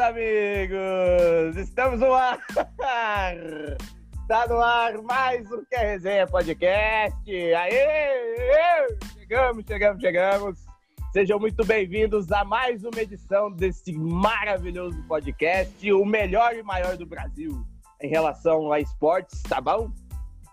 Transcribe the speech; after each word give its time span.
amigos! 0.00 1.56
Estamos 1.56 2.00
no 2.00 2.14
ar! 2.14 2.38
Está 4.22 4.46
no 4.48 4.58
ar 4.58 5.02
mais 5.02 5.50
um 5.52 5.62
Que 5.66 5.76
Resenha 5.76 6.26
Podcast! 6.26 7.30
Aê! 7.30 8.88
Chegamos, 9.18 9.64
chegamos, 9.66 10.00
chegamos! 10.00 10.58
Sejam 11.12 11.38
muito 11.38 11.66
bem-vindos 11.66 12.32
a 12.32 12.44
mais 12.44 12.82
uma 12.82 13.02
edição 13.02 13.50
desse 13.50 13.92
maravilhoso 13.92 14.96
podcast, 15.06 15.92
o 15.92 16.04
melhor 16.04 16.54
e 16.54 16.62
maior 16.62 16.96
do 16.96 17.04
Brasil 17.04 17.62
em 18.00 18.08
relação 18.08 18.72
a 18.72 18.80
esportes, 18.80 19.42
tá 19.42 19.60
bom? 19.60 19.90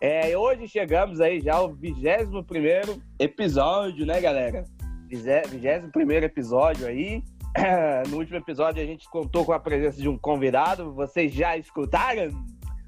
É, 0.02 0.38
hoje 0.38 0.68
chegamos 0.68 1.22
aí 1.22 1.40
já 1.40 1.56
ao 1.56 1.74
21 1.74 3.02
episódio, 3.18 4.06
né, 4.06 4.20
galera? 4.20 4.66
21 5.08 6.12
episódio 6.24 6.86
aí. 6.86 7.24
No 8.10 8.18
último 8.18 8.38
episódio 8.38 8.82
a 8.82 8.86
gente 8.86 9.10
contou 9.10 9.46
com 9.46 9.54
a 9.54 9.60
presença 9.60 10.02
de 10.02 10.08
um 10.08 10.18
convidado. 10.18 10.94
Vocês 10.94 11.34
já 11.34 11.58
escutaram 11.58 12.30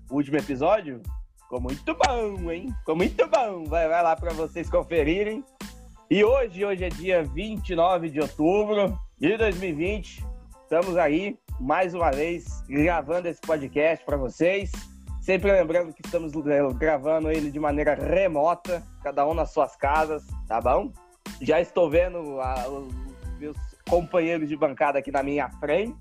o 0.09 0.15
último 0.15 0.37
episódio? 0.37 1.01
Ficou 1.41 1.59
muito 1.59 1.95
bom, 1.95 2.51
hein? 2.51 2.73
Ficou 2.79 2.95
muito 2.95 3.27
bom. 3.27 3.63
Vai, 3.65 3.87
vai 3.87 4.03
lá 4.03 4.15
para 4.15 4.31
vocês 4.33 4.69
conferirem. 4.69 5.43
E 6.09 6.23
hoje, 6.23 6.63
hoje 6.65 6.85
é 6.85 6.89
dia 6.89 7.23
29 7.23 8.09
de 8.09 8.19
outubro 8.19 8.97
de 9.17 9.37
2020. 9.37 10.25
Estamos 10.63 10.97
aí 10.97 11.37
mais 11.59 11.93
uma 11.93 12.11
vez 12.11 12.61
gravando 12.67 13.27
esse 13.27 13.41
podcast 13.41 14.05
para 14.05 14.17
vocês. 14.17 14.71
Sempre 15.21 15.51
lembrando 15.51 15.93
que 15.93 16.01
estamos 16.03 16.31
gravando 16.77 17.29
ele 17.29 17.51
de 17.51 17.59
maneira 17.59 17.93
remota, 17.93 18.81
cada 19.03 19.27
um 19.27 19.33
nas 19.33 19.51
suas 19.51 19.75
casas, 19.75 20.25
tá 20.47 20.61
bom? 20.61 20.91
Já 21.41 21.59
estou 21.59 21.89
vendo 21.89 22.39
a, 22.39 22.67
os 22.67 22.93
meus 23.39 23.68
companheiros 23.89 24.47
de 24.47 24.55
bancada 24.55 24.99
aqui 24.99 25.11
na 25.11 25.23
minha 25.23 25.49
frente. 25.59 25.97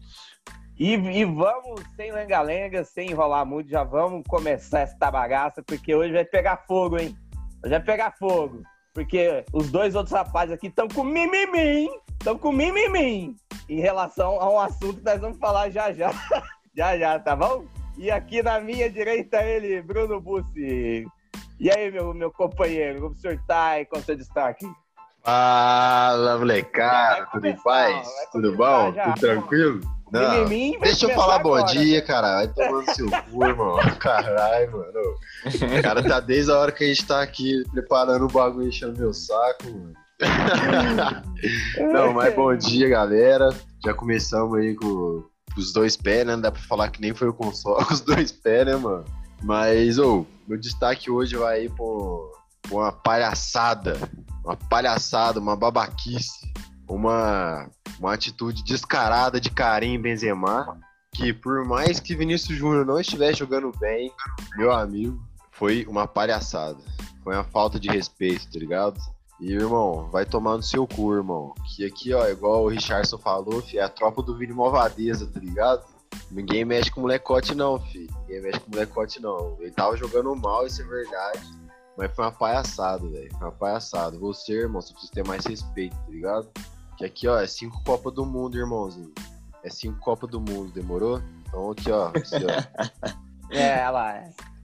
E, 0.78 0.94
e 0.94 1.24
vamos, 1.24 1.82
sem 1.96 2.12
lenga-lenga, 2.12 2.84
sem 2.84 3.10
enrolar 3.10 3.44
muito, 3.44 3.68
já 3.68 3.82
vamos 3.82 4.22
começar 4.28 4.80
essa 4.80 5.10
bagaça, 5.10 5.62
porque 5.62 5.92
hoje 5.94 6.12
vai 6.12 6.24
pegar 6.24 6.64
fogo, 6.68 6.98
hein? 6.98 7.16
Hoje 7.64 7.70
vai 7.70 7.82
pegar 7.82 8.12
fogo. 8.12 8.62
Porque 8.94 9.44
os 9.52 9.70
dois 9.70 9.94
outros 9.94 10.14
rapazes 10.14 10.54
aqui 10.54 10.68
estão 10.68 10.86
com 10.86 11.02
mimimi, 11.02 11.88
estão 12.12 12.38
com 12.38 12.52
mimimi 12.52 13.34
em 13.68 13.80
relação 13.80 14.40
a 14.40 14.50
um 14.50 14.58
assunto 14.58 14.98
que 14.98 15.04
nós 15.04 15.20
vamos 15.20 15.38
falar 15.38 15.70
já 15.70 15.92
já. 15.92 16.10
já 16.74 16.96
já, 16.96 17.18
tá 17.18 17.34
bom? 17.34 17.64
E 17.96 18.10
aqui 18.10 18.42
na 18.42 18.60
minha 18.60 18.88
direita 18.88 19.42
ele, 19.42 19.82
Bruno 19.82 20.20
Bussi. 20.20 21.04
E 21.58 21.70
aí, 21.70 21.90
meu, 21.90 22.14
meu 22.14 22.30
companheiro, 22.30 23.00
como 23.00 23.14
o 23.14 23.16
senhor 23.16 23.36
tá 23.48 23.70
aí 23.70 23.84
com 23.84 23.98
o 23.98 24.02
seu 24.02 24.16
destaque? 24.16 24.64
Fala, 25.28 26.38
molecada, 26.38 27.26
tudo 27.30 27.46
em 27.48 27.56
paz? 27.56 28.08
Tudo 28.32 28.56
bom? 28.56 28.94
Já, 28.94 29.12
tudo 29.12 29.20
tranquilo? 29.20 29.80
Não, 30.10 30.46
deixa 30.80 31.04
eu 31.04 31.14
falar 31.14 31.34
agora, 31.34 31.66
bom 31.66 31.70
dia, 31.70 32.00
cara. 32.00 32.36
Vai 32.36 32.48
tomando 32.48 32.94
seu 32.94 33.10
cu, 33.10 33.44
irmão. 33.44 33.76
Caralho, 34.00 34.72
mano. 34.72 35.16
O 35.44 35.82
cara 35.82 36.02
tá 36.02 36.18
desde 36.18 36.50
a 36.50 36.56
hora 36.58 36.72
que 36.72 36.82
a 36.82 36.86
gente 36.86 37.06
tá 37.06 37.20
aqui 37.20 37.62
preparando 37.70 38.24
o 38.24 38.32
bagulho 38.32 38.68
enchendo 38.68 38.98
meu 38.98 39.12
saco, 39.12 39.64
mano. 39.64 39.92
Não, 41.92 42.14
mas 42.14 42.34
bom 42.34 42.56
dia, 42.56 42.88
galera. 42.88 43.50
Já 43.84 43.92
começamos 43.92 44.58
aí 44.58 44.74
com 44.76 45.22
os 45.58 45.74
dois 45.74 45.94
pés, 45.94 46.24
né? 46.24 46.36
Não 46.36 46.40
dá 46.40 46.50
pra 46.50 46.62
falar 46.62 46.88
que 46.88 47.02
nem 47.02 47.12
foi 47.12 47.28
o 47.28 47.34
console 47.34 47.84
com 47.84 47.92
os 47.92 48.00
dois 48.00 48.32
pés, 48.32 48.64
né, 48.64 48.76
mano? 48.76 49.04
Mas, 49.42 49.98
ô, 49.98 50.20
oh, 50.20 50.26
meu 50.48 50.58
destaque 50.58 51.10
hoje 51.10 51.36
vai 51.36 51.58
aí 51.58 51.68
por 51.68 52.37
uma 52.70 52.92
palhaçada 52.92 53.98
uma 54.48 54.56
palhaçada, 54.56 55.38
uma 55.38 55.54
babaquice, 55.54 56.50
uma, 56.88 57.68
uma 58.00 58.14
atitude 58.14 58.64
descarada 58.64 59.38
de 59.38 59.50
Karim 59.50 60.00
Benzema, 60.00 60.80
que 61.12 61.34
por 61.34 61.66
mais 61.66 62.00
que 62.00 62.16
Vinícius 62.16 62.56
Júnior 62.56 62.86
não 62.86 62.98
estivesse 62.98 63.40
jogando 63.40 63.70
bem, 63.78 64.10
meu 64.56 64.72
amigo, 64.72 65.22
foi 65.52 65.84
uma 65.86 66.08
palhaçada. 66.08 66.78
Foi 67.22 67.34
uma 67.34 67.44
falta 67.44 67.78
de 67.78 67.90
respeito, 67.90 68.50
tá 68.50 68.58
ligado? 68.58 68.98
E, 69.38 69.52
irmão, 69.52 70.08
vai 70.10 70.24
tomar 70.24 70.56
no 70.56 70.62
seu 70.62 70.86
cu, 70.86 71.14
irmão. 71.14 71.52
Que 71.76 71.84
aqui, 71.84 72.14
ó, 72.14 72.26
igual 72.26 72.64
o 72.64 72.68
Richardson 72.68 73.18
falou, 73.18 73.60
fi, 73.60 73.78
é 73.78 73.82
a 73.82 73.88
tropa 73.88 74.22
do 74.22 74.36
Vini 74.36 74.54
Malvadeza, 74.54 75.26
tá 75.26 75.38
ligado? 75.38 75.84
Ninguém 76.30 76.64
mexe 76.64 76.90
com 76.90 77.02
molecote, 77.02 77.54
não, 77.54 77.78
fi. 77.78 78.08
Ninguém 78.22 78.40
mexe 78.40 78.60
com 78.60 78.70
molecote, 78.70 79.20
não. 79.20 79.58
Ele 79.60 79.70
tava 79.70 79.94
jogando 79.96 80.34
mal, 80.34 80.66
isso 80.66 80.80
é 80.80 80.84
verdade. 80.86 81.57
Mas 81.98 82.14
foi 82.14 82.24
uma 82.24 82.32
palhaçada, 82.32 83.04
velho. 83.08 83.28
Foi 83.32 83.48
uma 83.48 83.52
palhaçada. 83.52 84.16
Você, 84.18 84.52
irmão, 84.52 84.80
você 84.80 84.92
precisa 84.92 85.12
ter 85.12 85.26
mais 85.26 85.44
respeito, 85.44 85.96
tá 85.96 86.10
ligado? 86.12 86.48
Que 86.96 87.04
aqui, 87.04 87.26
ó, 87.26 87.40
é 87.40 87.46
cinco 87.48 87.82
Copas 87.82 88.14
do 88.14 88.24
Mundo, 88.24 88.56
irmãozinho. 88.56 89.12
É 89.64 89.68
cinco 89.68 89.98
Copas 89.98 90.30
do 90.30 90.40
Mundo, 90.40 90.70
demorou? 90.70 91.20
Então 91.42 91.72
aqui, 91.72 91.90
ó. 91.90 92.10
Você, 92.12 92.36
ó. 92.36 93.50
é, 93.50 93.90
lá. 93.90 94.22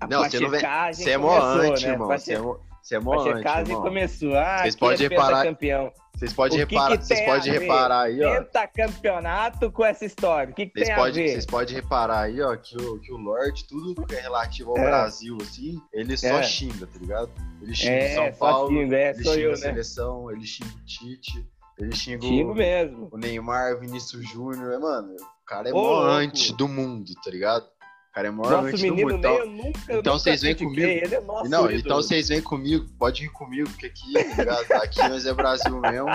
não, 0.09 0.23
você 0.23 0.39
não 0.39 0.49
vem. 0.49 0.61
Você 0.93 1.11
é 1.11 1.19
mó 1.19 1.37
antes, 1.43 1.83
né? 1.83 1.91
irmão. 1.91 2.09
Você 2.09 2.33
é 2.35 2.39
mó, 2.39 2.57
você 2.81 2.95
é 2.95 3.01
mó 3.01 3.21
antes, 3.21 3.69
irmão. 3.69 3.83
começou. 3.83 4.37
Ah, 4.37 4.59
Vocês 4.59 4.77
podem 4.77 5.07
é 5.07 5.09
reparar. 5.09 5.43
Campeão. 5.43 5.93
Vocês 6.15 6.33
podem 6.33 6.59
reparar, 6.59 6.97
vocês 6.97 7.21
podem 7.23 7.53
reparar 7.53 8.01
aí, 8.03 8.23
ó. 8.23 8.45
campeonato 8.73 9.71
com 9.73 9.85
essa 9.85 10.05
história. 10.05 10.53
O 10.53 10.55
que, 10.55 10.67
que 10.67 10.85
tem 10.85 10.95
pode, 10.95 11.21
a 11.21 11.23
ver? 11.25 11.31
Vocês 11.31 11.47
podem 11.47 11.75
reparar 11.75 12.21
aí, 12.21 12.41
ó, 12.41 12.57
que 12.57 12.77
o, 12.77 13.01
que 13.01 13.13
o 13.13 13.17
Lorde, 13.17 13.67
tudo 13.67 14.07
que 14.07 14.15
é 14.15 14.21
relativo 14.21 14.71
ao 14.71 14.79
é. 14.79 14.87
Brasil, 14.87 15.37
assim, 15.41 15.81
ele 15.93 16.17
só 16.17 16.39
é. 16.39 16.43
xinga, 16.45 16.87
tá 16.87 16.99
ligado? 17.01 17.31
Ele 17.61 17.75
xinga 17.75 17.93
é, 17.93 18.15
São 18.15 18.33
Paulo, 18.39 18.69
xinga, 18.69 18.97
é, 18.97 19.11
ele 19.11 19.25
xinga 19.25 19.39
eu, 19.41 19.49
a 19.49 19.53
né? 19.53 19.57
seleção, 19.57 20.31
ele 20.31 20.47
xinga 20.47 20.71
o 20.71 20.85
Tite, 20.85 21.49
ele 21.79 21.97
xinga 21.97 22.27
o, 22.27 22.55
mesmo. 22.55 23.09
o 23.11 23.19
Neymar, 23.19 23.75
o 23.75 23.81
Vinícius 23.81 24.29
Júnior, 24.31 24.81
mano, 24.81 25.17
o 25.17 25.45
cara 25.45 25.69
é 25.69 25.73
antes 25.75 26.53
do 26.53 26.69
mundo, 26.69 27.13
tá 27.25 27.31
ligado? 27.31 27.67
Cara 28.15 28.29
é 28.29 28.31
maior 28.31 28.63
nosso 28.63 28.81
menino 28.81 29.11
então, 29.11 29.35
eu 29.35 29.47
nunca, 29.47 29.93
então 29.93 30.19
vocês 30.19 30.41
vêm 30.41 30.55
comigo. 30.55 30.81
Ele 30.81 31.15
é 31.17 31.21
nosso 31.21 31.51
não, 31.51 31.65
ídolo. 31.65 31.81
então 31.81 31.97
vocês 31.97 32.29
vêm 32.29 32.41
comigo, 32.41 32.87
pode 32.97 33.25
ir 33.25 33.29
comigo, 33.31 33.69
porque 33.71 33.87
aqui, 33.87 34.15
aqui 34.73 35.09
nós 35.09 35.27
é 35.27 35.35
Brasil 35.35 35.81
mesmo. 35.81 36.09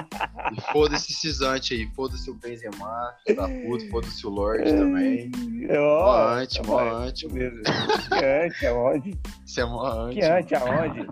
E 0.55 0.71
foda-se 0.71 1.11
esses 1.11 1.41
antes 1.41 1.77
aí, 1.77 1.85
foda-se 1.93 2.31
o 2.31 2.35
Benzema, 2.35 3.13
da 3.35 3.49
puta, 3.49 3.85
foda-se 3.91 4.25
o 4.25 4.29
Lorde 4.29 4.71
também. 4.71 5.29
Mó 5.67 6.27
antes, 6.29 6.65
mó 6.65 6.79
antes. 6.79 7.29
Que 7.29 8.25
antes 8.25 8.63
aonde? 8.63 9.19
Isso 9.45 9.59
é 9.59 9.65
mó 9.65 9.85
antes. 9.85 10.19
Que 10.19 10.31
antes 10.31 10.61
aonde? 10.61 11.07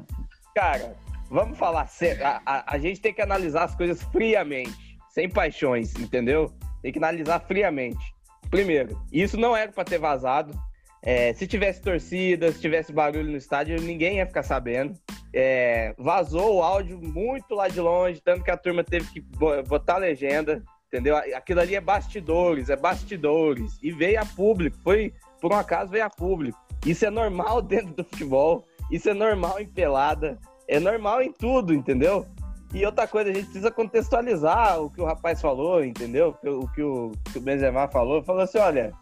Cara, 0.55 0.95
vamos 1.29 1.57
falar 1.57 1.85
sério. 1.87 2.25
A, 2.25 2.41
a, 2.45 2.75
a 2.75 2.77
gente 2.77 3.01
tem 3.01 3.13
que 3.13 3.21
analisar 3.21 3.65
as 3.65 3.75
coisas 3.75 4.01
friamente, 4.03 4.97
sem 5.09 5.29
paixões, 5.29 5.93
entendeu? 5.95 6.49
Tem 6.81 6.93
que 6.93 6.97
analisar 6.97 7.41
friamente. 7.41 8.15
Primeiro, 8.49 8.97
isso 9.11 9.35
não 9.35 9.53
era 9.53 9.69
para 9.69 9.83
ter 9.83 9.97
vazado. 9.97 10.57
É, 11.01 11.33
se 11.33 11.47
tivesse 11.47 11.81
torcida, 11.81 12.51
se 12.51 12.59
tivesse 12.59 12.91
barulho 12.91 13.29
no 13.29 13.37
estádio, 13.37 13.79
ninguém 13.81 14.17
ia 14.17 14.25
ficar 14.25 14.43
sabendo. 14.43 14.93
É, 15.33 15.93
vazou 15.97 16.55
o 16.55 16.63
áudio 16.63 16.99
muito 16.99 17.53
lá 17.53 17.67
de 17.67 17.79
longe, 17.79 18.21
tanto 18.21 18.43
que 18.43 18.51
a 18.51 18.57
turma 18.57 18.83
teve 18.83 19.07
que 19.11 19.21
botar 19.67 19.95
a 19.95 19.99
legenda, 19.99 20.63
entendeu? 20.87 21.15
Aquilo 21.15 21.59
ali 21.59 21.75
é 21.75 21.81
bastidores, 21.81 22.69
é 22.69 22.75
bastidores. 22.75 23.77
E 23.81 23.91
veio 23.91 24.19
a 24.19 24.25
público, 24.25 24.77
foi, 24.83 25.13
por 25.39 25.51
um 25.53 25.55
acaso, 25.57 25.91
veio 25.91 26.05
a 26.05 26.09
público. 26.09 26.57
Isso 26.85 27.05
é 27.05 27.09
normal 27.09 27.61
dentro 27.63 27.93
do 27.93 28.03
futebol, 28.03 28.65
isso 28.91 29.09
é 29.09 29.13
normal 29.13 29.59
em 29.59 29.67
pelada, 29.67 30.37
é 30.67 30.79
normal 30.79 31.21
em 31.21 31.31
tudo, 31.31 31.73
entendeu? 31.73 32.25
E 32.73 32.85
outra 32.85 33.07
coisa, 33.07 33.29
a 33.29 33.33
gente 33.33 33.45
precisa 33.45 33.71
contextualizar 33.71 34.81
o 34.81 34.89
que 34.89 34.99
o 34.99 35.05
rapaz 35.05 35.41
falou, 35.41 35.83
entendeu? 35.83 36.35
O 36.43 36.67
que 36.67 36.81
o, 36.81 37.11
que 37.31 37.37
o 37.37 37.41
Benzema 37.41 37.87
falou. 37.87 38.21
Falou 38.21 38.41
assim: 38.41 38.57
olha, 38.57 38.93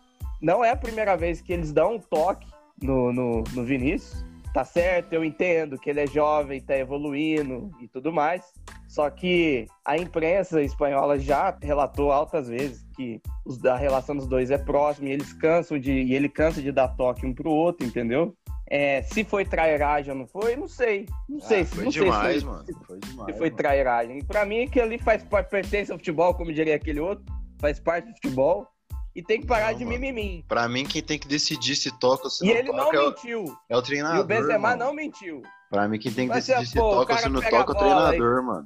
não 0.45 0.63
é 0.63 0.69
a 0.69 0.75
primeira 0.75 1.17
vez 1.17 1.41
que 1.41 1.51
eles 1.51 1.73
dão 1.73 1.95
um 1.95 1.99
toque 1.99 2.47
no, 2.79 3.11
no, 3.11 3.43
no 3.51 3.63
Vinícius. 3.63 4.23
Tá 4.53 4.63
certo, 4.63 5.11
eu 5.11 5.25
entendo 5.25 5.77
que 5.77 5.89
ele 5.89 6.01
é 6.01 6.07
jovem, 6.07 6.61
tá 6.61 6.77
evoluindo 6.77 7.71
e 7.81 7.87
tudo 7.87 8.13
mais. 8.13 8.43
Só 8.87 9.09
que 9.09 9.65
a 9.83 9.97
imprensa 9.97 10.61
espanhola 10.61 11.19
já 11.19 11.57
relatou 11.59 12.11
altas 12.11 12.47
vezes 12.47 12.85
que 12.95 13.19
a 13.67 13.75
relação 13.75 14.15
dos 14.15 14.27
dois 14.27 14.51
é 14.51 14.57
próxima 14.59 15.09
e 15.09 15.13
eles 15.13 15.33
cansam 15.33 15.79
de 15.79 15.91
e 15.91 16.13
ele 16.13 16.29
cansa 16.29 16.61
de 16.61 16.71
dar 16.71 16.89
toque 16.89 17.25
um 17.25 17.33
pro 17.33 17.49
outro, 17.49 17.85
entendeu? 17.85 18.33
É, 18.69 19.01
se 19.01 19.23
foi 19.23 19.45
trairagem 19.45 20.11
ou 20.13 20.19
não 20.19 20.27
foi, 20.27 20.55
não 20.55 20.67
sei. 20.67 21.07
Não 21.27 21.39
sei. 21.39 21.61
Ah, 21.61 21.65
foi 21.65 21.83
não 21.85 21.91
demais, 21.91 22.31
sei 22.31 22.39
se, 22.39 22.45
mano. 22.45 22.65
Foi 22.85 22.99
demais. 22.99 23.33
Se 23.33 23.37
foi 23.39 23.49
mano. 23.49 23.57
trairagem. 23.57 24.23
Pra 24.23 24.45
mim, 24.45 24.67
que 24.67 24.79
ali 24.79 24.99
faz 24.99 25.23
pertence 25.49 25.91
ao 25.91 25.97
futebol, 25.97 26.35
como 26.35 26.53
diria 26.53 26.75
aquele 26.75 26.99
outro, 26.99 27.25
faz 27.59 27.79
parte 27.79 28.07
do 28.07 28.13
futebol 28.13 28.67
e 29.15 29.23
tem 29.23 29.39
que 29.39 29.47
parar 29.47 29.71
não, 29.71 29.77
de 29.77 29.85
mimimi. 29.85 30.43
Pra 30.47 30.67
mim, 30.67 30.85
quem 30.85 31.01
tem 31.01 31.17
que 31.17 31.27
decidir 31.27 31.75
se 31.77 31.89
toca 31.99 32.25
ou 32.25 32.29
se 32.29 32.43
e 32.45 32.49
não 32.49 32.55
ele 32.55 32.67
toca 32.67 32.77
não 32.77 32.93
é 32.93 33.05
mentiu. 33.07 33.43
O, 33.45 33.57
é 33.69 33.77
o 33.77 33.81
treinador. 33.81 34.17
E 34.17 34.19
o 34.19 34.23
Benzema 34.25 34.59
mano. 34.59 34.85
não 34.85 34.93
mentiu. 34.93 35.41
Pra 35.69 35.87
mim, 35.87 35.97
quem 35.97 36.11
tem 36.11 36.27
que 36.27 36.33
Mas, 36.33 36.45
decidir 36.45 36.67
se 36.67 36.75
toca 36.75 37.13
ou 37.13 37.19
se 37.19 37.29
não 37.29 37.41
toca 37.41 37.71
é 37.71 37.75
o 37.75 37.77
treinador, 37.77 38.43
mano. 38.43 38.65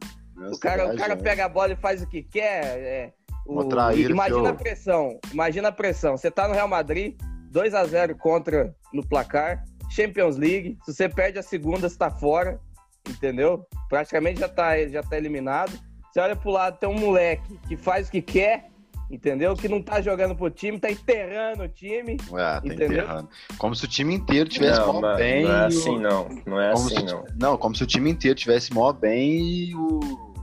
o 0.51 0.59
cara, 0.59 0.93
o 0.93 0.97
cara 0.97 1.15
pega 1.15 1.45
a 1.45 1.49
bola 1.49 1.73
e 1.73 1.75
faz 1.75 2.01
o 2.01 2.07
que 2.07 2.23
quer. 2.23 2.63
É, 2.65 3.13
o, 3.45 3.63
traíra, 3.65 4.11
imagina 4.11 4.49
a 4.49 4.53
pressão. 4.53 5.19
Imagina 5.31 5.67
a 5.67 5.71
pressão. 5.71 6.17
Você 6.17 6.31
tá 6.31 6.47
no 6.47 6.55
Real 6.55 6.67
Madrid, 6.67 7.15
2 7.51 7.75
a 7.75 7.85
0 7.85 8.17
contra 8.17 8.75
no 8.91 9.07
placar, 9.07 9.63
Champions 9.91 10.35
League. 10.35 10.77
Se 10.83 10.93
você 10.93 11.07
perde 11.07 11.37
a 11.37 11.43
segunda, 11.43 11.87
você 11.87 11.97
tá 11.97 12.09
fora. 12.09 12.59
Entendeu? 13.07 13.65
Praticamente 13.87 14.39
já 14.39 14.49
tá, 14.49 14.87
já 14.87 15.03
tá 15.03 15.15
eliminado. 15.15 15.79
Você 16.11 16.19
olha 16.19 16.35
pro 16.35 16.49
lado, 16.49 16.79
tem 16.79 16.89
um 16.89 16.99
moleque 16.99 17.59
que 17.67 17.77
faz 17.77 18.07
o 18.07 18.11
que 18.11 18.21
quer 18.21 18.68
entendeu? 19.09 19.55
Que 19.55 19.67
não 19.67 19.81
tá 19.81 20.01
jogando 20.01 20.35
pro 20.35 20.49
time, 20.49 20.79
tá 20.79 20.89
enterrando 20.89 21.63
o 21.63 21.67
time. 21.67 22.17
Ah, 22.33 22.61
tá 22.61 22.61
Entendeu? 22.63 23.03
enterrando. 23.03 23.29
Como 23.57 23.75
se 23.75 23.85
o 23.85 23.87
time 23.87 24.13
inteiro 24.13 24.49
tivesse 24.49 24.79
não, 24.79 24.93
mó 24.93 25.01
mas 25.01 25.17
bem. 25.17 25.43
não 25.43 25.51
é 25.51 25.65
assim 25.65 25.99
não. 25.99 26.29
Não 26.45 26.61
é 26.61 26.73
como 26.73 26.85
assim 26.85 27.07
se, 27.07 27.13
não. 27.13 27.25
não, 27.35 27.57
como 27.57 27.75
se 27.75 27.83
o 27.83 27.87
time 27.87 28.09
inteiro 28.09 28.37
tivesse 28.37 28.73
mó 28.73 28.91
bem 28.93 29.41
e 29.41 29.75
o 29.75 29.99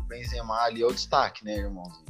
Benzema 0.08 0.62
ali 0.62 0.82
é 0.82 0.86
o 0.86 0.92
destaque, 0.92 1.44
né, 1.44 1.56
irmãozinho? 1.56 2.06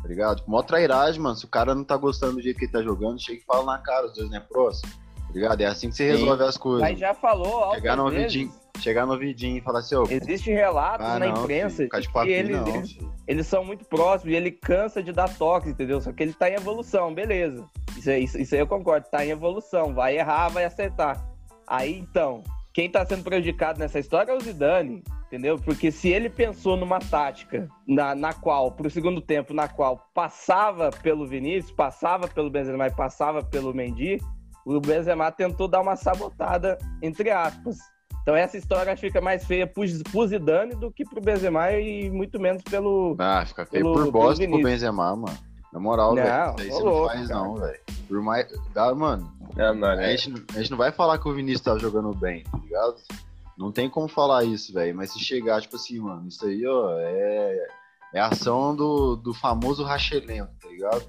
Tá 0.00 0.08
ligado? 0.08 0.42
Mó 0.46 0.62
trairagem, 0.62 1.20
mano. 1.20 1.36
Se 1.36 1.44
o 1.44 1.48
cara 1.48 1.74
não 1.74 1.84
tá 1.84 1.96
gostando 1.96 2.34
do 2.34 2.42
jeito 2.42 2.58
que 2.58 2.66
ele 2.66 2.72
tá 2.72 2.82
jogando, 2.82 3.20
chega 3.20 3.40
e 3.40 3.44
fala 3.44 3.64
na 3.64 3.78
cara, 3.78 4.06
os 4.06 4.14
dois 4.14 4.30
não 4.30 4.36
é 4.36 4.40
próximo. 4.40 4.90
Tá 4.92 5.34
ligado? 5.34 5.60
É 5.60 5.66
assim 5.66 5.90
que 5.90 5.96
você 5.96 6.12
Sim. 6.12 6.18
resolve 6.20 6.44
as 6.44 6.56
coisas. 6.56 6.88
Mas 6.88 6.98
já 6.98 7.12
falou 7.14 7.74
Chegar 7.74 7.96
no 7.96 8.04
ouvidinho, 8.04 8.52
chegar 8.82 9.06
no 9.06 9.12
ouvidinho 9.12 9.58
e 9.58 9.60
falar 9.60 9.80
assim, 9.80 9.94
ô. 9.94 10.04
Existem 10.08 10.54
relatos 10.54 11.06
ah, 11.06 11.18
na 11.18 11.26
não, 11.26 11.42
imprensa 11.42 11.76
filho, 11.76 12.00
de 12.00 12.08
que 12.08 12.30
eles, 12.30 12.56
não, 12.56 12.68
eles, 12.68 12.98
eles 13.26 13.46
são 13.46 13.64
muito 13.64 13.84
próximos 13.84 14.32
e 14.32 14.36
ele 14.36 14.50
cansa 14.50 15.02
de 15.02 15.12
dar 15.12 15.34
toques, 15.36 15.70
entendeu? 15.70 16.00
Só 16.00 16.12
que 16.12 16.22
ele 16.22 16.32
tá 16.32 16.50
em 16.50 16.54
evolução, 16.54 17.14
beleza. 17.14 17.64
Isso 17.96 18.10
aí, 18.10 18.24
isso, 18.24 18.38
isso 18.38 18.54
aí 18.54 18.60
eu 18.60 18.66
concordo, 18.66 19.06
tá 19.10 19.24
em 19.24 19.30
evolução. 19.30 19.94
Vai 19.94 20.18
errar, 20.18 20.48
vai 20.48 20.64
acertar. 20.64 21.24
Aí 21.66 21.98
então, 21.98 22.42
quem 22.72 22.90
tá 22.90 23.04
sendo 23.04 23.24
prejudicado 23.24 23.78
nessa 23.78 23.98
história 23.98 24.32
é 24.32 24.34
o 24.34 24.40
Zidane, 24.40 25.02
entendeu? 25.26 25.58
Porque 25.58 25.90
se 25.90 26.08
ele 26.08 26.30
pensou 26.30 26.76
numa 26.76 26.98
tática 26.98 27.68
na, 27.86 28.14
na 28.14 28.32
qual, 28.32 28.72
pro 28.72 28.88
segundo 28.88 29.20
tempo, 29.20 29.52
na 29.52 29.68
qual 29.68 30.08
passava 30.14 30.90
pelo 30.90 31.26
Vinícius, 31.26 31.72
passava 31.72 32.28
pelo 32.28 32.50
Benzema 32.50 32.86
e 32.86 32.94
passava 32.94 33.42
pelo 33.42 33.74
Mendy, 33.74 34.18
o 34.64 34.80
Benzema 34.80 35.32
tentou 35.32 35.66
dar 35.66 35.80
uma 35.80 35.96
sabotada, 35.96 36.78
entre 37.02 37.30
aspas. 37.30 37.78
Então 38.28 38.36
essa 38.36 38.58
história 38.58 38.92
acho 38.92 39.00
que 39.00 39.06
fica 39.06 39.22
mais 39.22 39.46
feia 39.46 39.66
pro, 39.66 39.82
pro 40.12 40.26
Zidane 40.26 40.74
do 40.74 40.92
que 40.92 41.02
pro 41.02 41.18
Benzema 41.18 41.72
e 41.72 42.10
muito 42.10 42.38
menos 42.38 42.62
pelo... 42.62 43.16
Ah, 43.18 43.42
fica 43.46 43.64
feio 43.64 43.84
Pelo- 43.84 43.94
por 43.94 44.12
bosta 44.12 44.46
pro. 44.46 44.62
Benzema, 44.62 45.16
mano. 45.16 45.38
Na 45.72 45.80
moral, 45.80 46.14
Não, 46.14 46.22
velho. 46.22 46.54
Isso 46.58 46.60
aí 46.60 46.70
você 46.70 46.78
não 46.84 46.92
louco, 46.92 47.08
faz, 47.08 47.28
cara. 47.28 47.40
não, 47.40 47.54
velho. 47.56 47.80
Por 48.06 48.20
mais. 48.20 48.46
Dá, 48.74 48.94
mano, 48.94 49.32
Não, 49.56 49.74
mano, 49.74 50.02
a 50.02 50.04
é, 50.04 50.14
gente, 50.14 50.44
a 50.54 50.58
gente 50.58 50.70
não 50.70 50.76
vai 50.76 50.92
falar 50.92 51.16
que 51.16 51.26
o 51.26 51.32
Vinícius 51.32 51.62
tá 51.62 51.78
jogando 51.78 52.12
bem, 52.14 52.44
tá 52.44 52.58
ligado? 52.58 52.96
Não 53.56 53.72
tem 53.72 53.88
como 53.88 54.08
falar 54.08 54.44
isso, 54.44 54.74
velho. 54.74 54.94
Mas 54.94 55.10
se 55.10 55.20
chegar, 55.20 55.62
tipo 55.62 55.76
assim, 55.76 55.98
mano, 55.98 56.28
isso 56.28 56.44
aí, 56.44 56.66
ó, 56.66 56.98
é. 56.98 57.66
É 58.12 58.20
a 58.20 58.26
ação 58.26 58.76
do, 58.76 59.16
do 59.16 59.32
famoso 59.32 59.82
rachelento, 59.84 60.50
tá 60.60 60.68
ligado? 60.68 61.06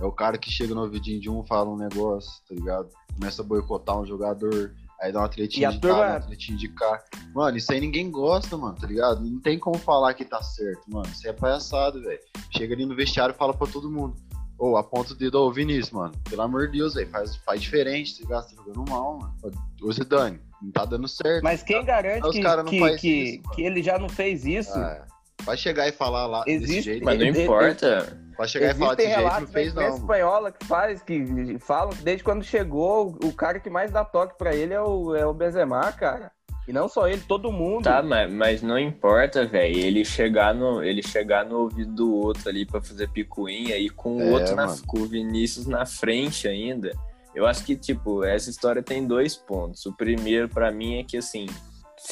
É 0.00 0.04
o 0.04 0.10
cara 0.10 0.36
que 0.36 0.50
chega 0.50 0.74
no 0.74 0.82
ouvidinho 0.82 1.20
de 1.20 1.30
um, 1.30 1.44
fala 1.44 1.70
um 1.70 1.76
negócio, 1.76 2.42
tá 2.48 2.56
ligado? 2.56 2.88
Começa 3.14 3.40
a 3.40 3.44
boicotar 3.44 3.96
um 4.00 4.04
jogador, 4.04 4.74
aí 5.00 5.12
dá 5.12 5.20
uma 5.20 5.28
tretinha 5.28 5.70
de 5.70 5.80
turma- 5.80 5.98
cá, 5.98 6.10
uma 6.12 6.20
tretinha 6.20 6.58
de 6.58 6.68
cá. 6.68 7.02
Mano, 7.34 7.56
isso 7.56 7.72
aí 7.72 7.80
ninguém 7.80 8.10
gosta, 8.10 8.56
mano, 8.56 8.74
tá 8.76 8.86
ligado? 8.86 9.20
Não 9.20 9.40
tem 9.40 9.58
como 9.58 9.78
falar 9.78 10.14
que 10.14 10.24
tá 10.24 10.42
certo, 10.42 10.82
mano. 10.88 11.06
Isso 11.12 11.26
é 11.28 11.32
palhaçado, 11.32 12.00
velho. 12.02 12.20
Chega 12.56 12.74
ali 12.74 12.86
no 12.86 12.94
vestiário 12.96 13.34
e 13.34 13.38
fala 13.38 13.52
pra 13.54 13.66
todo 13.66 13.90
mundo. 13.90 14.16
Ô, 14.58 14.76
aponta 14.78 15.12
o 15.12 15.16
dedo 15.16 15.36
ao 15.36 15.52
Vinícius, 15.52 15.90
mano. 15.90 16.12
Pelo 16.30 16.40
amor 16.42 16.66
de 16.70 16.78
Deus, 16.78 16.94
velho. 16.94 17.08
Faz, 17.10 17.36
faz 17.36 17.60
diferente, 17.60 18.16
tá 18.16 18.22
ligado? 18.24 18.48
Você 18.48 18.56
tá 18.56 18.62
jogando 18.64 18.90
mal, 18.90 19.18
mano. 19.18 19.34
Ô, 19.82 19.92
Zidane, 19.92 20.40
não 20.62 20.70
tá 20.72 20.84
dando 20.86 21.06
certo. 21.06 21.42
Mas 21.44 21.62
quem 21.62 21.84
garante 21.84 22.26
Os 22.26 22.34
que, 22.34 22.42
que, 22.42 22.96
que, 22.96 23.08
isso, 23.34 23.42
que 23.54 23.62
ele 23.62 23.82
já 23.82 23.98
não 23.98 24.08
fez 24.08 24.46
isso? 24.46 24.72
Ah, 24.78 25.04
vai 25.42 25.58
chegar 25.58 25.86
e 25.88 25.92
falar 25.92 26.26
lá 26.26 26.42
desse 26.44 26.64
Existe- 26.64 26.82
jeito. 26.82 27.04
mas 27.04 27.18
não 27.18 27.26
ele- 27.26 27.42
importa. 27.42 28.18
Vai 28.36 28.48
chegar 28.48 28.74
e 28.74 28.78
falar 28.78 28.92
Existem 28.92 29.06
jeito, 29.06 29.22
não 29.22 29.24
relatos 29.28 29.48
da 29.48 29.52
fez 29.52 29.68
imprensa 29.72 29.74
não. 29.74 29.82
mano. 29.82 30.04
espanhola 30.04 30.52
que 30.52 30.66
faz, 30.66 31.02
que 31.02 31.58
falam 31.60 31.90
que 31.90 32.02
desde 32.02 32.22
quando 32.24 32.44
chegou, 32.44 33.16
o 33.24 33.32
cara 33.32 33.58
que 33.58 33.70
mais 33.70 33.90
dá 33.90 34.04
toque 34.04 34.36
pra 34.36 34.54
ele 34.54 34.74
é 34.74 34.80
o, 34.80 35.14
é 35.14 35.26
o 35.26 35.32
Benzema, 35.32 35.90
cara. 35.92 36.30
E 36.68 36.72
não 36.72 36.88
só 36.88 37.06
ele, 37.06 37.22
todo 37.28 37.52
mundo. 37.52 37.84
Tá, 37.84 38.02
mas, 38.02 38.30
mas 38.32 38.60
não 38.62 38.76
importa, 38.76 39.46
velho. 39.46 39.78
Ele 39.78 40.04
chegar 40.04 40.52
no 40.52 40.82
ele 40.82 41.00
chegar 41.00 41.44
no 41.46 41.60
ouvido 41.60 41.92
do 41.92 42.12
outro 42.14 42.48
ali 42.48 42.66
pra 42.66 42.80
fazer 42.82 43.08
picuinha 43.08 43.76
e 43.76 43.88
com 43.88 44.16
o 44.16 44.20
É, 44.20 44.30
outro 44.32 44.56
na, 44.56 44.76
com 44.84 44.98
o 44.98 45.06
Vinícius 45.06 45.66
na 45.66 45.86
frente 45.86 46.48
ainda. 46.48 46.90
Eu 47.32 47.46
acho 47.46 47.64
que 47.64 47.76
tipo, 47.76 48.24
essa 48.24 48.50
história 48.50 48.82
tem 48.82 49.06
dois 49.06 49.36
pontos. 49.36 49.86
O 49.86 49.92
primeiro 49.96 50.48
pra 50.48 50.72
mim 50.72 50.98
é 50.98 51.04
que 51.04 51.16
assim, 51.16 51.46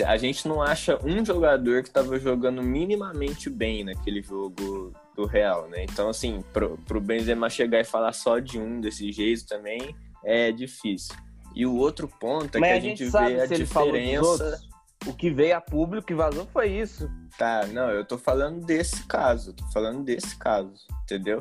a 0.07 0.17
gente 0.17 0.47
não 0.47 0.63
acha 0.63 0.99
um 1.05 1.25
jogador 1.25 1.83
que 1.83 1.91
tava 1.91 2.17
jogando 2.21 2.63
minimamente 2.63 3.51
bem 3.51 3.83
naquele 3.83 4.23
jogo 4.23 4.93
do 5.15 5.27
Real, 5.27 5.69
né? 5.69 5.85
Então 5.85 6.09
assim, 6.09 6.43
pro, 6.53 6.79
pro 6.79 7.01
Benzema 7.01 7.49
chegar 7.49 7.81
e 7.81 7.85
falar 7.85 8.13
só 8.13 8.39
de 8.39 8.59
um 8.59 8.81
desse 8.81 9.11
jeito 9.13 9.47
também 9.47 9.95
é 10.25 10.51
difícil. 10.51 11.15
E 11.55 11.65
o 11.65 11.77
outro 11.77 12.09
ponto 12.09 12.57
é 12.57 12.61
Mas 12.61 12.71
que 12.71 12.77
a 12.77 12.81
gente, 12.81 12.99
gente 13.05 13.11
sabe 13.11 13.35
vê 13.35 13.41
a 13.41 13.47
se 13.47 13.55
ele 13.55 13.67
falou 13.67 13.93
dos 13.93 14.01
diferença. 14.01 14.61
O 15.07 15.13
que 15.13 15.31
veio 15.31 15.57
a 15.57 15.61
público 15.61 16.07
que 16.07 16.15
vazou 16.15 16.47
foi 16.47 16.69
isso. 16.69 17.11
Tá, 17.39 17.67
não, 17.67 17.91
eu 17.91 18.05
tô 18.05 18.17
falando 18.17 18.65
desse 18.65 19.05
caso, 19.05 19.53
tô 19.53 19.65
falando 19.67 20.03
desse 20.03 20.37
caso, 20.37 20.87
entendeu? 21.03 21.41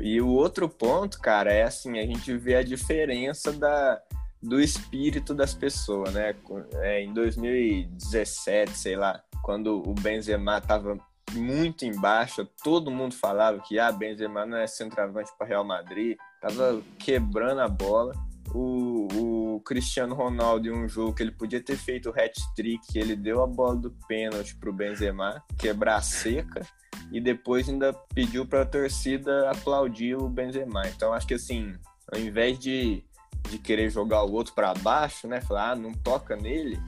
E 0.00 0.20
o 0.20 0.28
outro 0.28 0.68
ponto, 0.68 1.20
cara, 1.20 1.52
é 1.52 1.62
assim, 1.62 1.98
a 1.98 2.06
gente 2.06 2.34
vê 2.36 2.56
a 2.56 2.62
diferença 2.62 3.52
da, 3.52 4.00
do 4.42 4.60
espírito 4.60 5.34
das 5.34 5.54
pessoas, 5.54 6.12
né? 6.12 6.34
É, 6.82 7.02
em 7.02 7.12
2017, 7.12 8.72
sei 8.72 8.96
lá, 8.96 9.22
quando 9.42 9.82
o 9.86 9.94
Benzema 9.94 10.60
tava 10.60 10.98
muito 11.32 11.84
embaixo, 11.84 12.48
todo 12.62 12.90
mundo 12.90 13.14
falava 13.14 13.58
que 13.60 13.78
ah, 13.78 13.90
Benzema 13.90 14.46
não 14.46 14.56
é 14.56 14.66
centroavante 14.66 15.30
para 15.36 15.46
Real 15.46 15.64
Madrid, 15.64 16.16
tava 16.40 16.82
quebrando 16.98 17.60
a 17.60 17.68
bola. 17.68 18.14
O, 18.54 19.08
o 19.56 19.60
Cristiano 19.60 20.14
Ronaldo 20.14 20.68
em 20.68 20.72
um 20.72 20.88
jogo 20.88 21.12
que 21.12 21.22
ele 21.22 21.32
podia 21.32 21.60
ter 21.60 21.76
feito 21.76 22.08
o 22.08 22.12
hat-trick, 22.12 22.96
ele 22.96 23.16
deu 23.16 23.42
a 23.42 23.46
bola 23.46 23.74
do 23.74 23.90
pênalti 24.06 24.54
pro 24.56 24.72
Benzema 24.72 25.42
quebrar 25.58 26.00
seca 26.02 26.64
e 27.10 27.20
depois 27.20 27.68
ainda 27.68 27.92
pediu 28.14 28.46
para 28.46 28.62
a 28.62 28.66
torcida 28.66 29.50
aplaudir 29.50 30.16
o 30.16 30.28
Benzema. 30.28 30.82
Então 30.86 31.12
acho 31.12 31.26
que 31.26 31.34
assim, 31.34 31.74
ao 32.12 32.20
invés 32.20 32.58
de, 32.58 33.02
de 33.50 33.58
querer 33.58 33.90
jogar 33.90 34.22
o 34.22 34.32
outro 34.32 34.54
para 34.54 34.72
baixo, 34.74 35.26
né, 35.26 35.40
falar 35.40 35.72
ah, 35.72 35.76
não 35.76 35.92
toca 35.92 36.36
nele, 36.36 36.78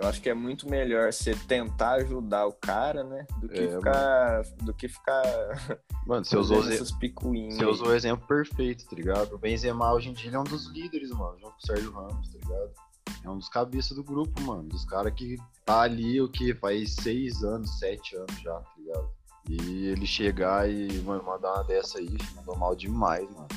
eu 0.00 0.08
acho 0.08 0.20
que 0.22 0.30
é 0.30 0.34
muito 0.34 0.68
melhor 0.68 1.12
você 1.12 1.34
tentar 1.34 1.92
ajudar 1.94 2.46
o 2.46 2.52
cara, 2.52 3.04
né, 3.04 3.26
do 3.38 3.48
que 3.48 3.60
É, 3.60 3.68
ficar 3.68 4.42
do 4.62 4.74
que 4.74 4.88
ficar 4.88 5.22
Mano, 6.06 6.24
você 6.24 6.36
usou, 6.36 6.58
essas 6.68 6.90
picuinhas. 6.90 7.56
você 7.56 7.64
usou 7.64 7.88
o 7.88 7.94
exemplo 7.94 8.26
perfeito, 8.26 8.86
tá 8.88 8.96
ligado? 8.96 9.34
O 9.34 9.38
Benzema 9.38 9.92
hoje 9.92 10.08
em 10.08 10.12
dia 10.12 10.32
é 10.34 10.38
um 10.38 10.44
dos 10.44 10.66
líderes, 10.66 11.10
mano, 11.10 11.38
junto 11.38 11.52
com 11.52 11.58
o 11.58 11.66
Sérgio 11.66 11.92
Ramos, 11.92 12.28
tá 12.30 12.38
ligado? 12.42 12.70
É 13.22 13.28
um 13.28 13.36
dos 13.36 13.48
cabeças 13.48 13.94
do 13.96 14.02
grupo, 14.02 14.40
mano. 14.40 14.62
Dos 14.62 14.84
caras 14.86 15.12
que 15.12 15.36
tá 15.64 15.82
ali, 15.82 16.20
o 16.20 16.28
que? 16.28 16.54
Faz 16.54 16.94
seis 16.94 17.44
anos, 17.44 17.78
sete 17.78 18.16
anos 18.16 18.34
já, 18.42 18.54
tá 18.54 18.72
ligado? 18.78 19.10
E 19.48 19.86
ele 19.88 20.06
chegar 20.06 20.68
e, 20.70 20.88
mano, 21.02 21.22
mandar 21.22 21.52
uma 21.54 21.64
dessa 21.64 21.98
aí, 21.98 22.16
mandou 22.34 22.56
mal 22.56 22.74
demais, 22.74 23.28
mano. 23.30 23.48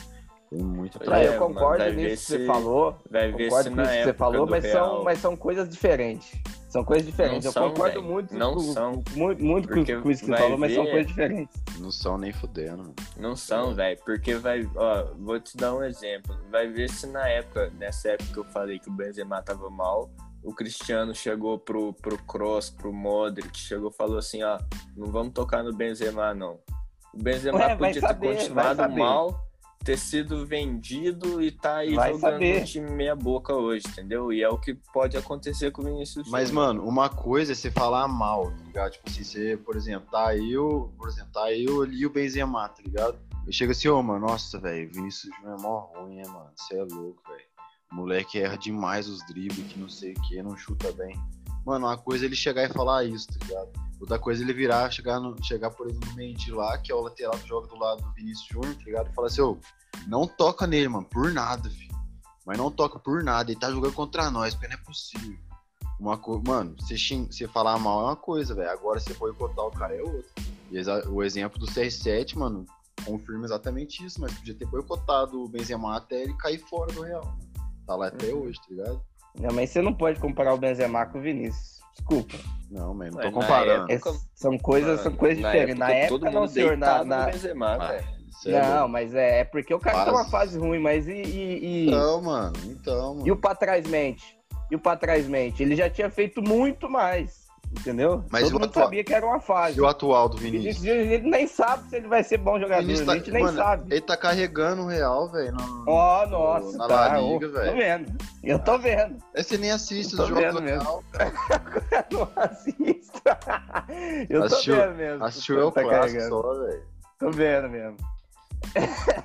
Foi 0.53 0.61
muito 0.63 0.99
Ah, 1.11 1.19
é, 1.19 1.27
eu 1.27 1.31
mano, 1.39 1.47
concordo 1.53 1.77
vai 1.83 1.91
nisso 1.91 2.01
ver 2.03 2.09
que 2.09 2.17
você 2.17 2.37
se- 2.39 2.45
falou. 2.45 2.95
Vai 3.09 3.31
ver 3.31 3.43
Concordo 3.43 3.69
se 3.69 3.75
com 3.75 3.81
isso 3.81 3.91
que 3.91 4.03
você 4.03 4.13
falou, 4.13 4.47
mas 4.47 4.63
Real... 4.63 4.95
são, 4.95 5.03
mas 5.03 5.19
são 5.19 5.35
coisas 5.37 5.69
diferentes. 5.69 6.31
São 6.69 6.83
coisas 6.83 7.05
diferentes. 7.05 7.43
Não 7.45 7.49
eu 7.49 7.53
são, 7.53 7.69
concordo 7.69 8.01
velho. 8.01 8.11
muito, 8.13 8.35
Não 8.35 8.53
com- 8.55 8.59
são. 8.61 9.03
muito, 9.15 9.43
muito 9.43 9.67
com, 9.67 9.79
isso 10.11 10.21
que 10.23 10.27
você 10.31 10.37
falou, 10.37 10.57
mas 10.57 10.73
são 10.73 10.83
ver- 10.85 10.91
coisas 10.91 11.07
diferentes. 11.07 11.63
Não 11.79 11.91
são 11.91 12.17
nem 12.17 12.31
fudendo, 12.33 12.77
mano. 12.77 12.95
Não 13.17 13.35
são, 13.35 13.73
velho, 13.75 13.99
porque 14.05 14.35
vai, 14.35 14.67
ó, 14.75 15.05
vou 15.19 15.39
te 15.39 15.55
dar 15.57 15.73
um 15.75 15.83
exemplo. 15.83 16.35
Vai 16.51 16.67
ver 16.67 16.89
se 16.89 17.07
na 17.07 17.27
época, 17.27 17.71
nessa 17.77 18.09
época 18.09 18.31
que 18.33 18.37
eu 18.39 18.45
falei 18.45 18.79
que 18.79 18.89
o 18.89 18.93
Benzema 18.93 19.41
tava 19.41 19.69
mal, 19.69 20.09
o 20.43 20.53
Cristiano 20.53 21.13
chegou 21.15 21.57
pro, 21.59 21.93
pro 21.93 22.17
Cross, 22.25 22.69
pro 22.71 22.91
Modric, 22.91 23.55
chegou 23.57 23.89
e 23.89 23.93
falou 23.93 24.17
assim, 24.17 24.43
ó, 24.43 24.57
não 24.97 25.07
vamos 25.11 25.33
tocar 25.33 25.63
no 25.63 25.73
Benzema, 25.73 26.33
não. 26.33 26.59
O 27.13 27.21
Benzema 27.21 27.75
podia 27.77 28.01
saber, 28.01 28.29
ter 28.29 28.35
continuado 28.39 28.89
mal, 28.97 29.47
ter 29.83 29.97
sido 29.97 30.45
vendido 30.45 31.41
e 31.41 31.51
tá 31.51 31.77
aí 31.77 31.95
Vai 31.95 32.13
jogando 32.13 32.33
saber. 32.33 32.63
time 32.63 32.89
meia 32.91 33.15
boca 33.15 33.53
hoje, 33.53 33.85
entendeu? 33.87 34.31
E 34.31 34.41
é 34.41 34.49
o 34.49 34.57
que 34.57 34.73
pode 34.93 35.17
acontecer 35.17 35.71
com 35.71 35.81
o 35.81 35.85
Vinícius 35.85 36.29
Mas, 36.29 36.49
Júnior. 36.49 36.67
mano, 36.67 36.87
uma 36.87 37.09
coisa 37.09 37.51
é 37.51 37.55
você 37.55 37.69
falar 37.69 38.07
mal, 38.07 38.51
tá 38.51 38.63
ligado? 38.65 38.91
Tipo 38.93 39.09
assim, 39.09 39.23
você, 39.23 39.57
por 39.57 39.75
exemplo, 39.75 40.07
tá 40.09 40.35
eu, 40.35 40.93
por 40.97 41.09
exemplo, 41.09 41.31
tá 41.33 41.51
eu 41.51 41.81
ali 41.81 41.97
e 41.97 42.05
o 42.05 42.09
Benzema, 42.09 42.69
tá 42.69 42.81
ligado? 42.81 43.17
Eu 43.45 43.51
chego 43.51 43.71
assim, 43.73 43.89
ô, 43.89 44.01
mano, 44.01 44.25
nossa, 44.27 44.57
velho, 44.59 44.89
Vinícius 44.93 45.35
Júnior 45.35 45.59
é 45.59 45.61
mó 45.61 45.79
ruim, 45.95 46.15
né, 46.15 46.23
mano? 46.27 46.49
Você 46.55 46.75
é 46.75 46.83
louco, 46.83 47.21
velho. 47.27 47.43
O 47.91 47.95
moleque 47.95 48.39
erra 48.39 48.57
demais 48.57 49.07
os 49.07 49.19
dribles, 49.27 49.67
que 49.71 49.77
não 49.77 49.89
sei 49.89 50.13
o 50.13 50.21
que, 50.21 50.41
não 50.41 50.55
chuta 50.55 50.91
bem. 50.93 51.15
Mano, 51.65 51.85
uma 51.87 51.97
coisa 51.97 52.25
é 52.25 52.27
ele 52.27 52.35
chegar 52.35 52.63
e 52.63 52.73
falar 52.73 53.03
isso, 53.03 53.27
tá 53.27 53.45
ligado? 53.45 53.69
Outra 54.03 54.19
coisa 54.19 54.43
ele 54.43 54.51
virar, 54.51 54.91
chegar, 54.91 55.17
no, 55.17 55.41
chegar 55.41 55.71
por 55.71 55.89
exemplo, 55.89 56.09
no 56.09 56.15
Mendy 56.17 56.51
lá, 56.51 56.77
que 56.77 56.91
é 56.91 56.95
o 56.95 56.99
lateral 56.99 57.31
que 57.37 57.47
joga 57.47 57.67
do 57.67 57.79
lado 57.79 58.03
do 58.03 58.11
Vinícius 58.11 58.49
Júnior, 58.49 58.75
tá 58.75 58.83
ligado? 58.83 59.09
E 59.09 59.13
falar 59.13 59.27
assim, 59.27 59.41
ô, 59.41 59.57
não 60.07 60.27
toca 60.27 60.67
nele, 60.67 60.89
mano, 60.89 61.05
por 61.05 61.31
nada, 61.31 61.69
filho. 61.69 61.95
Mas 62.45 62.57
não 62.57 62.69
toca 62.69 62.99
por 62.99 63.23
nada, 63.23 63.49
ele 63.49 63.57
tá 63.57 63.71
jogando 63.71 63.93
contra 63.93 64.29
nós, 64.29 64.53
porque 64.53 64.67
não 64.67 64.73
é 64.73 64.83
possível. 64.83 65.37
Uma 65.97 66.17
co... 66.17 66.43
Mano, 66.45 66.75
você, 66.77 66.97
xing... 66.97 67.27
você 67.31 67.47
falar 67.47 67.79
mal 67.79 68.01
é 68.01 68.03
uma 68.07 68.15
coisa, 68.17 68.53
velho. 68.53 68.69
Agora 68.71 68.99
você 68.99 69.13
boicotar 69.13 69.65
o 69.65 69.71
cara 69.71 69.95
é 69.95 70.01
outra. 70.01 70.43
E 70.69 70.81
o 71.07 71.23
exemplo 71.23 71.57
do 71.57 71.65
CR7, 71.65 72.35
mano, 72.35 72.65
confirma 73.05 73.45
exatamente 73.45 74.05
isso, 74.05 74.19
mas 74.19 74.33
podia 74.33 74.53
ter 74.53 74.65
boicotado 74.65 75.41
o 75.41 75.47
Benzema 75.47 75.95
até 75.95 76.23
ele 76.23 76.33
cair 76.33 76.59
fora 76.59 76.91
do 76.91 77.03
Real. 77.03 77.37
Tá 77.87 77.95
lá 77.95 78.07
até 78.07 78.33
Uhum. 78.33 78.41
hoje, 78.41 78.59
tá 78.59 78.67
ligado? 78.69 79.01
Não, 79.39 79.53
mas 79.53 79.69
você 79.69 79.81
não 79.81 79.93
pode 79.93 80.19
comparar 80.19 80.53
o 80.53 80.57
Benzema 80.57 81.05
com 81.05 81.19
o 81.19 81.21
Vinícius. 81.21 81.82
Desculpa. 81.95 82.37
Não, 82.69 82.93
mas 82.93 83.13
não 83.13 83.21
tô 83.21 83.31
comparando. 83.31 83.91
É- 83.91 83.99
são 84.33 84.57
coisas, 84.57 85.01
são 85.01 85.11
coisas 85.15 85.41
Na 85.41 85.51
diferentes. 85.51 85.77
Na 85.79 85.91
época, 85.91 86.25
todo 86.25 86.31
não, 86.33 86.47
senhor. 86.47 86.75
Na, 86.77 87.03
na- 87.03 87.25
Benzema, 87.25 87.75
Ah. 87.79 87.99
Cê 88.41 88.51
é 88.51 88.61
Não, 88.61 88.87
mas 88.87 89.13
é, 89.13 89.39
é 89.41 89.43
porque 89.43 89.73
o 89.73 89.79
cara 89.79 89.99
tá 89.99 90.05
Fase. 90.05 90.17
uma 90.17 90.25
fase 90.29 90.57
ruim, 90.59 90.79
mas 90.79 91.07
e. 91.07 91.11
e, 91.13 91.65
e- 91.85 91.87
Então, 91.87 92.21
mano, 92.21 92.53
então, 92.65 93.13
mano. 93.15 93.27
e 93.27 93.31
o 93.31 93.37
pra 93.37 93.53
trás 93.53 93.87
mente? 93.87 94.37
E 94.71 94.75
o 94.75 94.79
pra 94.79 94.97
trás 94.97 95.27
mente? 95.27 95.61
Ele 95.61 95.75
já 95.75 95.87
tinha 95.89 96.09
feito 96.09 96.41
muito 96.41 96.89
mais. 96.89 97.42
Entendeu? 97.71 98.23
Mas 98.29 98.43
Todo 98.43 98.53
mundo 98.53 98.65
atua- 98.65 98.83
sabia 98.83 99.03
que 99.03 99.13
era 99.13 99.25
uma 99.25 99.39
fase. 99.39 99.77
E 99.77 99.81
o 99.81 99.87
atual 99.87 100.29
do 100.29 100.37
Vinícius? 100.37 100.85
a 100.85 101.03
gente 101.03 101.23
nem 101.27 101.47
sabe 101.47 101.89
se 101.89 101.95
ele 101.95 102.07
vai 102.07 102.23
ser 102.23 102.37
bom 102.37 102.59
jogador. 102.59 102.81
Vinícius 102.83 103.09
a 103.09 103.15
gente 103.15 103.31
nem 103.31 103.43
mano, 103.43 103.57
sabe. 103.57 103.91
Ele 103.91 104.01
tá 104.01 104.15
carregando 104.15 104.83
o 104.83 104.87
Real, 104.87 105.27
velho. 105.31 105.57
Ó, 105.87 106.25
nossa, 106.27 106.77
na 106.77 106.87
tá. 106.87 107.17
Liga, 107.17 107.47
tô 107.47 107.53
velho. 107.53 107.75
vendo. 107.75 108.17
Eu 108.43 108.59
tô 108.59 108.77
vendo. 108.77 109.17
É, 109.33 109.41
Você 109.41 109.57
nem 109.57 109.71
assiste 109.71 110.11
Eu 110.13 110.17
tô 110.17 110.23
os 110.23 110.29
jogos 110.29 110.53
do 110.53 110.61
mesmo. 110.61 110.81
Real. 110.83 111.03
Não 112.11 112.29
assisto. 112.35 113.21
Eu 114.29 114.43
Assistiu- 114.43 114.75
tô 114.75 114.81
vendo 114.81 114.95
mesmo. 114.95 115.23
Assistiu 115.25 115.59
eu 115.59 115.71
Tá 115.71 115.81
clássico 115.81 116.21
só, 116.29 116.53
velho. 116.65 116.83
Tô 117.19 117.31
vendo 117.31 117.69
mesmo. 117.69 117.97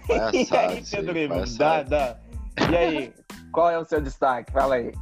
e 0.02 0.07
Palhaçada 0.47 0.75
isso 0.75 0.97
aí, 0.97 1.04
Pedro 1.04 1.45
dá, 1.59 1.83
dá. 1.83 2.16
E 2.71 2.76
aí, 2.76 3.14
qual 3.52 3.71
é 3.71 3.78
o 3.78 3.85
seu 3.85 4.00
destaque? 4.00 4.52
Fala 4.52 4.76
aí. 4.76 4.92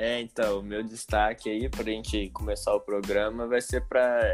É, 0.00 0.18
então, 0.18 0.60
o 0.60 0.62
meu 0.62 0.82
destaque 0.82 1.50
aí 1.50 1.68
pra 1.68 1.84
gente 1.84 2.30
começar 2.30 2.74
o 2.74 2.80
programa 2.80 3.46
vai 3.46 3.60
ser 3.60 3.86
para 3.86 4.32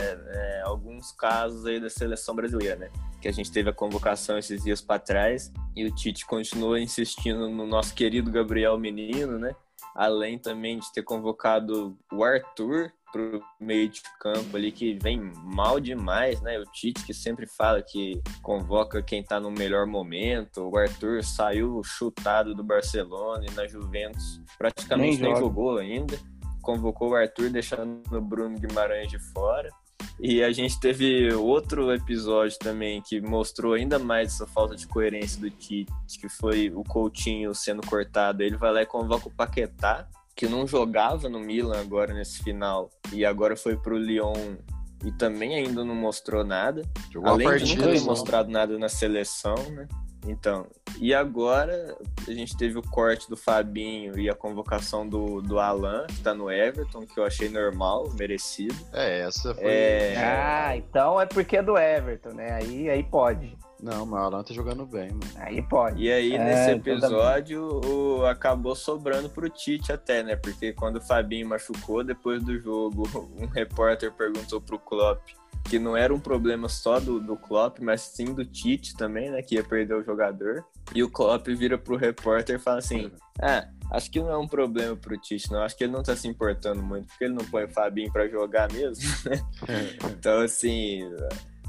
alguns 0.62 1.11
casos 1.11 1.66
aí 1.66 1.80
da 1.80 1.90
seleção 1.90 2.37
brasileira, 2.37 2.76
né? 2.76 2.88
Que 3.20 3.26
a 3.26 3.32
gente 3.32 3.50
teve 3.50 3.68
a 3.68 3.73
convocação 3.73 4.38
esses 4.38 4.62
dias 4.62 4.80
para 4.80 5.00
trás 5.00 5.52
e 5.75 5.85
o 5.85 5.92
Tite 5.92 6.25
continua 6.25 6.78
insistindo 6.78 7.50
no 7.50 7.66
nosso 7.66 7.96
querido 7.96 8.30
Gabriel 8.30 8.78
Menino, 8.78 9.40
né? 9.40 9.56
Além 9.97 10.38
também 10.38 10.79
de 10.79 10.93
ter 10.93 11.03
convocado 11.03 11.97
o 12.12 12.23
Arthur 12.23 12.93
pro 13.11 13.43
meio 13.59 13.88
de 13.88 14.03
campo 14.21 14.55
ali, 14.55 14.71
que 14.71 14.99
vem 15.03 15.33
mal 15.43 15.81
demais, 15.81 16.41
né? 16.43 16.59
O 16.59 16.67
Tite 16.67 17.03
que 17.03 17.15
sempre 17.15 17.47
fala 17.47 17.81
que 17.81 18.21
convoca 18.43 19.03
quem 19.03 19.23
tá 19.23 19.41
no 19.41 19.50
melhor 19.50 19.87
momento. 19.87 20.69
O 20.69 20.76
Arthur 20.76 21.25
saiu 21.25 21.83
chutado 21.83 22.55
do 22.55 22.62
Barcelona 22.62 23.47
e 23.49 23.55
na 23.55 23.67
Juventus 23.67 24.43
praticamente 24.59 25.23
Nem 25.23 25.33
nem, 25.33 25.41
jogou 25.41 25.79
ainda. 25.79 26.19
Convocou 26.61 27.12
o 27.12 27.15
Arthur, 27.15 27.49
deixando 27.49 28.03
o 28.15 28.21
Bruno 28.21 28.59
Guimarães 28.59 29.09
de 29.09 29.19
fora. 29.19 29.71
E 30.19 30.43
a 30.43 30.50
gente 30.50 30.81
teve 30.81 31.33
outro 31.35 31.93
episódio 31.93 32.59
também 32.59 33.03
que 33.03 33.21
mostrou 33.21 33.75
ainda 33.75 33.99
mais 33.99 34.33
essa 34.33 34.47
falta 34.47 34.75
de 34.75 34.87
coerência 34.87 35.41
do 35.41 35.50
Tite, 35.50 35.93
que 36.19 36.29
foi 36.29 36.71
o 36.75 36.83
Coutinho 36.83 37.55
sendo 37.55 37.87
cortado. 37.87 38.43
Ele 38.43 38.57
vai 38.57 38.73
lá 38.73 38.83
e 38.83 38.87
convoca 38.87 39.29
o 39.29 39.31
Paquetá, 39.31 40.09
que 40.35 40.49
não 40.49 40.67
jogava 40.67 41.29
no 41.29 41.38
Milan 41.38 41.81
agora 41.81 42.15
nesse 42.15 42.43
final, 42.43 42.91
e 43.12 43.25
agora 43.25 43.57
foi 43.57 43.76
pro 43.76 43.99
Lyon 43.99 44.57
e 45.05 45.12
também 45.12 45.55
ainda 45.55 45.85
não 45.85 45.95
mostrou 45.95 46.45
nada. 46.45 46.83
Jogou 47.11 47.31
Além 47.31 47.47
de 47.47 47.53
partida. 47.53 47.87
nunca 47.87 47.99
ter 47.99 48.05
mostrado 48.05 48.50
nada 48.50 48.79
na 48.79 48.88
seleção, 48.88 49.57
né? 49.71 49.87
Então, 50.26 50.66
e 50.99 51.14
agora 51.14 51.97
a 52.26 52.30
gente 52.30 52.56
teve 52.56 52.78
o 52.78 52.83
corte 52.83 53.28
do 53.28 53.37
Fabinho 53.37 54.18
e 54.18 54.28
a 54.28 54.35
convocação 54.35 55.06
do, 55.06 55.40
do 55.40 55.59
Alan, 55.59 56.06
que 56.06 56.21
tá 56.21 56.35
no 56.35 56.50
Everton, 56.50 57.06
que 57.06 57.18
eu 57.18 57.25
achei 57.25 57.49
normal, 57.49 58.11
merecido. 58.18 58.75
É, 58.92 59.21
essa 59.21 59.54
foi. 59.54 59.64
É, 59.64 60.14
Ah, 60.16 60.76
então 60.76 61.21
é 61.21 61.26
porque 61.26 61.59
é 61.59 61.62
do 61.62 61.76
Everton, 61.76 62.30
né? 62.30 62.52
Aí, 62.52 62.88
aí 62.88 63.02
pode. 63.02 63.56
Não, 63.80 64.06
mas 64.06 64.21
o 64.21 64.25
Alan 64.25 64.42
tá 64.42 64.54
jogando 64.54 64.87
bem, 64.87 65.11
mano. 65.11 65.30
Aí 65.37 65.61
pode. 65.61 66.02
E 66.02 66.11
aí, 66.11 66.35
É, 66.35 66.38
nesse 66.38 66.71
então 66.71 66.99
tá 66.99 67.06
episódio, 67.06 67.80
o, 67.85 68.25
acabou 68.25 68.75
sobrando 68.75 69.28
pro 69.28 69.50
Tite 69.50 69.92
até, 69.92 70.23
né? 70.23 70.35
Porque 70.35 70.73
quando 70.73 70.97
o 70.97 71.00
Fabinho 71.00 71.49
machucou, 71.49 72.02
depois 72.02 72.42
do 72.42 72.59
jogo, 72.59 73.04
um 73.38 73.47
repórter 73.47 74.11
perguntou 74.12 74.61
pro 74.61 74.78
Klopp 74.78 75.21
que 75.68 75.78
não 75.78 75.96
era 75.96 76.14
um 76.14 76.20
problema 76.20 76.68
só 76.68 77.00
do, 77.00 77.20
do 77.20 77.37
Klopp, 77.37 77.78
mas 77.80 78.02
sim 78.02 78.32
do 78.32 78.44
Tite 78.44 78.96
também, 78.96 79.30
né? 79.30 79.42
Que 79.42 79.56
ia 79.56 79.64
perder 79.64 79.94
o 79.94 80.02
jogador. 80.02 80.64
E 80.94 81.02
o 81.02 81.11
Klopp 81.11 81.46
vira 81.49 81.76
pro 81.76 81.96
repórter 81.96 82.56
e 82.56 82.58
fala 82.58 82.78
assim: 82.78 83.11
Ah, 83.40 83.68
acho 83.92 84.11
que 84.11 84.20
não 84.20 84.30
é 84.30 84.38
um 84.38 84.46
problema 84.46 84.96
pro 84.96 85.18
Tite, 85.18 85.50
não. 85.50 85.62
Acho 85.62 85.76
que 85.76 85.85
ele 85.85 85.92
não 85.92 86.02
tá 86.02 86.14
se 86.14 86.28
importando 86.28 86.82
muito, 86.82 87.08
porque 87.08 87.25
ele 87.25 87.35
não 87.35 87.44
põe 87.44 87.64
o 87.64 87.68
Fabinho 87.68 88.12
pra 88.12 88.28
jogar 88.28 88.73
mesmo. 88.73 89.04
então, 90.11 90.40
assim, 90.40 91.02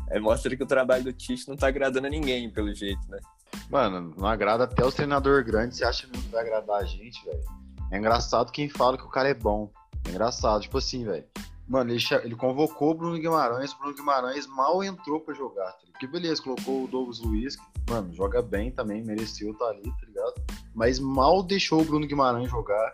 é, 0.09 0.19
mostra 0.19 0.55
que 0.55 0.63
o 0.63 0.67
trabalho 0.67 1.03
do 1.03 1.13
Tite 1.13 1.47
não 1.47 1.55
tá 1.55 1.67
agradando 1.67 2.07
a 2.07 2.09
ninguém, 2.09 2.49
pelo 2.49 2.73
jeito, 2.73 3.01
né? 3.09 3.19
Mano, 3.69 4.13
não 4.17 4.27
agrada 4.27 4.63
até 4.63 4.85
os 4.85 4.93
treinador 4.93 5.43
grandes. 5.43 5.77
Você 5.77 5.85
acha 5.85 6.07
que 6.07 6.17
vai 6.29 6.41
agradar 6.41 6.81
a 6.81 6.85
gente, 6.85 7.23
velho? 7.25 7.43
É 7.91 7.97
engraçado 7.97 8.51
quem 8.51 8.69
fala 8.69 8.97
que 8.97 9.03
o 9.03 9.09
cara 9.09 9.29
é 9.29 9.33
bom. 9.33 9.71
É 10.05 10.09
engraçado, 10.09 10.61
tipo 10.61 10.77
assim, 10.77 11.03
velho. 11.03 11.25
Mano, 11.67 11.91
ele, 11.91 12.01
ele 12.23 12.35
convocou 12.35 12.91
o 12.91 12.93
Bruno 12.93 13.19
Guimarães. 13.19 13.73
O 13.73 13.79
Bruno 13.79 13.95
Guimarães 13.95 14.47
mal 14.47 14.83
entrou 14.83 15.19
pra 15.19 15.33
jogar, 15.33 15.71
tá? 15.71 15.99
Que 15.99 16.07
beleza, 16.07 16.41
colocou 16.41 16.85
o 16.85 16.87
Douglas 16.87 17.19
Luiz, 17.19 17.55
que, 17.55 17.63
mano, 17.89 18.13
joga 18.13 18.41
bem 18.41 18.71
também, 18.71 19.03
mereceu 19.03 19.51
estar 19.51 19.67
ali, 19.69 19.83
tá 19.83 20.07
ligado? 20.07 20.33
Mas 20.73 20.99
mal 20.99 21.43
deixou 21.43 21.81
o 21.81 21.85
Bruno 21.85 22.07
Guimarães 22.07 22.49
jogar. 22.49 22.93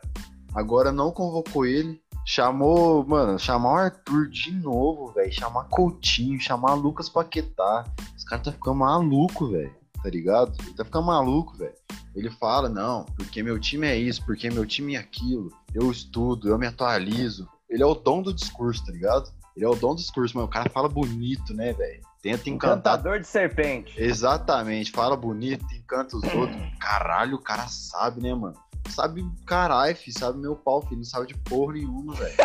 Agora 0.55 0.91
não 0.91 1.11
convocou 1.11 1.65
ele. 1.65 2.01
Chamou, 2.25 3.05
mano, 3.05 3.37
chamar 3.37 3.73
o 3.73 3.77
Arthur 3.77 4.29
de 4.29 4.51
novo, 4.51 5.11
velho. 5.11 5.31
Chamar 5.33 5.65
Coutinho, 5.65 6.39
chamar 6.39 6.73
Lucas 6.73 7.09
Paquetá. 7.09 7.83
Os 8.17 8.23
caras 8.23 8.45
tá 8.45 8.51
ficando 8.51 8.77
maluco, 8.77 9.49
velho. 9.49 9.75
Tá 10.01 10.09
ligado? 10.09 10.55
Ele 10.61 10.73
tá 10.73 10.85
ficando 10.85 11.07
maluco, 11.07 11.57
velho. 11.57 11.75
Ele 12.15 12.29
fala, 12.29 12.69
não, 12.69 13.05
porque 13.17 13.43
meu 13.43 13.59
time 13.59 13.87
é 13.87 13.97
isso, 13.97 14.23
porque 14.25 14.49
meu 14.49 14.65
time 14.65 14.95
é 14.95 14.99
aquilo. 14.99 15.49
Eu 15.73 15.91
estudo, 15.91 16.47
eu 16.47 16.57
me 16.57 16.67
atualizo. 16.67 17.49
Ele 17.73 17.81
é 17.81 17.85
o 17.87 17.95
dom 17.95 18.21
do 18.21 18.31
discurso, 18.31 18.85
tá 18.85 18.91
ligado? 18.91 19.33
Ele 19.55 19.65
é 19.65 19.67
o 19.67 19.73
dom 19.73 19.95
do 19.95 19.97
discurso, 19.97 20.37
mas 20.37 20.45
o 20.45 20.47
cara 20.47 20.69
fala 20.69 20.87
bonito, 20.87 21.55
né, 21.55 21.73
velho? 21.73 22.01
Tenta 22.21 22.47
encantar. 22.47 22.77
Encantador 22.77 23.19
de 23.19 23.25
serpente. 23.25 23.99
Exatamente, 23.99 24.91
fala 24.91 25.17
bonito, 25.17 25.65
encanta 25.73 26.15
os 26.15 26.23
outros. 26.35 26.55
Caralho, 26.79 27.35
o 27.35 27.41
cara 27.41 27.67
sabe, 27.67 28.21
né, 28.21 28.31
mano? 28.31 28.55
Sabe 28.89 29.25
caralho, 29.47 29.95
filho, 29.95 30.19
sabe 30.19 30.37
meu 30.37 30.55
pau, 30.55 30.83
filho, 30.83 30.97
não 30.97 31.03
sabe 31.03 31.27
de 31.27 31.35
porra 31.35 31.73
nenhuma, 31.73 32.13
velho. 32.13 32.35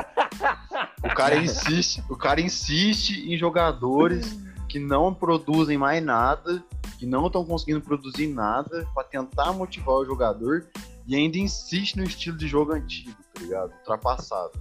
O 1.04 1.14
cara 1.14 1.36
insiste, 1.42 2.02
o 2.08 2.16
cara 2.16 2.40
insiste 2.40 3.30
em 3.30 3.36
jogadores 3.36 4.34
que 4.66 4.78
não 4.78 5.12
produzem 5.12 5.76
mais 5.76 6.02
nada, 6.02 6.64
que 6.98 7.04
não 7.04 7.26
estão 7.26 7.44
conseguindo 7.44 7.82
produzir 7.82 8.28
nada 8.28 8.88
pra 8.94 9.04
tentar 9.04 9.52
motivar 9.52 9.96
o 9.96 10.06
jogador 10.06 10.66
e 11.06 11.14
ainda 11.14 11.36
insiste 11.36 11.96
no 11.96 12.04
estilo 12.04 12.36
de 12.38 12.48
jogo 12.48 12.72
antigo, 12.72 13.16
tá 13.34 13.42
ligado? 13.42 13.72
Ultrapassado. 13.80 14.52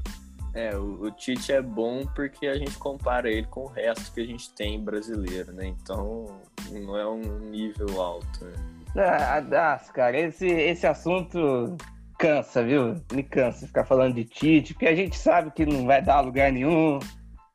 É, 0.58 0.76
o, 0.76 1.04
o 1.04 1.12
Tite 1.12 1.54
é 1.54 1.62
bom 1.62 2.04
porque 2.16 2.48
a 2.48 2.58
gente 2.58 2.80
compara 2.80 3.30
ele 3.30 3.46
com 3.46 3.66
o 3.66 3.68
resto 3.68 4.12
que 4.12 4.22
a 4.22 4.26
gente 4.26 4.52
tem 4.56 4.84
brasileiro, 4.84 5.54
né? 5.54 5.68
Então 5.68 6.26
não 6.72 6.98
é 6.98 7.08
um 7.08 7.38
nível 7.38 8.02
alto. 8.02 8.44
Né? 8.44 8.54
Ah, 8.98 9.38
ah, 9.38 9.94
cara, 9.94 10.20
esse, 10.20 10.48
esse 10.48 10.88
assunto 10.88 11.78
cansa, 12.18 12.64
viu? 12.64 12.96
Me 13.14 13.22
cansa 13.22 13.68
ficar 13.68 13.86
falando 13.86 14.16
de 14.16 14.26
Tite, 14.26 14.74
porque 14.74 14.88
a 14.88 14.96
gente 14.96 15.16
sabe 15.16 15.52
que 15.52 15.64
não 15.64 15.86
vai 15.86 16.02
dar 16.02 16.22
lugar 16.22 16.52
nenhum. 16.52 16.98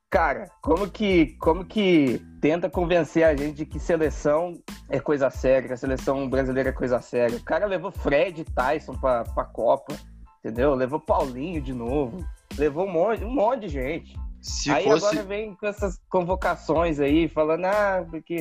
Cara, 0.08 0.48
como 0.60 0.88
que, 0.88 1.36
como 1.40 1.64
que 1.64 2.24
tenta 2.40 2.70
convencer 2.70 3.24
a 3.24 3.34
gente 3.34 3.56
de 3.56 3.66
que 3.66 3.80
seleção 3.80 4.62
é 4.88 5.00
coisa 5.00 5.28
séria, 5.28 5.66
que 5.66 5.74
a 5.74 5.76
seleção 5.76 6.30
brasileira 6.30 6.68
é 6.68 6.72
coisa 6.72 7.00
séria? 7.00 7.36
O 7.36 7.44
cara 7.44 7.66
levou 7.66 7.90
Fred 7.90 8.44
Tyson 8.44 8.94
pra, 8.94 9.24
pra 9.24 9.44
Copa, 9.44 9.92
entendeu? 10.38 10.72
Levou 10.76 11.00
Paulinho 11.00 11.60
de 11.60 11.72
novo, 11.72 12.24
levou 12.56 12.86
um 12.86 12.92
monte, 12.92 13.24
um 13.24 13.30
monte 13.30 13.62
de 13.62 13.68
gente. 13.68 14.16
Se 14.40 14.70
aí 14.70 14.84
fosse. 14.84 15.06
agora 15.06 15.22
vem 15.22 15.54
com 15.54 15.66
essas 15.66 16.00
convocações 16.08 16.98
aí, 16.98 17.28
falando, 17.28 17.64
ah, 17.66 18.04
porque 18.10 18.40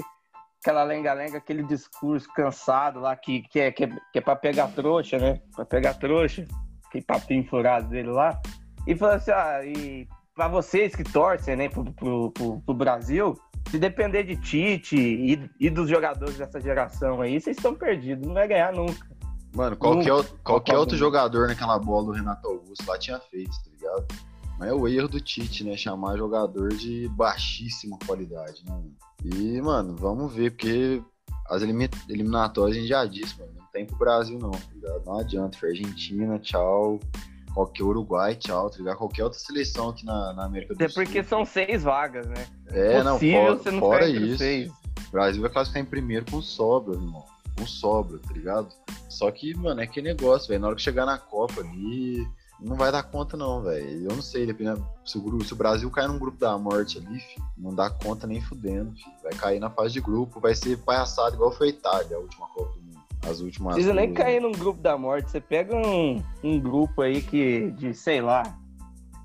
aquela 0.60 0.84
lenga-lenga, 0.84 1.38
aquele 1.38 1.64
discurso 1.64 2.28
cansado 2.34 3.00
lá 3.00 3.16
que, 3.16 3.42
que, 3.44 3.60
é, 3.60 3.72
que, 3.72 3.84
é, 3.84 3.88
que 4.12 4.20
é 4.20 4.22
pra 4.22 4.36
pegar 4.36 4.68
trouxa, 4.70 5.18
né? 5.18 5.40
Pra 5.56 5.66
pegar 5.66 5.96
trouxa, 5.96 6.46
aquele 6.88 7.04
papinho 7.04 7.48
furado 7.48 7.88
dele 7.90 8.10
lá. 8.10 8.40
E 8.88 8.96
falou 8.96 9.16
assim, 9.16 9.32
ah, 9.32 9.64
e 9.64 10.08
pra 10.36 10.48
vocês 10.48 10.96
que 10.96 11.04
torcem, 11.04 11.56
né, 11.56 11.70
pro, 11.70 11.84
pro, 11.94 12.32
pro, 12.32 12.62
pro 12.62 12.74
Brasil, 12.74 13.36
se 13.70 13.78
depender 13.78 14.24
de 14.24 14.36
Tite 14.38 14.98
e, 14.98 15.50
e 15.60 15.70
dos 15.70 15.90
jogadores 15.90 16.38
dessa 16.38 16.60
geração 16.60 17.22
aí, 17.22 17.40
vocês 17.40 17.58
estão 17.58 17.76
perdidos, 17.76 18.26
não 18.26 18.34
vai 18.34 18.48
ganhar 18.48 18.74
nunca. 18.74 19.08
Mano, 19.54 19.76
qualquer, 19.76 20.14
Nunca. 20.14 20.30
qualquer 20.44 20.78
outro 20.78 20.96
do 20.96 21.00
jogador 21.00 21.48
naquela 21.48 21.78
bola 21.78 22.06
do 22.06 22.12
Renato 22.12 22.48
Augusto 22.48 22.86
lá 22.88 22.98
tinha 22.98 23.20
feito, 23.20 23.52
tá 23.52 23.70
ligado? 23.72 24.06
Mas 24.58 24.70
é 24.70 24.74
o 24.74 24.88
erro 24.88 25.08
do 25.08 25.20
Tite, 25.20 25.64
né? 25.64 25.76
Chamar 25.76 26.18
jogador 26.18 26.70
de 26.70 27.08
baixíssima 27.10 27.98
qualidade, 28.06 28.64
né? 28.66 28.82
E, 29.26 29.62
mano, 29.62 29.96
vamos 29.96 30.34
ver, 30.34 30.52
porque 30.52 31.02
as 31.50 31.62
elimi- 31.62 31.90
eliminatórias 32.08 32.78
a 32.78 32.80
gente 32.80 32.90
já 32.90 33.06
disse, 33.06 33.38
mano. 33.40 33.52
Não 33.58 33.66
tem 33.74 33.86
pro 33.86 33.96
Brasil, 33.98 34.38
não, 34.40 34.52
tá 34.52 34.60
ligado? 34.74 35.06
Não 35.06 35.18
adianta. 35.20 35.58
Foi 35.58 35.70
Argentina, 35.70 36.38
tchau. 36.40 37.00
Qualquer 37.54 37.84
Uruguai, 37.84 38.36
tchau, 38.36 38.70
tá 38.70 38.78
ligado? 38.78 38.98
Qualquer 38.98 39.24
outra 39.26 39.38
seleção 39.40 39.90
aqui 39.90 40.06
na, 40.06 40.32
na 40.34 40.46
América 40.46 40.74
do 40.74 40.78
Até 40.78 40.88
Sul. 40.88 41.04
porque 41.04 41.22
são 41.24 41.44
seis 41.46 41.84
vagas, 41.84 42.26
né? 42.28 42.46
É, 42.68 43.04
não, 43.04 43.14
Possível 43.14 43.42
fora, 43.42 43.56
você 43.58 43.72
não 43.72 43.80
fora 43.80 44.10
entre 44.10 44.24
os 44.24 44.30
isso. 44.30 44.38
seis. 44.38 44.72
O 45.08 45.12
Brasil 45.12 45.42
vai 45.42 45.52
classificar 45.52 45.82
em 45.84 45.86
primeiro 45.86 46.26
com 46.32 46.42
sobra, 46.42 46.94
irmão. 46.96 47.26
Com 47.62 47.68
sobra, 47.68 48.18
tá 48.18 48.34
ligado? 48.34 48.70
Só 49.08 49.30
que, 49.30 49.54
mano, 49.54 49.82
é 49.82 49.86
que 49.86 50.02
negócio, 50.02 50.48
velho. 50.48 50.62
Na 50.62 50.68
hora 50.68 50.76
que 50.76 50.82
chegar 50.82 51.06
na 51.06 51.20
Copa 51.20 51.62
ali, 51.62 52.28
não 52.60 52.76
vai 52.76 52.92
dar 52.92 53.04
conta, 53.04 53.38
não, 53.38 53.62
velho. 53.62 54.10
Eu 54.10 54.16
não 54.16 54.22
sei, 54.22 54.48
dependendo. 54.48 54.84
Se 55.06 55.18
o, 55.18 55.22
grupo, 55.22 55.44
se 55.44 55.54
o 55.54 55.56
Brasil 55.56 55.90
cair 55.92 56.08
num 56.08 56.18
grupo 56.18 56.40
da 56.40 56.58
morte 56.58 56.98
ali, 56.98 57.20
filho, 57.20 57.46
não 57.56 57.76
dá 57.76 57.90
conta 57.92 58.26
nem 58.26 58.42
fudendo, 58.42 58.96
filho. 58.96 59.16
Vai 59.22 59.34
cair 59.34 59.60
na 59.60 59.70
fase 59.70 59.94
de 59.94 60.02
grupo, 60.02 60.40
vai 60.40 60.56
ser 60.56 60.76
palhaçado 60.80 61.36
igual 61.36 61.52
foi 61.52 61.68
a 61.68 61.70
Itália, 61.70 62.18
a 62.18 62.20
última 62.20 62.48
Copa 62.48 62.74
do 62.74 62.82
Mundo. 62.82 63.02
As 63.30 63.42
últimas. 63.42 63.76
Precisa 63.76 63.94
nem 63.94 64.12
cair 64.12 64.42
num 64.42 64.52
grupo 64.52 64.82
da 64.82 64.98
morte. 64.98 65.30
Você 65.30 65.40
pega 65.40 65.76
um, 65.76 66.24
um 66.44 66.60
grupo 66.60 67.04
aí 67.04 67.22
que, 67.22 67.70
de, 67.72 67.94
sei 67.94 68.22
lá. 68.22 68.58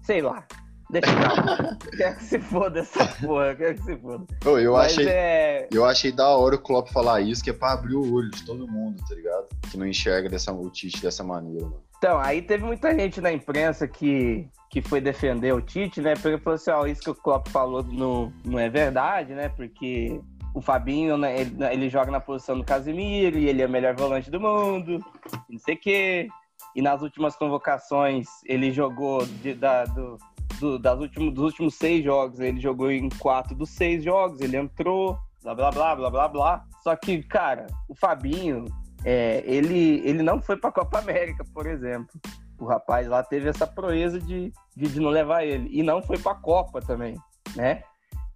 Sei 0.03 0.21
lá. 0.21 0.47
Deixa 0.91 1.11
eu 1.11 1.91
Quer 1.97 2.17
que 2.17 2.25
se 2.25 2.39
foda 2.39 2.81
essa 2.81 3.07
porra, 3.21 3.55
quer 3.55 3.75
que 3.75 3.83
se 3.83 3.97
foda. 3.97 4.25
Eu, 4.45 4.73
Mas 4.73 4.93
achei, 4.93 5.09
é... 5.09 5.69
eu 5.73 5.85
achei 5.85 6.13
da 6.13 6.29
hora 6.29 6.55
o 6.55 6.59
Klopp 6.59 6.89
falar 6.91 7.21
isso, 7.21 7.43
que 7.43 7.51
é 7.51 7.53
pra 7.53 7.73
abrir 7.73 7.97
o 7.97 8.15
olho 8.15 8.31
de 8.31 8.45
todo 8.45 8.69
mundo, 8.69 9.03
tá 9.09 9.15
ligado? 9.15 9.47
Que 9.71 9.77
não 9.77 9.87
enxerga 9.87 10.29
dessa, 10.29 10.53
o 10.53 10.71
Tite 10.71 11.03
dessa 11.03 11.25
maneira, 11.25 11.65
mano. 11.65 11.83
Então, 11.99 12.19
aí 12.21 12.43
teve 12.43 12.65
muita 12.65 12.95
gente 12.95 13.21
na 13.21 13.33
imprensa 13.33 13.89
que, 13.89 14.47
que 14.71 14.83
foi 14.83 15.01
defender 15.01 15.53
o 15.53 15.63
Tite, 15.63 16.01
né? 16.01 16.15
Porque 16.15 16.39
falou 16.39 16.57
assim, 16.57 16.71
ó, 16.71 16.87
isso 16.87 17.03
que 17.03 17.11
o 17.11 17.15
Klopp 17.15 17.49
falou 17.49 17.83
não, 17.83 18.33
não 18.45 18.59
é 18.59 18.69
verdade, 18.69 19.35
né? 19.35 19.49
Porque 19.49 20.21
o 20.55 20.61
Fabinho, 20.61 21.17
né, 21.19 21.41
ele, 21.41 21.65
ele, 21.65 21.89
joga 21.89 22.11
na 22.11 22.21
posição 22.21 22.57
do 22.57 22.65
Casemiro 22.65 23.39
e 23.39 23.49
ele 23.49 23.61
é 23.61 23.67
o 23.67 23.71
melhor 23.71 23.95
volante 23.95 24.31
do 24.31 24.41
mundo, 24.41 25.05
não 25.51 25.59
sei 25.59 25.75
o 25.75 25.79
quê. 25.79 26.29
E 26.75 26.81
nas 26.81 27.03
últimas 27.03 27.37
convocações 27.37 28.27
ele 28.47 28.71
jogou 28.71 29.25
de, 29.27 29.55
da, 29.55 29.85
do, 29.85 30.17
do, 30.59 30.79
das 30.79 30.99
últimos, 30.99 31.35
dos 31.35 31.45
últimos 31.45 31.75
seis 31.75 32.05
jogos, 32.05 32.41
ele 32.41 32.61
jogou 32.61 32.91
em 32.91 33.09
quatro 33.09 33.55
dos 33.55 33.71
seis 33.71 34.03
jogos, 34.03 34.41
ele 34.41 34.57
entrou, 34.57 35.19
blá 35.43 35.55
blá 35.55 35.71
blá 35.71 35.97
blá 35.97 36.11
blá 36.11 36.29
blá. 36.29 36.65
Só 36.83 36.95
que, 36.97 37.23
cara, 37.23 37.67
o 37.89 37.95
Fabinho, 37.95 38.65
é, 39.05 39.43
ele, 39.47 40.01
ele 40.05 40.23
não 40.23 40.41
foi 40.41 40.57
para 40.57 40.71
a 40.71 40.73
Copa 40.73 40.99
América, 40.99 41.45
por 41.53 41.67
exemplo. 41.67 42.09
O 42.59 42.65
rapaz 42.65 43.07
lá 43.07 43.23
teve 43.23 43.49
essa 43.49 43.67
proeza 43.67 44.19
de, 44.19 44.53
de, 44.77 44.89
de 44.89 45.01
não 45.01 45.11
levar 45.11 45.45
ele. 45.45 45.69
E 45.71 45.83
não 45.83 46.03
foi 46.03 46.19
para 46.19 46.33
a 46.33 46.37
Copa 46.37 46.81
também, 46.81 47.17
né? 47.55 47.83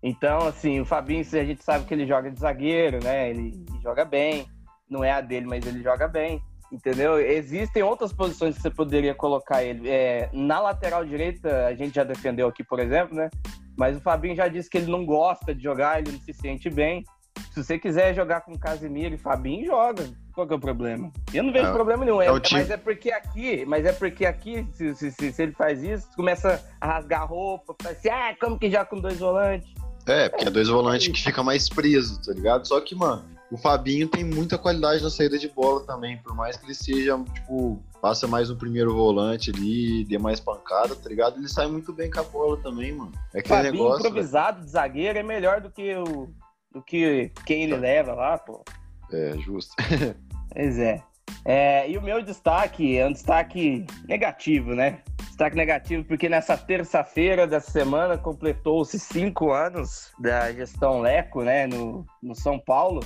Então, 0.03 0.47
assim, 0.47 0.81
o 0.81 0.85
Fabinho, 0.85 1.21
a 1.21 1.45
gente 1.45 1.63
sabe 1.63 1.85
que 1.85 1.93
ele 1.93 2.07
joga 2.07 2.31
de 2.31 2.41
zagueiro, 2.41 3.03
né? 3.03 3.31
Ele, 3.31 3.65
ele 3.69 3.81
joga 3.83 4.05
bem. 4.05 4.47
Não 4.89 5.05
é 5.05 5.13
a 5.13 5.21
dele, 5.21 5.47
mas 5.47 5.67
ele 5.67 5.83
joga 5.83 6.09
bem. 6.09 6.43
Entendeu? 6.73 7.19
Existem 7.19 7.83
outras 7.83 8.13
posições 8.13 8.55
que 8.57 8.63
você 8.63 8.71
poderia 8.71 9.15
colocar 9.15 9.65
ele. 9.65 9.89
É, 9.89 10.31
na 10.33 10.61
lateral 10.61 11.05
direita, 11.05 11.67
a 11.67 11.75
gente 11.75 11.95
já 11.95 12.05
defendeu 12.05 12.47
aqui, 12.47 12.63
por 12.63 12.79
exemplo, 12.79 13.17
né? 13.17 13.29
Mas 13.77 13.97
o 13.97 14.01
Fabinho 14.01 14.37
já 14.37 14.47
disse 14.47 14.71
que 14.71 14.79
ele 14.79 14.91
não 14.91 15.05
gosta 15.05 15.55
de 15.55 15.63
jogar, 15.63 16.01
ele 16.01 16.13
não 16.13 16.21
se 16.21 16.33
sente 16.33 16.71
bem. 16.71 17.05
Se 17.53 17.65
você 17.65 17.79
quiser 17.79 18.15
jogar 18.15 18.43
com 18.43 18.57
Casimiro 18.57 19.15
e 19.15 19.19
Fabinho, 19.19 19.67
joga. 19.67 20.05
Qual 20.33 20.47
que 20.47 20.53
é 20.53 20.57
o 20.57 20.61
problema? 20.61 21.11
Eu 21.35 21.43
não 21.43 21.53
vejo 21.53 21.67
é, 21.67 21.73
problema 21.73 22.05
nenhum. 22.05 22.23
É, 22.23 22.27
é 22.27 22.33
mas 22.53 22.71
é 22.71 22.77
porque 22.77 23.11
aqui, 23.11 23.65
mas 23.67 23.85
é 23.85 23.93
porque 23.93 24.25
aqui, 24.25 24.67
se, 24.73 24.95
se, 24.95 25.11
se, 25.11 25.33
se 25.33 25.43
ele 25.43 25.53
faz 25.53 25.83
isso, 25.83 26.09
começa 26.15 26.65
a 26.81 26.87
rasgar 26.87 27.23
a 27.23 27.25
roupa, 27.25 27.75
fala 27.83 27.95
assim, 27.95 28.09
ah, 28.09 28.35
como 28.41 28.59
que 28.59 28.71
já 28.71 28.85
com 28.85 29.01
dois 29.01 29.19
volantes? 29.19 29.69
É, 30.07 30.29
porque 30.29 30.47
é 30.47 30.51
dois 30.51 30.69
volantes 30.69 31.09
que 31.09 31.23
fica 31.23 31.43
mais 31.43 31.69
preso, 31.69 32.21
tá 32.23 32.33
ligado? 32.33 32.67
Só 32.67 32.81
que, 32.81 32.95
mano, 32.95 33.25
o 33.51 33.57
Fabinho 33.57 34.07
tem 34.09 34.25
muita 34.25 34.57
qualidade 34.57 35.03
na 35.03 35.11
saída 35.11 35.39
de 35.39 35.49
bola 35.49 35.85
também, 35.85 36.17
por 36.19 36.35
mais 36.35 36.57
que 36.57 36.67
ele 36.67 36.75
seja, 36.75 37.19
tipo, 37.35 37.83
passa 38.01 38.27
mais 38.29 38.49
um 38.51 38.57
primeiro 38.57 38.95
volante 38.95 39.51
ali, 39.51 40.05
dê 40.05 40.19
mais 40.19 40.39
pancada, 40.39 40.95
tá 40.95 41.09
ligado? 41.09 41.37
Ele 41.37 41.49
sai 41.49 41.67
muito 41.67 41.93
bem 41.93 42.11
com 42.11 42.21
a 42.21 42.23
bola 42.23 42.57
também, 42.59 42.93
mano. 42.93 43.13
É 43.35 43.41
aquele 43.41 43.55
Fabinho 43.55 43.85
negócio. 43.85 44.07
improvisado 44.07 44.65
de 44.65 44.71
zagueiro 44.71 45.19
é 45.19 45.23
melhor 45.23 45.61
do 45.61 45.71
que 45.71 45.95
o 45.97 46.29
do 46.73 46.81
que 46.81 47.33
quem 47.45 47.65
ele 47.65 47.77
leva 47.77 48.15
lá, 48.15 48.39
pô. 48.39 48.65
É, 49.13 49.37
justo. 49.39 49.75
pois 50.55 50.79
é. 50.79 51.03
é. 51.45 51.91
E 51.91 51.99
o 51.99 52.03
meu 52.03 52.23
destaque 52.23 52.97
é 52.97 53.07
um 53.07 53.13
destaque 53.13 53.85
negativo, 54.07 54.75
né? 54.75 55.03
Destaque 55.27 55.57
negativo 55.57 56.05
porque 56.05 56.29
nessa 56.29 56.57
terça-feira 56.57 57.47
dessa 57.47 57.73
semana 57.73 58.17
completou-se 58.17 58.99
cinco 59.01 59.53
anos 59.53 60.13
da 60.21 60.53
gestão 60.53 61.01
Leco, 61.01 61.43
né, 61.43 61.67
no, 61.67 62.07
no 62.23 62.37
São 62.37 62.59
Paulo. 62.59 63.01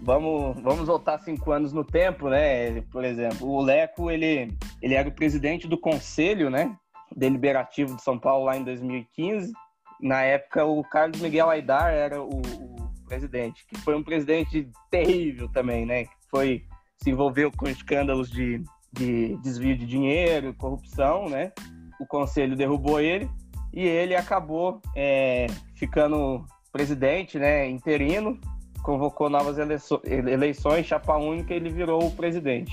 Vamos, 0.00 0.60
vamos 0.62 0.86
voltar 0.86 1.18
cinco 1.18 1.50
anos 1.50 1.72
no 1.72 1.84
tempo, 1.84 2.28
né? 2.28 2.80
Por 2.82 3.04
exemplo, 3.04 3.48
o 3.48 3.60
Leco, 3.60 4.10
ele, 4.10 4.56
ele 4.80 4.94
era 4.94 5.08
o 5.08 5.14
presidente 5.14 5.66
do 5.66 5.78
conselho, 5.78 6.48
né? 6.48 6.76
Deliberativo 7.16 7.96
de 7.96 8.02
São 8.02 8.18
Paulo 8.18 8.44
lá 8.44 8.56
em 8.56 8.62
2015. 8.62 9.52
Na 10.00 10.22
época, 10.22 10.64
o 10.64 10.82
Carlos 10.84 11.20
Miguel 11.20 11.50
Aidar 11.50 11.92
era 11.92 12.22
o, 12.22 12.40
o 12.40 12.76
presidente, 13.08 13.66
que 13.66 13.76
foi 13.80 13.96
um 13.96 14.02
presidente 14.02 14.70
terrível 14.90 15.48
também, 15.48 15.84
né? 15.84 16.04
Que 16.04 16.16
foi 16.30 16.64
se 17.02 17.10
envolveu 17.10 17.50
com 17.50 17.68
escândalos 17.68 18.30
de, 18.30 18.62
de 18.92 19.36
desvio 19.38 19.76
de 19.76 19.86
dinheiro, 19.86 20.54
corrupção, 20.54 21.28
né? 21.28 21.52
O 22.00 22.06
conselho 22.06 22.56
derrubou 22.56 23.00
ele 23.00 23.28
e 23.72 23.86
ele 23.86 24.14
acabou 24.14 24.80
é, 24.94 25.46
ficando 25.74 26.44
presidente, 26.72 27.38
né? 27.38 27.68
Interino, 27.68 28.38
convocou 28.82 29.28
novas 29.28 29.56
eleições, 29.58 30.86
chapa 30.86 31.16
única, 31.16 31.54
ele 31.54 31.70
virou 31.70 32.06
o 32.06 32.10
presidente. 32.10 32.72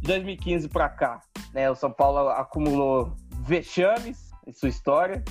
De 0.00 0.08
2015 0.08 0.68
para 0.68 0.88
cá, 0.88 1.20
né? 1.54 1.70
O 1.70 1.74
São 1.74 1.92
Paulo 1.92 2.28
acumulou 2.30 3.12
vexames 3.44 4.30
em 4.46 4.52
sua 4.52 4.68
história, 4.68 5.22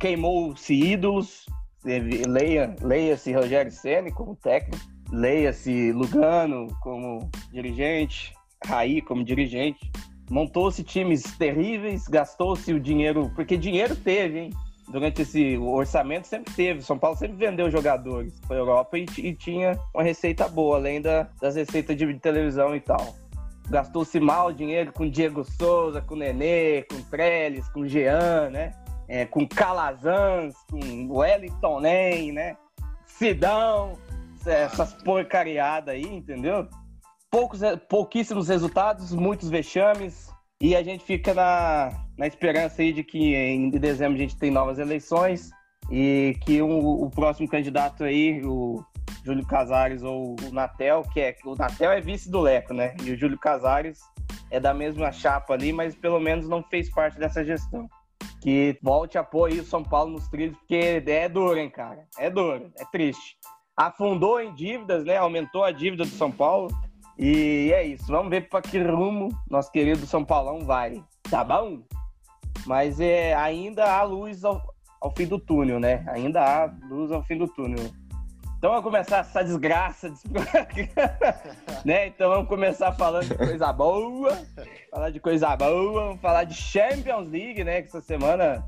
queimou-se 0.00 0.74
ídolos, 0.74 1.46
leia, 1.84 2.74
leia-se 2.82 3.32
Rogério 3.32 3.70
Ceni 3.70 4.10
como 4.10 4.34
técnico, 4.34 4.84
leia-se 5.12 5.92
Lugano 5.92 6.66
como 6.82 7.30
dirigente, 7.52 8.34
Raí 8.64 9.00
como 9.00 9.22
dirigente. 9.22 9.90
Montou-se 10.28 10.82
times 10.82 11.22
terríveis, 11.38 12.08
gastou-se 12.08 12.72
o 12.72 12.80
dinheiro, 12.80 13.30
porque 13.36 13.56
dinheiro 13.56 13.94
teve, 13.94 14.40
hein? 14.40 14.50
Durante 14.88 15.22
esse 15.22 15.56
orçamento 15.58 16.26
sempre 16.26 16.54
teve. 16.54 16.82
São 16.82 16.98
Paulo 16.98 17.16
sempre 17.16 17.36
vendeu 17.36 17.70
jogadores 17.70 18.38
para 18.46 18.56
a 18.56 18.60
Europa 18.60 18.96
e, 18.98 19.06
e, 19.18 19.34
tinha 19.34 19.78
uma 19.92 20.02
receita 20.02 20.48
boa, 20.48 20.76
além 20.76 21.00
da, 21.00 21.28
das 21.40 21.56
receitas 21.56 21.96
de 21.96 22.14
televisão 22.18 22.74
e 22.74 22.80
tal. 22.80 23.14
Gastou-se 23.68 24.20
mal 24.20 24.48
o 24.48 24.52
dinheiro 24.52 24.92
com 24.92 25.10
Diego 25.10 25.44
Souza, 25.44 26.00
com 26.00 26.14
Nenê, 26.14 26.82
com 26.82 27.02
Trellis, 27.02 27.68
com 27.70 27.84
Jean, 27.86 28.50
né? 28.50 28.72
é, 29.08 29.24
com 29.24 29.46
Calazans, 29.46 30.54
com 30.70 31.08
Wellington 31.10 31.80
Nem, 31.80 32.32
né? 32.32 32.56
Sidão, 33.06 33.98
essas 34.44 34.92
porcariadas 35.02 35.94
aí, 35.94 36.02
entendeu? 36.02 36.68
Poucos, 37.30 37.60
pouquíssimos 37.88 38.48
resultados, 38.48 39.12
muitos 39.12 39.48
vexames, 39.48 40.30
e 40.60 40.76
a 40.76 40.82
gente 40.82 41.04
fica 41.04 41.34
na, 41.34 42.05
na 42.16 42.26
esperança 42.26 42.82
aí 42.82 42.92
de 42.92 43.04
que 43.04 43.34
em 43.34 43.70
dezembro 43.70 44.16
a 44.16 44.20
gente 44.20 44.36
tem 44.36 44.50
novas 44.50 44.78
eleições 44.78 45.50
e 45.90 46.36
que 46.44 46.62
um, 46.62 46.78
o 46.78 47.10
próximo 47.10 47.48
candidato 47.48 48.04
aí, 48.04 48.42
o 48.44 48.82
Júlio 49.24 49.46
Casares 49.46 50.02
ou 50.02 50.36
o 50.42 50.52
Natel, 50.52 51.02
que 51.12 51.20
é 51.20 51.36
o 51.44 51.54
Natel 51.54 51.92
é 51.92 52.00
vice 52.00 52.30
do 52.30 52.40
Leco, 52.40 52.72
né? 52.72 52.94
E 53.04 53.10
o 53.10 53.18
Júlio 53.18 53.38
Casares 53.38 54.00
é 54.50 54.58
da 54.58 54.72
mesma 54.72 55.12
chapa 55.12 55.54
ali, 55.54 55.72
mas 55.72 55.94
pelo 55.94 56.20
menos 56.20 56.48
não 56.48 56.62
fez 56.62 56.90
parte 56.90 57.18
dessa 57.18 57.44
gestão 57.44 57.88
que 58.40 58.78
volte 58.80 59.18
a 59.18 59.24
pôr 59.24 59.50
aí 59.50 59.58
o 59.58 59.64
São 59.64 59.82
Paulo 59.82 60.12
nos 60.12 60.28
trilhos, 60.28 60.56
porque 60.58 61.02
é 61.04 61.28
duro, 61.28 61.58
hein, 61.58 61.68
cara? 61.68 62.06
É 62.16 62.30
duro, 62.30 62.70
é 62.78 62.84
triste. 62.84 63.36
Afundou 63.76 64.40
em 64.40 64.54
dívidas, 64.54 65.04
né? 65.04 65.16
Aumentou 65.16 65.64
a 65.64 65.72
dívida 65.72 66.04
do 66.04 66.10
São 66.10 66.30
Paulo. 66.30 66.68
E 67.18 67.72
é 67.74 67.84
isso. 67.84 68.06
Vamos 68.06 68.30
ver 68.30 68.48
para 68.48 68.62
que 68.62 68.78
rumo 68.78 69.28
nosso 69.50 69.72
querido 69.72 70.06
São 70.06 70.24
Paulão 70.24 70.60
vai. 70.60 71.02
Tá 71.28 71.42
bom? 71.42 71.82
Mas 72.64 73.00
é, 73.00 73.34
ainda 73.34 73.84
há 73.84 74.02
luz 74.02 74.44
ao, 74.44 74.62
ao 75.00 75.14
fim 75.14 75.26
do 75.26 75.38
túnel, 75.38 75.78
né? 75.80 76.04
Ainda 76.08 76.40
há 76.40 76.72
luz 76.88 77.10
ao 77.12 77.22
fim 77.24 77.36
do 77.36 77.48
túnel. 77.48 77.90
Então 78.58 78.70
vamos 78.70 78.84
começar 78.84 79.18
essa 79.18 79.44
desgraça. 79.44 80.10
De... 80.10 80.16
né? 81.84 82.06
Então 82.06 82.30
vamos 82.30 82.48
começar 82.48 82.92
falando 82.92 83.26
de 83.26 83.34
coisa 83.34 83.72
boa. 83.72 84.38
Falar 84.90 85.10
de 85.10 85.20
coisa 85.20 85.54
boa, 85.56 86.06
vamos 86.06 86.20
falar 86.20 86.44
de 86.44 86.54
Champions 86.54 87.28
League, 87.28 87.62
né? 87.62 87.82
Que 87.82 87.88
essa 87.88 88.00
semana 88.00 88.66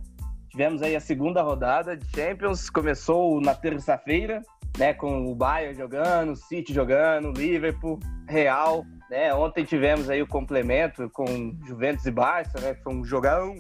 tivemos 0.51 0.83
aí 0.83 0.95
a 0.95 1.01
segunda 1.01 1.43
rodada 1.43 1.97
de 1.97 2.07
Champions. 2.15 2.69
Começou 2.69 3.41
na 3.41 3.55
terça-feira, 3.55 4.43
né? 4.77 4.93
Com 4.93 5.33
o 5.33 5.35
Bayern 5.35 5.75
jogando, 5.75 6.33
o 6.33 6.37
City 6.37 6.75
jogando, 6.75 7.33
Liverpool, 7.33 7.99
Real. 8.29 8.85
Né? 9.11 9.33
Ontem 9.35 9.65
tivemos 9.65 10.11
aí 10.11 10.21
o 10.21 10.27
complemento 10.27 11.09
com 11.11 11.57
Juventus 11.67 12.05
e 12.05 12.11
Barça, 12.11 12.61
né? 12.61 12.75
Foi 12.85 12.95
um 12.95 13.05
jogão. 13.05 13.57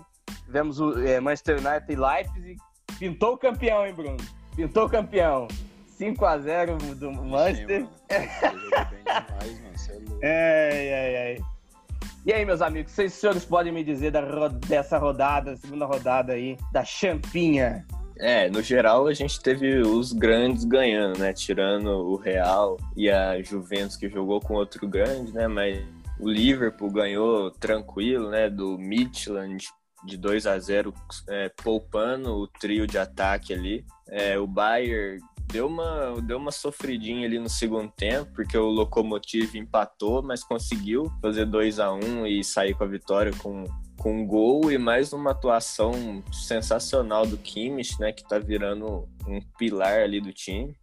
Tivemos 0.48 0.80
o 0.80 1.06
é, 1.06 1.20
Manchester 1.20 1.58
United 1.58 1.92
e 1.92 1.94
Leipzig. 1.94 2.56
Pintou 2.98 3.34
o 3.34 3.37
campeão, 3.37 3.87
hein, 3.87 3.92
Bruno? 3.92 4.16
Pintou 4.56 4.87
o 4.87 4.88
campeão. 4.88 5.46
5x0 6.00 6.94
do 6.94 7.12
Manchester. 7.12 7.87
É, 10.20 10.22
é, 10.22 11.34
é. 11.34 11.38
E 12.24 12.32
aí, 12.32 12.46
meus 12.46 12.62
amigos, 12.62 12.92
vocês 12.92 13.12
senhores 13.12 13.44
podem 13.44 13.70
me 13.70 13.84
dizer 13.84 14.11
da, 14.11 14.48
dessa 14.48 14.96
rodada, 14.96 15.54
segunda 15.58 15.84
rodada 15.84 16.32
aí, 16.32 16.56
da 16.72 16.82
Champinha? 16.82 17.87
É, 18.18 18.48
no 18.48 18.62
geral 18.62 19.06
a 19.06 19.12
gente 19.12 19.40
teve 19.42 19.80
os 19.80 20.14
grandes 20.14 20.64
ganhando, 20.64 21.18
né? 21.18 21.34
Tirando 21.34 21.90
o 21.90 22.16
Real 22.16 22.78
e 22.96 23.11
a 23.11 23.40
Juventus 23.42 23.96
que 23.96 24.08
jogou 24.08 24.40
com 24.40 24.54
outro 24.54 24.88
grande, 24.88 25.30
né? 25.32 25.46
Mas 25.46 25.78
o 26.18 26.26
Liverpool 26.26 26.90
ganhou 26.90 27.50
tranquilo, 27.50 28.30
né? 28.30 28.48
Do 28.48 28.78
Midland 28.78 29.68
de 30.04 30.16
2 30.16 30.46
a 30.46 30.58
0 30.58 30.92
é, 31.28 31.48
poupando 31.62 32.34
o 32.34 32.46
trio 32.46 32.87
de 32.87 32.98
ataque 32.98 33.52
ali. 33.52 33.84
É, 34.08 34.38
o 34.38 34.46
Bayern 34.46 35.20
deu 35.50 35.66
uma, 35.66 36.20
deu 36.22 36.37
uma 36.37 36.52
sofridinha 36.52 37.26
ali 37.26 37.38
no 37.38 37.48
segundo 37.48 37.90
tempo, 37.90 38.30
porque 38.34 38.56
o 38.56 38.68
Lokomotiv 38.68 39.54
empatou, 39.56 40.22
mas 40.22 40.44
conseguiu 40.44 41.11
fazer 41.20 41.46
2 41.46 41.80
a 41.80 41.92
1 41.92 42.26
e 42.26 42.44
sair 42.44 42.74
com 42.74 42.84
a 42.84 42.87
vitória 42.87 43.32
com, 43.38 43.64
com 43.98 44.22
um 44.22 44.26
gol 44.26 44.70
e 44.70 44.78
mais 44.78 45.12
uma 45.12 45.30
atuação 45.30 46.22
sensacional 46.32 47.26
do 47.26 47.38
Kimmich, 47.38 47.98
né, 47.98 48.12
que 48.12 48.26
tá 48.26 48.38
virando 48.38 49.08
um 49.26 49.40
pilar 49.58 50.00
ali 50.00 50.20
do 50.20 50.32
time. 50.32 50.76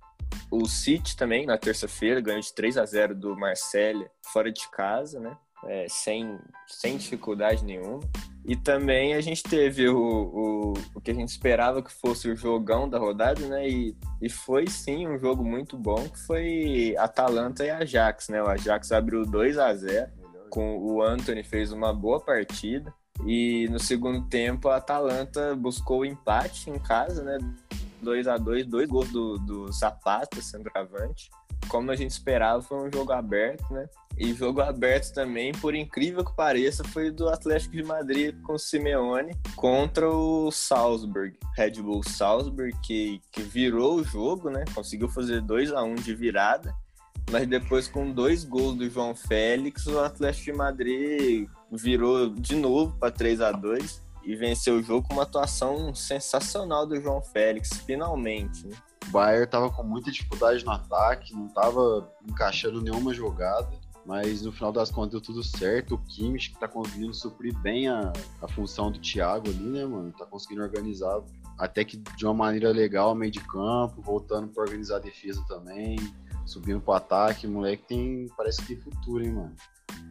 O 0.52 0.68
City 0.68 1.16
também, 1.16 1.46
na 1.46 1.58
terça-feira, 1.58 2.20
ganhou 2.20 2.42
de 2.42 2.54
3 2.54 2.78
a 2.78 2.86
0 2.86 3.16
do 3.16 3.36
Marselha 3.38 4.10
fora 4.34 4.52
de 4.52 4.70
casa, 4.70 5.20
né? 5.20 5.38
É, 5.66 5.88
sem, 5.90 6.38
sem 6.68 6.98
dificuldade 6.98 7.64
nenhuma. 7.64 8.02
E 8.48 8.56
também 8.56 9.16
a 9.16 9.22
gente 9.22 9.42
teve 9.42 9.90
o, 9.90 9.98
o, 9.98 10.74
o 10.94 11.02
que 11.02 11.10
a 11.10 11.14
gente 11.14 11.30
esperava 11.30 11.82
que 11.82 11.92
fosse 11.92 12.30
o 12.30 12.36
jogão 12.36 12.88
da 12.88 13.00
rodada, 13.00 13.42
né? 13.48 13.68
E, 13.68 13.98
e 14.22 14.30
foi 14.30 14.68
sim 14.68 15.08
um 15.08 15.18
jogo 15.18 15.44
muito 15.44 15.76
bom, 15.76 16.08
que 16.08 16.20
foi 16.20 16.96
Atalanta 16.98 17.66
e 17.66 17.72
Ajax, 17.72 18.30
né? 18.30 18.44
O 18.44 18.48
Ajax 18.48 18.92
abriu 18.92 19.26
2 19.26 19.58
a 19.58 19.74
0 19.74 20.12
com 20.50 20.78
o 20.78 21.02
Anthony 21.02 21.44
fez 21.44 21.72
uma 21.72 21.92
boa 21.92 22.20
partida. 22.20 22.94
E 23.26 23.68
no 23.70 23.80
segundo 23.80 24.28
tempo 24.28 24.70
a 24.70 24.78
Atalanta 24.78 25.56
buscou 25.56 26.02
o 26.02 26.06
empate 26.06 26.70
em 26.70 26.78
casa, 26.78 27.24
né? 27.24 27.38
2 28.02 28.28
a 28.28 28.38
2 28.38 28.68
dois 28.68 28.88
gols 28.88 29.10
do, 29.10 29.38
do 29.40 29.72
Zapata, 29.72 30.42
centroavante. 30.42 31.30
Como 31.68 31.92
a 31.92 31.96
gente 31.96 32.12
esperava, 32.12 32.62
foi 32.62 32.88
um 32.88 32.92
jogo 32.92 33.12
aberto, 33.12 33.74
né? 33.74 33.88
E 34.18 34.34
jogo 34.34 34.62
aberto 34.62 35.14
também, 35.14 35.52
por 35.52 35.76
incrível 35.76 36.24
que 36.24 36.34
pareça, 36.36 36.84
foi 36.86 37.12
do 37.12 37.28
Atlético 37.28 37.76
de 37.76 37.84
Madrid 37.84 38.36
com 38.44 38.54
o 38.54 38.60
Simeone 38.60 39.36
contra 39.56 40.10
o 40.10 40.50
Salzburg. 40.52 41.38
Red 41.56 41.82
Bull 41.82 42.02
Salzburg, 42.04 42.74
que, 42.82 43.22
que 43.32 43.42
virou 43.42 43.96
o 43.96 44.04
jogo, 44.04 44.50
né? 44.50 44.64
Conseguiu 44.74 45.10
fazer 45.10 45.42
2 45.42 45.74
a 45.74 45.84
1 45.84 45.92
um 45.92 45.96
de 45.96 46.16
virada. 46.16 46.74
Mas 47.32 47.48
depois, 47.48 47.88
com 47.88 48.12
dois 48.12 48.44
gols 48.44 48.78
do 48.78 48.90
João 48.90 49.16
Félix, 49.16 49.88
o 49.88 50.00
Atlético 50.00 50.46
de 50.46 50.54
Madrid 50.54 51.50
virou 51.72 52.30
de 52.30 52.56
novo 52.56 52.96
para 52.98 53.12
3 53.12 53.42
a 53.42 53.52
2 53.52 54.02
e 54.24 54.36
venceu 54.36 54.78
o 54.78 54.84
jogo 54.84 55.08
com 55.08 55.16
uma 55.16 55.24
atuação 55.24 55.94
sensacional 55.94 56.86
do 56.86 57.00
João 57.02 57.22
Félix, 57.22 57.70
finalmente. 57.86 58.66
Né? 58.68 58.76
O 59.08 59.12
Bayern 59.12 59.48
tava 59.48 59.70
com 59.70 59.84
muita 59.84 60.12
dificuldade 60.12 60.64
no 60.66 60.72
ataque, 60.72 61.34
não 61.34 61.48
tava 61.48 62.12
encaixando 62.28 62.82
nenhuma 62.82 63.14
jogada, 63.14 63.70
mas 64.06 64.44
no 64.44 64.52
final 64.52 64.72
das 64.72 64.92
contas 64.92 65.12
deu 65.12 65.22
tudo 65.22 65.44
certo. 65.44 65.96
O 65.96 65.98
Kimmich 65.98 66.52
que 66.52 66.60
tá 66.60 66.68
conseguindo 66.68 67.14
suprir 67.14 67.58
bem 67.60 67.88
a, 67.88 68.14
a 68.42 68.48
função 68.48 68.92
do 68.92 69.00
Thiago 69.00 69.50
ali, 69.50 69.64
né, 69.64 69.86
mano? 69.86 70.12
Tá 70.12 70.26
conseguindo 70.26 70.62
organizar 70.62 71.22
até 71.58 71.84
que 71.84 71.98
de 71.98 72.26
uma 72.26 72.34
maneira 72.34 72.70
legal 72.72 73.16
meio 73.16 73.32
de 73.32 73.40
campo, 73.40 74.02
voltando 74.02 74.50
para 74.50 74.64
organizar 74.64 74.98
a 74.98 75.00
defesa 75.00 75.44
também, 75.48 75.98
subindo 76.46 76.82
pro 76.82 76.94
ataque. 76.94 77.48
O 77.48 77.52
moleque 77.52 77.84
tem, 77.88 78.28
parece 78.38 78.62
que 78.62 78.76
tem 78.76 78.78
futuro, 78.78 79.24
hein, 79.24 79.34
mano. 79.34 79.56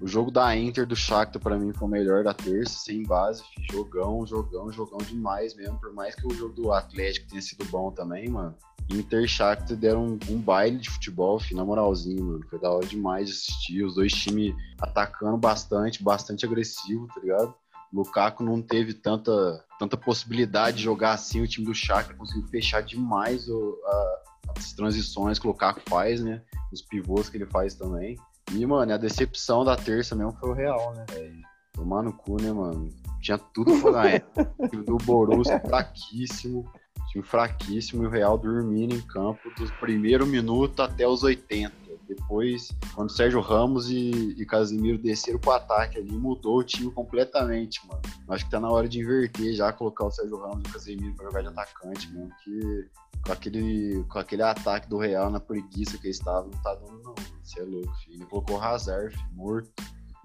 O 0.01 0.07
jogo 0.07 0.31
da 0.31 0.57
Inter 0.57 0.87
do 0.87 0.97
Shakhtar 0.97 1.41
para 1.41 1.59
mim 1.59 1.73
foi 1.73 1.87
o 1.87 1.91
melhor 1.91 2.25
da 2.25 2.35
terça, 2.35 2.79
sem 2.79 3.03
base, 3.05 3.43
jogão, 3.71 4.27
jogão, 4.27 4.71
jogão 4.71 4.99
demais 4.99 5.55
mesmo, 5.55 5.79
por 5.79 5.93
mais 5.93 6.15
que 6.15 6.27
o 6.27 6.35
jogo 6.35 6.55
do 6.55 6.73
Atlético 6.73 7.29
tenha 7.29 7.41
sido 7.41 7.65
bom 7.67 7.91
também, 7.91 8.29
mano. 8.29 8.55
Inter 8.91 9.25
e 9.25 9.29
Shakhtar 9.29 9.77
deram 9.77 10.05
um, 10.05 10.19
um, 10.29 10.39
baile 10.39 10.79
de 10.79 10.91
futebol, 10.91 11.41
filho, 11.41 11.57
na 11.57 11.65
moralzinho, 11.65 12.25
mano. 12.25 12.47
Foi 12.51 12.59
da 12.59 12.71
hora 12.71 12.87
demais 12.87 13.29
de 13.29 13.35
assistir, 13.35 13.83
os 13.83 13.95
dois 13.95 14.13
times 14.13 14.55
atacando 14.79 15.39
bastante, 15.39 16.03
bastante 16.03 16.45
agressivo, 16.45 17.07
tá 17.09 17.21
ligado? 17.21 17.55
Lukaku 17.93 18.43
não 18.43 18.61
teve 18.61 18.93
tanta, 18.93 19.65
tanta 19.79 19.97
possibilidade 19.97 20.79
de 20.79 20.83
jogar 20.83 21.13
assim, 21.13 21.41
o 21.41 21.47
time 21.47 21.65
do 21.65 21.75
Shakhtar 21.75 22.17
conseguiu 22.17 22.47
fechar 22.49 22.83
demais 22.83 23.49
o, 23.49 23.79
a, 23.87 24.23
as 24.57 24.73
transições 24.73 25.39
que 25.39 25.47
o 25.47 25.51
Lukaku 25.51 25.81
faz, 25.89 26.23
né? 26.23 26.43
Os 26.73 26.83
pivôs 26.83 27.29
que 27.29 27.37
ele 27.37 27.47
faz 27.47 27.75
também. 27.75 28.17
E, 28.53 28.65
mano, 28.67 28.93
a 28.93 28.97
decepção 28.97 29.65
da 29.65 29.77
terça 29.77 30.15
mesmo 30.15 30.33
foi 30.33 30.51
o 30.51 30.53
Real, 30.53 30.95
né, 30.95 31.05
velho? 31.11 31.43
Tomar 31.73 32.03
no 32.03 32.13
cu, 32.13 32.41
né, 32.41 32.53
mano? 32.53 32.89
Tinha 33.21 33.39
tudo 33.39 33.81
pra 33.81 33.91
ganhar. 33.91 34.25
o 34.59 34.69
time 34.69 34.85
do 34.85 34.97
Borussia 34.99 35.61
fraquíssimo. 35.61 36.71
Time 37.11 37.25
fraquíssimo 37.25 38.05
e 38.05 38.07
o 38.07 38.11
Real 38.11 38.37
dormindo 38.39 38.95
em 38.95 39.01
campo 39.01 39.41
do 39.57 39.73
primeiro 39.81 40.27
minuto 40.27 40.83
até 40.83 41.07
os 41.07 41.23
80. 41.23 41.84
Depois, 42.07 42.69
quando 42.95 43.11
Sérgio 43.11 43.41
Ramos 43.41 43.91
e, 43.91 44.35
e 44.39 44.47
Casimiro 44.47 44.99
desceram 44.99 45.39
pro 45.39 45.53
ataque 45.53 45.99
ali, 45.99 46.13
mudou 46.13 46.59
o 46.59 46.65
time 46.65 46.91
completamente, 46.91 47.87
mano. 47.87 48.01
Acho 48.29 48.45
que 48.45 48.51
tá 48.51 48.61
na 48.61 48.71
hora 48.71 48.89
de 48.89 49.01
inverter 49.01 49.55
já, 49.55 49.73
colocar 49.73 50.05
o 50.05 50.11
Sérgio 50.11 50.39
Ramos 50.39 50.63
e 50.65 50.69
o 50.69 50.73
Casimiro 50.73 51.15
pra 51.15 51.27
jogar 51.27 51.43
de 51.43 51.49
atacante 51.49 52.13
mesmo, 52.13 52.31
que 52.43 52.89
com 53.25 53.33
aquele, 53.33 54.05
com 54.05 54.19
aquele 54.19 54.43
ataque 54.43 54.89
do 54.89 54.99
Real 54.99 55.31
na 55.31 55.41
preguiça 55.41 55.97
que 55.99 56.07
eles 56.07 56.19
estavam, 56.19 56.51
não 56.51 56.63
tá 56.63 56.75
dando 56.75 57.03
não. 57.03 57.15
Você 57.43 57.61
é 57.61 57.65
louco, 57.65 57.95
filho. 57.97 58.17
Ele 58.17 58.27
colocou 58.27 58.61
Hazard, 58.61 59.15
filho, 59.17 59.29
morto, 59.33 59.73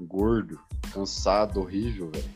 gordo, 0.02 0.60
cansado, 0.94 1.62
horrível, 1.62 2.12
velho. 2.12 2.30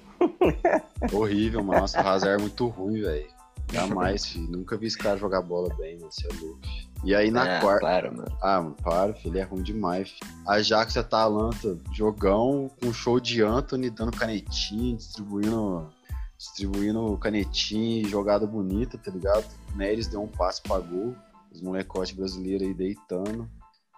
horrível, 1.14 1.64
mano. 1.64 1.82
Nossa, 1.82 2.02
o 2.02 2.08
Hazard 2.08 2.40
é 2.40 2.42
muito 2.42 2.68
ruim, 2.68 3.02
velho. 3.02 3.28
Jamais, 3.72 4.26
filho. 4.32 4.50
Nunca 4.50 4.78
vi 4.78 4.88
esse 4.88 4.98
cara 4.98 5.18
jogar 5.18 5.42
bola 5.42 5.74
bem, 5.76 5.98
mano. 5.98 6.12
Você 6.12 6.28
é 6.28 6.34
louco, 6.40 6.62
filho. 6.62 6.93
E 7.04 7.14
aí 7.14 7.30
na 7.30 7.58
ah, 7.58 7.60
quarta. 7.60 7.86
Para, 7.86 8.12
mano. 8.12 8.38
Ah, 8.42 8.62
mano, 8.62 8.76
para, 8.82 9.14
filho. 9.14 9.38
É 9.38 9.44
ruim 9.44 9.62
demais, 9.62 10.10
filho. 10.10 10.32
Ajax 10.48 10.96
e 10.96 11.00
Atalanta, 11.00 11.78
jogão 11.92 12.72
com 12.82 12.94
show 12.94 13.20
de 13.20 13.42
Anthony 13.42 13.90
dando 13.90 14.12
canetinha, 14.12 14.96
distribuindo 14.96 15.90
distribuindo 16.38 17.18
canetinha 17.20 18.06
jogada 18.08 18.46
bonita, 18.46 18.98
tá 18.98 19.10
ligado? 19.10 19.46
O 19.74 19.78
Neres 19.78 20.08
deu 20.08 20.22
um 20.22 20.28
passe 20.28 20.62
pra 20.62 20.80
gol, 20.80 21.16
os 21.52 21.62
molecotes 21.62 22.14
brasileiros 22.14 22.68
aí 22.68 22.74
deitando. 22.74 23.50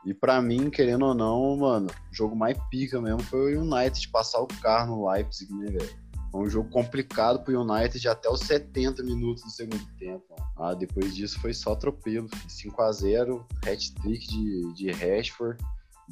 E 0.05 0.13
para 0.13 0.39
mim, 0.39 0.69
querendo 0.69 1.05
ou 1.05 1.15
não, 1.15 1.57
mano, 1.57 1.87
o 1.87 2.15
jogo 2.15 2.35
mais 2.35 2.55
pica 2.69 3.01
mesmo 3.01 3.23
foi 3.23 3.55
o 3.55 3.61
United 3.61 4.07
passar 4.09 4.39
o 4.39 4.47
carro 4.47 4.95
no 4.95 5.09
Leipzig, 5.09 5.51
né, 5.51 5.71
velho? 5.71 5.97
Foi 6.35 6.43
um 6.43 6.49
jogo 6.49 6.69
complicado 6.69 7.39
pro 7.45 7.61
United 7.61 8.05
até 8.09 8.29
os 8.29 8.41
70 8.41 9.01
minutos 9.03 9.41
do 9.41 9.49
segundo 9.49 9.85
tempo. 9.97 10.35
Ah, 10.57 10.73
depois 10.73 11.15
disso 11.15 11.39
foi 11.39 11.53
só 11.53 11.71
atropelo. 11.71 12.27
5 12.49 12.81
a 12.81 12.91
0 12.91 13.47
hat-trick 13.65 14.27
de, 14.27 14.73
de 14.73 14.91
Rashford, 14.91 15.63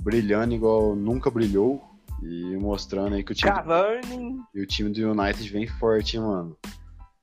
brilhando 0.02 0.56
igual 0.56 0.96
nunca 0.96 1.30
brilhou. 1.30 1.84
E 2.22 2.56
mostrando 2.56 3.16
aí 3.16 3.24
que 3.24 3.34
o 3.34 3.36
time. 3.36 3.52
Cavani. 3.52 4.38
E 4.56 4.62
o 4.62 4.66
time 4.66 4.92
do 4.92 5.12
United 5.12 5.50
vem 5.50 5.68
forte, 5.68 6.16
hein, 6.16 6.24
mano. 6.24 6.58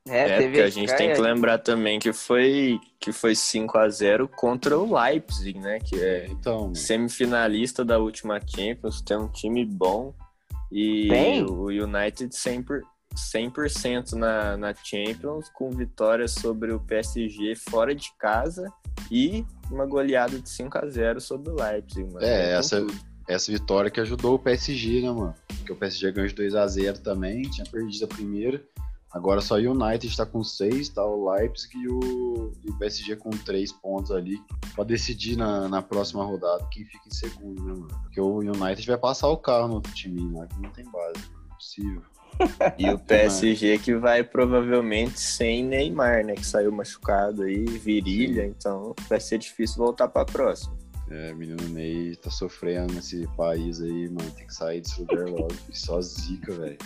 É, 0.07 0.19
é 0.19 0.43
porque 0.43 0.61
a 0.61 0.69
gente 0.69 0.95
tem 0.95 1.11
que 1.15 1.21
lembrar 1.21 1.57
também 1.57 1.99
que 1.99 2.13
foi 2.13 2.79
que 2.99 3.13
foi 3.13 3.35
5 3.35 3.79
a 3.79 3.89
0 3.89 4.29
contra 4.29 4.79
o 4.79 4.95
Leipzig, 4.95 5.59
né? 5.59 5.79
Que 5.79 5.99
é 5.99 6.27
então, 6.27 6.75
semifinalista 6.75 7.83
da 7.83 7.99
última 7.99 8.39
Champions, 8.47 9.01
tem 9.01 9.17
um 9.17 9.29
time 9.29 9.65
bom. 9.65 10.13
E 10.71 11.09
Bem? 11.09 11.45
o 11.45 11.67
United 11.67 12.35
sempre 12.35 12.81
100% 13.15 14.13
na, 14.13 14.57
na 14.57 14.75
Champions, 14.75 15.49
com 15.49 15.71
vitória 15.71 16.29
sobre 16.29 16.73
o 16.73 16.81
PSG 16.81 17.55
fora 17.57 17.95
de 17.95 18.11
casa 18.19 18.73
e 19.11 19.45
uma 19.71 19.87
goleada 19.87 20.39
de 20.39 20.49
5 20.49 20.79
a 20.79 20.89
0 20.89 21.21
sobre 21.21 21.51
o 21.51 21.55
Leipzig. 21.55 22.05
Mano. 22.05 22.25
É, 22.25 22.53
essa, 22.53 22.87
essa 23.29 23.51
vitória 23.51 23.91
que 23.91 24.01
ajudou 24.01 24.35
o 24.35 24.39
PSG, 24.39 25.03
né, 25.03 25.11
mano? 25.11 25.35
Porque 25.49 25.73
o 25.73 25.77
PSG 25.77 26.13
ganhou 26.13 26.29
de 26.29 26.35
2 26.35 26.55
a 26.55 26.67
0 26.67 26.99
também, 27.01 27.43
tinha 27.43 27.67
perdido 27.67 28.05
a 28.05 28.09
primeira. 28.09 28.63
Agora 29.12 29.40
só 29.40 29.57
o 29.57 29.59
United 29.59 30.07
está 30.07 30.25
com 30.25 30.42
6, 30.42 30.88
tá 30.90 31.05
o 31.05 31.33
Leipzig 31.33 31.77
e 31.77 31.88
o, 31.88 32.53
e 32.64 32.70
o 32.70 32.79
PSG 32.79 33.16
com 33.16 33.31
3 33.31 33.73
pontos 33.73 34.12
ali 34.12 34.40
para 34.75 34.85
decidir 34.85 35.37
na, 35.37 35.68
na 35.68 35.83
próxima 35.83 36.25
rodada 36.25 36.64
quem 36.70 36.85
fica 36.85 37.09
em 37.09 37.14
segundo, 37.14 37.61
né, 37.64 37.73
mano? 37.73 37.88
Porque 38.03 38.20
o 38.20 38.38
United 38.38 38.87
vai 38.87 38.99
passar 38.99 39.29
o 39.29 39.37
carro 39.37 39.66
no 39.66 39.75
outro 39.75 39.92
time, 39.94 40.23
né? 40.31 40.46
Que 40.49 40.61
não 40.62 40.70
tem 40.70 40.85
base, 40.85 41.18
não 41.33 41.51
é 41.51 41.55
possível. 41.55 42.03
E 42.79 42.88
o 42.88 42.99
PSG 42.99 43.79
que 43.79 43.94
vai 43.94 44.25
provavelmente 44.25 45.20
sem 45.20 45.62
Neymar, 45.62 46.25
né? 46.25 46.35
Que 46.35 46.46
saiu 46.46 46.73
machucado 46.73 47.42
aí, 47.42 47.64
virilha, 47.64 48.46
então 48.46 48.94
vai 49.09 49.20
ser 49.20 49.37
difícil 49.37 49.77
voltar 49.77 50.09
para 50.09 50.23
a 50.23 50.25
próxima. 50.25 50.75
É, 51.11 51.35
menino 51.35 51.68
Ney 51.68 52.14
tá 52.16 52.31
sofrendo 52.31 52.94
nesse 52.94 53.27
país 53.37 53.81
aí, 53.81 54.09
mano. 54.09 54.31
Tem 54.31 54.46
que 54.46 54.55
sair 54.55 54.81
desse 54.81 55.01
lugar 55.01 55.29
logo. 55.29 55.53
Só 55.73 56.01
zica, 56.01 56.53
velho. 56.53 56.79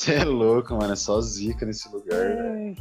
Você 0.00 0.14
é 0.14 0.24
louco, 0.24 0.74
mano. 0.74 0.94
É 0.94 0.96
só 0.96 1.20
zica 1.20 1.66
nesse 1.66 1.86
lugar, 1.90 2.18
velho. 2.18 2.76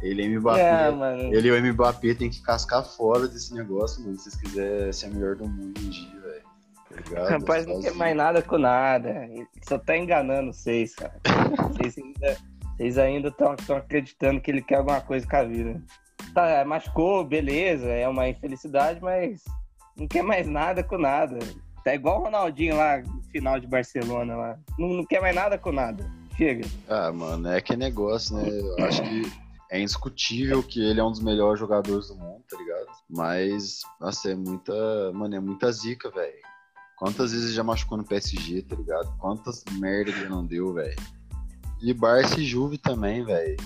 ele 0.00 0.22
e 0.22 0.36
o 0.38 0.40
Mbappé. 0.40 0.60
É, 0.60 1.36
ele 1.36 1.48
e 1.48 1.50
o 1.50 1.72
Mbappé 1.72 2.14
tem 2.14 2.30
que 2.30 2.40
cascar 2.42 2.84
fora 2.84 3.26
desse 3.26 3.52
negócio, 3.52 4.00
mano. 4.02 4.16
Se 4.16 4.30
vocês 4.30 4.36
quiserem 4.36 4.92
ser 4.92 5.06
a 5.06 5.08
melhor 5.10 5.34
do 5.34 5.48
mundo 5.48 5.80
um 5.80 5.90
dia, 5.90 6.20
velho. 6.20 6.42
Tá 7.10 7.30
Rapaz, 7.36 7.66
não 7.66 7.80
quer 7.80 7.94
mais 7.94 8.16
nada 8.16 8.40
com 8.42 8.58
nada. 8.58 9.26
Ele 9.26 9.48
só 9.66 9.76
tá 9.76 9.96
enganando 9.96 10.52
vocês, 10.52 10.94
cara. 10.94 11.20
vocês 11.74 11.98
ainda, 11.98 12.36
vocês 12.76 12.98
ainda 12.98 13.28
estão 13.28 13.76
acreditando 13.76 14.40
que 14.40 14.52
ele 14.52 14.62
quer 14.62 14.76
alguma 14.76 15.00
coisa 15.00 15.26
com 15.26 15.36
a 15.36 15.42
vida 15.42 15.82
tá, 16.32 16.64
machucou, 16.64 17.24
beleza, 17.24 17.88
é 17.88 18.08
uma 18.08 18.28
infelicidade, 18.28 19.00
mas 19.00 19.42
não 19.96 20.06
quer 20.06 20.22
mais 20.22 20.46
nada 20.46 20.82
com 20.82 20.98
nada. 20.98 21.38
Tá 21.84 21.94
igual 21.94 22.20
o 22.20 22.24
Ronaldinho 22.24 22.76
lá 22.76 23.02
final 23.30 23.58
de 23.58 23.66
Barcelona 23.66 24.36
lá. 24.36 24.58
Não, 24.78 24.88
não 24.88 25.04
quer 25.04 25.20
mais 25.20 25.34
nada 25.34 25.58
com 25.58 25.72
nada. 25.72 26.08
Chega. 26.36 26.66
Ah, 26.88 27.12
mano, 27.12 27.48
é 27.48 27.60
que 27.60 27.76
negócio, 27.76 28.36
né? 28.36 28.48
Eu 28.48 28.84
acho 28.84 29.02
que 29.02 29.22
é 29.70 29.80
indiscutível 29.80 30.62
que 30.62 30.80
ele 30.80 31.00
é 31.00 31.04
um 31.04 31.10
dos 31.10 31.20
melhores 31.20 31.58
jogadores 31.58 32.08
do 32.08 32.16
mundo, 32.16 32.42
tá 32.48 32.56
ligado? 32.56 32.86
Mas, 33.08 33.80
nossa, 34.00 34.30
é 34.30 34.34
muita. 34.34 34.72
Mano, 35.12 35.34
é 35.34 35.40
muita 35.40 35.72
zica, 35.72 36.10
velho. 36.10 36.52
Quantas 36.98 37.32
vezes 37.32 37.46
ele 37.46 37.56
já 37.56 37.64
machucou 37.64 37.98
no 37.98 38.04
PSG, 38.04 38.62
tá 38.62 38.76
ligado? 38.76 39.16
Quantas 39.18 39.64
merda 39.72 40.10
ele 40.10 40.28
não 40.28 40.46
deu, 40.46 40.72
velho. 40.72 40.96
E 41.82 41.92
Barça 41.92 42.38
e 42.38 42.44
Juve 42.44 42.78
também, 42.78 43.24
velho. 43.24 43.56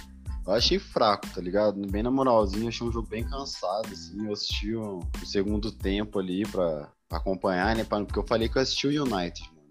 Eu 0.47 0.53
achei 0.55 0.79
fraco, 0.79 1.27
tá 1.35 1.41
ligado? 1.41 1.81
Bem 1.91 2.03
na 2.03 2.11
moralzinha, 2.11 2.69
achei 2.69 2.87
um 2.87 2.93
jogo 2.93 3.09
bem 3.09 3.25
cansado, 3.25 3.89
assim. 3.93 4.25
Eu 4.25 4.33
assisti 4.33 4.75
o, 4.75 5.01
o 5.21 5.27
segundo 5.27 5.73
tempo 5.73 6.19
ali 6.19 6.47
pra, 6.47 6.89
pra 7.09 7.19
acompanhar, 7.19 7.75
né? 7.77 7.85
Porque 7.85 8.19
eu 8.19 8.27
falei 8.27 8.49
que 8.49 8.59
eu 8.59 8.63
assisti 8.63 8.87
o 8.87 9.05
United, 9.05 9.51
mano. 9.55 9.67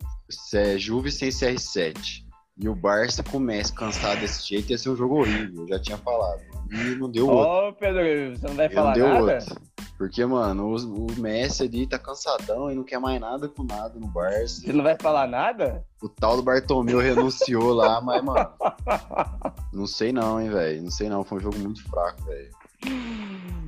É 0.54 0.78
Juve 0.78 1.12
sem 1.12 1.30
CR7 1.30 2.26
e 2.58 2.70
o 2.70 2.76
Barça 2.76 3.22
começa 3.22 3.74
cansado 3.74 4.22
desse 4.22 4.48
jeito, 4.48 4.72
ia 4.72 4.78
ser 4.78 4.90
um 4.90 4.96
jogo 4.96 5.20
horrível, 5.20 5.64
eu 5.64 5.68
já 5.68 5.80
tinha 5.80 5.98
falado. 5.98 6.42
E 6.72 6.96
não 6.96 7.10
deu 7.10 7.28
outro. 7.28 7.70
Ô, 7.70 7.74
Pedro, 7.74 8.38
você 8.38 8.48
não 8.48 8.56
vai 8.56 8.70
falar 8.70 8.98
não 8.98 9.08
nada? 9.08 9.34
Outro. 9.34 9.62
Porque, 9.98 10.26
mano, 10.26 10.74
o, 10.74 11.06
o, 11.06 11.20
Messi 11.20 11.64
ali 11.64 11.88
tá 11.88 11.98
cansadão 11.98 12.70
e 12.70 12.76
não 12.76 12.84
quer 12.84 13.00
mais 13.00 13.20
nada 13.20 13.48
com 13.48 13.64
nada 13.64 13.98
no 13.98 14.08
Barça. 14.08 14.62
Você 14.62 14.74
não 14.74 14.84
vai 14.84 14.98
falar 15.00 15.28
nada? 15.28 15.86
O 16.02 16.10
tal 16.10 16.36
do 16.36 16.44
Bartomeu 16.44 17.00
renunciou 17.00 17.74
lá, 17.74 18.02
mas, 18.02 18.22
mano. 18.24 18.50
Não 19.72 19.86
sei 19.86 20.14
não, 20.14 20.40
hein, 20.40 20.50
velho. 20.50 20.84
Não 20.84 20.92
sei 20.92 21.10
não. 21.10 21.24
Foi 21.26 21.38
um 21.38 21.42
jogo 21.42 21.60
muito 21.60 21.84
fraco, 21.90 22.24
velho. 22.24 22.50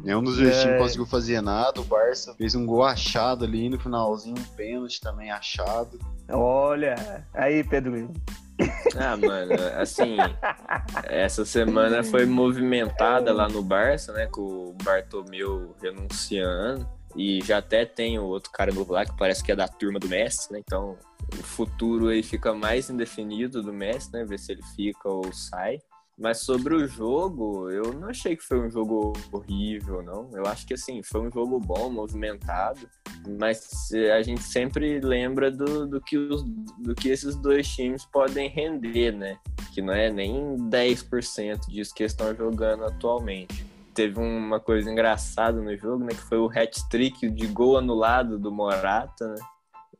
Nenhum 0.03 0.23
dos 0.23 0.37
dois 0.37 0.55
é. 0.55 0.61
times 0.61 0.77
conseguiu 0.77 1.05
fazer 1.05 1.41
nada. 1.41 1.81
O 1.81 1.83
Barça 1.83 2.33
fez 2.35 2.55
um 2.55 2.65
gol 2.65 2.83
achado 2.83 3.43
ali 3.43 3.69
no 3.69 3.79
finalzinho, 3.79 4.37
um 4.37 4.55
pênalti 4.55 5.01
também 5.01 5.31
achado. 5.31 5.99
Olha, 6.29 7.25
aí, 7.33 7.63
Pedro. 7.63 8.13
Ah, 8.95 9.15
mano, 9.17 9.53
assim, 9.77 10.17
essa 11.03 11.45
semana 11.45 12.03
foi 12.03 12.25
movimentada 12.25 13.33
lá 13.33 13.47
no 13.47 13.61
Barça, 13.61 14.13
né, 14.13 14.27
com 14.27 14.41
o 14.41 14.75
Bartomeu 14.81 15.75
renunciando. 15.81 16.87
E 17.15 17.41
já 17.43 17.57
até 17.57 17.85
tem 17.85 18.19
o 18.19 18.25
outro 18.25 18.51
cara 18.51 18.71
novo 18.71 18.93
lá 18.93 19.05
que 19.05 19.15
parece 19.17 19.43
que 19.43 19.51
é 19.51 19.55
da 19.55 19.67
turma 19.67 19.99
do 19.99 20.07
Messi, 20.07 20.53
né? 20.53 20.59
Então 20.59 20.97
o 21.33 21.43
futuro 21.43 22.09
aí 22.09 22.21
fica 22.21 22.53
mais 22.53 22.89
indefinido 22.89 23.61
do 23.61 23.73
Messi, 23.73 24.13
né? 24.13 24.23
Ver 24.23 24.37
se 24.37 24.51
ele 24.51 24.61
fica 24.75 25.09
ou 25.09 25.33
sai. 25.33 25.79
Mas 26.17 26.39
sobre 26.39 26.73
o 26.73 26.87
jogo, 26.87 27.69
eu 27.69 27.93
não 27.93 28.09
achei 28.09 28.35
que 28.35 28.43
foi 28.43 28.59
um 28.59 28.71
jogo 28.71 29.13
horrível, 29.31 30.01
não. 30.01 30.31
Eu 30.33 30.47
acho 30.47 30.65
que 30.65 30.73
assim, 30.73 31.03
foi 31.03 31.21
um 31.21 31.31
jogo 31.31 31.59
bom, 31.59 31.91
movimentado, 31.91 32.89
mas 33.37 33.91
a 34.15 34.21
gente 34.23 34.41
sempre 34.41 34.99
lembra 34.99 35.51
do, 35.51 35.85
do, 35.85 36.01
que, 36.01 36.17
os, 36.17 36.43
do 36.79 36.95
que 36.95 37.09
esses 37.09 37.35
dois 37.35 37.67
times 37.67 38.03
podem 38.03 38.49
render, 38.49 39.11
né? 39.11 39.37
Que 39.75 39.81
não 39.81 39.93
é 39.93 40.09
nem 40.09 40.55
10% 40.57 41.67
disso 41.67 41.93
que 41.93 42.03
estão 42.03 42.35
jogando 42.35 42.85
atualmente. 42.85 43.63
Teve 43.93 44.19
uma 44.19 44.59
coisa 44.59 44.89
engraçada 44.89 45.61
no 45.61 45.77
jogo, 45.77 46.03
né? 46.03 46.09
Que 46.09 46.21
foi 46.21 46.39
o 46.39 46.49
hat-trick 46.49 47.29
de 47.29 47.45
gol 47.45 47.77
anulado 47.77 48.39
do 48.39 48.51
Morata, 48.51 49.27
né? 49.27 49.41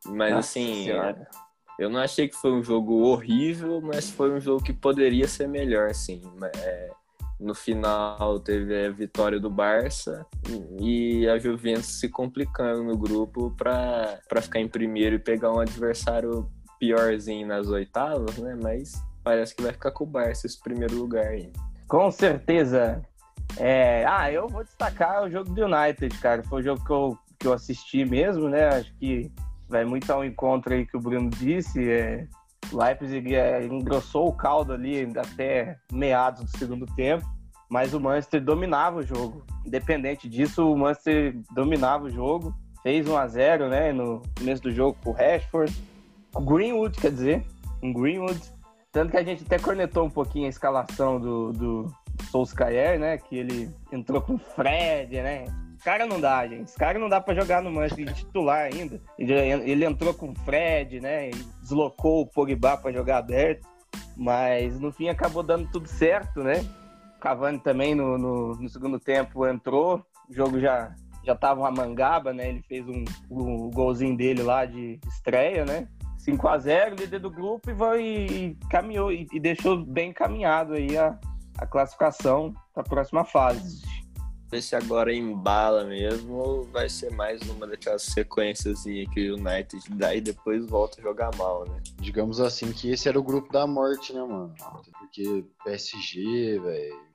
Mas 0.07 0.33
Nossa 0.33 0.39
assim, 0.39 0.83
senhora. 0.85 1.27
Eu 1.79 1.89
não 1.89 1.99
achei 1.99 2.27
que 2.27 2.35
foi 2.35 2.51
um 2.51 2.63
jogo 2.63 3.03
horrível, 3.03 3.79
mas 3.81 4.09
foi 4.09 4.31
um 4.31 4.39
jogo 4.39 4.63
que 4.63 4.73
poderia 4.73 5.27
ser 5.27 5.47
melhor, 5.47 5.93
sim. 5.93 6.21
É, 6.55 6.89
no 7.39 7.53
final 7.53 8.39
teve 8.39 8.85
a 8.85 8.89
vitória 8.89 9.39
do 9.39 9.49
Barça 9.49 10.25
e 10.79 11.27
a 11.27 11.37
Juventus 11.37 11.99
se 11.99 12.09
complicando 12.09 12.83
no 12.83 12.97
grupo 12.97 13.53
para 13.55 14.41
ficar 14.41 14.59
em 14.59 14.67
primeiro 14.67 15.15
e 15.15 15.19
pegar 15.19 15.53
um 15.53 15.59
adversário 15.59 16.49
piorzinho 16.79 17.47
nas 17.47 17.67
oitavas, 17.67 18.37
né? 18.37 18.57
Mas 18.61 18.99
parece 19.23 19.55
que 19.55 19.61
vai 19.61 19.71
ficar 19.71 19.91
com 19.91 20.03
o 20.03 20.07
Barça 20.07 20.47
esse 20.47 20.59
primeiro 20.59 20.95
lugar 20.95 21.27
aí. 21.27 21.51
Com 21.87 22.09
certeza. 22.09 23.03
É... 23.57 24.03
Ah, 24.05 24.31
eu 24.31 24.47
vou 24.47 24.63
destacar 24.63 25.23
o 25.23 25.29
jogo 25.29 25.51
do 25.53 25.65
United, 25.65 26.17
cara. 26.19 26.43
Foi 26.43 26.61
o 26.61 26.63
jogo 26.63 26.83
que 26.83 26.91
eu, 26.91 27.17
que 27.37 27.47
eu 27.47 27.53
assisti 27.53 28.03
mesmo, 28.03 28.49
né? 28.49 28.67
Acho 28.67 28.93
que 28.95 29.31
vai 29.67 29.85
muito 29.85 30.11
ao 30.11 30.23
encontro 30.23 30.73
aí 30.73 30.85
que 30.85 30.97
o 30.97 30.99
Bruno 30.99 31.29
disse. 31.29 31.89
É, 31.89 32.27
Leipzig 32.71 33.35
é, 33.35 33.65
engrossou 33.65 34.27
o 34.27 34.33
caldo 34.33 34.73
ali 34.73 35.11
até 35.17 35.77
meados 35.91 36.43
do 36.43 36.57
segundo 36.57 36.85
tempo, 36.85 37.25
mas 37.69 37.93
o 37.93 37.99
Manchester 37.99 38.43
dominava 38.43 38.99
o 38.99 39.03
jogo. 39.03 39.45
Independente 39.65 40.27
disso, 40.27 40.71
o 40.71 40.77
Manchester 40.77 41.35
dominava 41.51 42.05
o 42.05 42.09
jogo. 42.09 42.53
Fez 42.83 43.07
1 43.07 43.17
a 43.17 43.27
0 43.27 43.69
né, 43.69 43.91
no 43.91 44.21
começo 44.37 44.61
do 44.63 44.71
jogo 44.71 44.97
com 45.03 45.09
o 45.09 45.13
Rashford. 45.13 45.75
Greenwood, 46.39 46.99
quer 46.99 47.11
dizer, 47.11 47.45
um 47.81 47.91
Greenwood. 47.91 48.39
Tanto 48.91 49.11
que 49.11 49.17
a 49.17 49.23
gente 49.23 49.43
até 49.43 49.59
cornetou 49.59 50.05
um 50.05 50.09
pouquinho 50.09 50.45
a 50.45 50.49
escalação 50.49 51.19
do, 51.19 51.51
do 51.51 51.93
Solskjaer, 52.31 52.99
né? 52.99 53.17
Que 53.17 53.37
ele 53.37 53.69
entrou 53.91 54.21
com 54.21 54.35
o 54.35 54.37
Fred, 54.37 55.21
né? 55.21 55.45
Cara 55.87 56.05
não 56.05 56.19
dá, 56.19 56.45
gente. 56.45 56.65
Esse 56.65 56.77
cara 56.77 56.99
não 56.99 57.07
dá 57.07 57.21
para 57.21 57.33
jogar 57.33 57.61
no 57.61 57.71
Manchester 57.71 58.13
titular 58.13 58.69
ainda. 58.73 59.01
Ele, 59.17 59.33
ele, 59.33 59.85
entrou 59.85 60.13
com 60.13 60.31
o 60.31 60.35
Fred, 60.39 60.99
né? 60.99 61.29
Deslocou 61.61 62.23
o 62.23 62.27
Pogba 62.27 62.75
para 62.75 62.91
jogar 62.91 63.19
aberto. 63.19 63.65
Mas 64.17 64.77
no 64.81 64.91
fim 64.91 65.07
acabou 65.07 65.41
dando 65.41 65.71
tudo 65.71 65.87
certo, 65.87 66.43
né? 66.43 66.55
Cavani 67.21 67.57
também 67.59 67.95
no, 67.95 68.17
no, 68.17 68.55
no 68.55 68.67
segundo 68.67 68.99
tempo 68.99 69.47
entrou. 69.47 70.05
O 70.29 70.33
jogo 70.33 70.59
já 70.59 70.93
já 71.23 71.35
tava 71.35 71.61
uma 71.61 71.71
mangaba, 71.71 72.33
né? 72.33 72.49
Ele 72.49 72.61
fez 72.67 72.85
um, 72.85 73.05
um 73.31 73.69
golzinho 73.69 74.15
dele 74.15 74.43
lá 74.43 74.65
de 74.65 74.99
estreia, 75.07 75.63
né? 75.63 75.87
5 76.17 76.47
a 76.49 76.57
0 76.57 76.95
líder 76.95 77.19
do 77.19 77.31
grupo 77.31 77.69
e, 77.69 77.73
vai, 77.73 78.01
e 78.01 78.57
caminhou 78.69 79.09
e, 79.09 79.25
e 79.31 79.39
deixou 79.39 79.77
bem 79.77 80.11
caminhado 80.11 80.73
aí 80.73 80.97
a, 80.97 81.17
a 81.57 81.65
classificação 81.65 82.53
para 82.73 82.83
a 82.83 82.85
próxima 82.85 83.23
fase 83.23 83.81
ver 84.49 84.61
se 84.61 84.75
agora 84.75 85.13
embala 85.13 85.83
mesmo 85.83 86.33
ou 86.35 86.63
vai 86.63 86.87
ser 86.89 87.11
mais 87.11 87.41
uma 87.49 87.67
daquelas 87.67 88.03
sequências 88.03 88.83
que 88.83 89.29
o 89.29 89.35
United 89.35 89.83
dá 89.95 90.15
e 90.15 90.21
depois 90.21 90.65
volta 90.65 90.99
a 90.99 91.03
jogar 91.03 91.35
mal, 91.35 91.67
né? 91.67 91.81
Digamos 91.99 92.39
assim 92.39 92.71
que 92.71 92.91
esse 92.91 93.09
era 93.09 93.19
o 93.19 93.23
grupo 93.23 93.51
da 93.51 93.67
morte, 93.67 94.13
né, 94.13 94.23
mano? 94.23 94.53
Porque 94.99 95.43
PSG, 95.63 96.59
velho. 96.59 97.07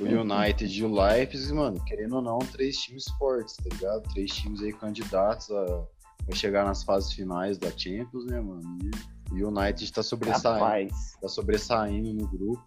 o 0.00 0.20
United 0.34 0.80
e 0.80 0.84
o 0.84 0.92
Leipzig, 0.92 1.52
mano, 1.52 1.82
querendo 1.84 2.16
ou 2.16 2.22
não, 2.22 2.38
três 2.38 2.76
times 2.78 3.04
fortes, 3.18 3.56
tá 3.56 3.68
ligado? 3.72 4.02
Três 4.12 4.34
times 4.34 4.62
aí 4.62 4.72
candidatos 4.72 5.50
a, 5.50 5.84
a 6.30 6.34
chegar 6.34 6.64
nas 6.64 6.82
fases 6.82 7.12
finais 7.12 7.58
da 7.58 7.70
Champions, 7.70 8.26
né, 8.26 8.40
mano? 8.40 8.78
E 8.82 9.11
o 9.32 9.48
United 9.48 9.84
está 9.84 10.02
sobressaindo, 10.02 10.92
tá 11.20 11.28
sobressaindo 11.28 12.12
no 12.12 12.26
grupo 12.26 12.62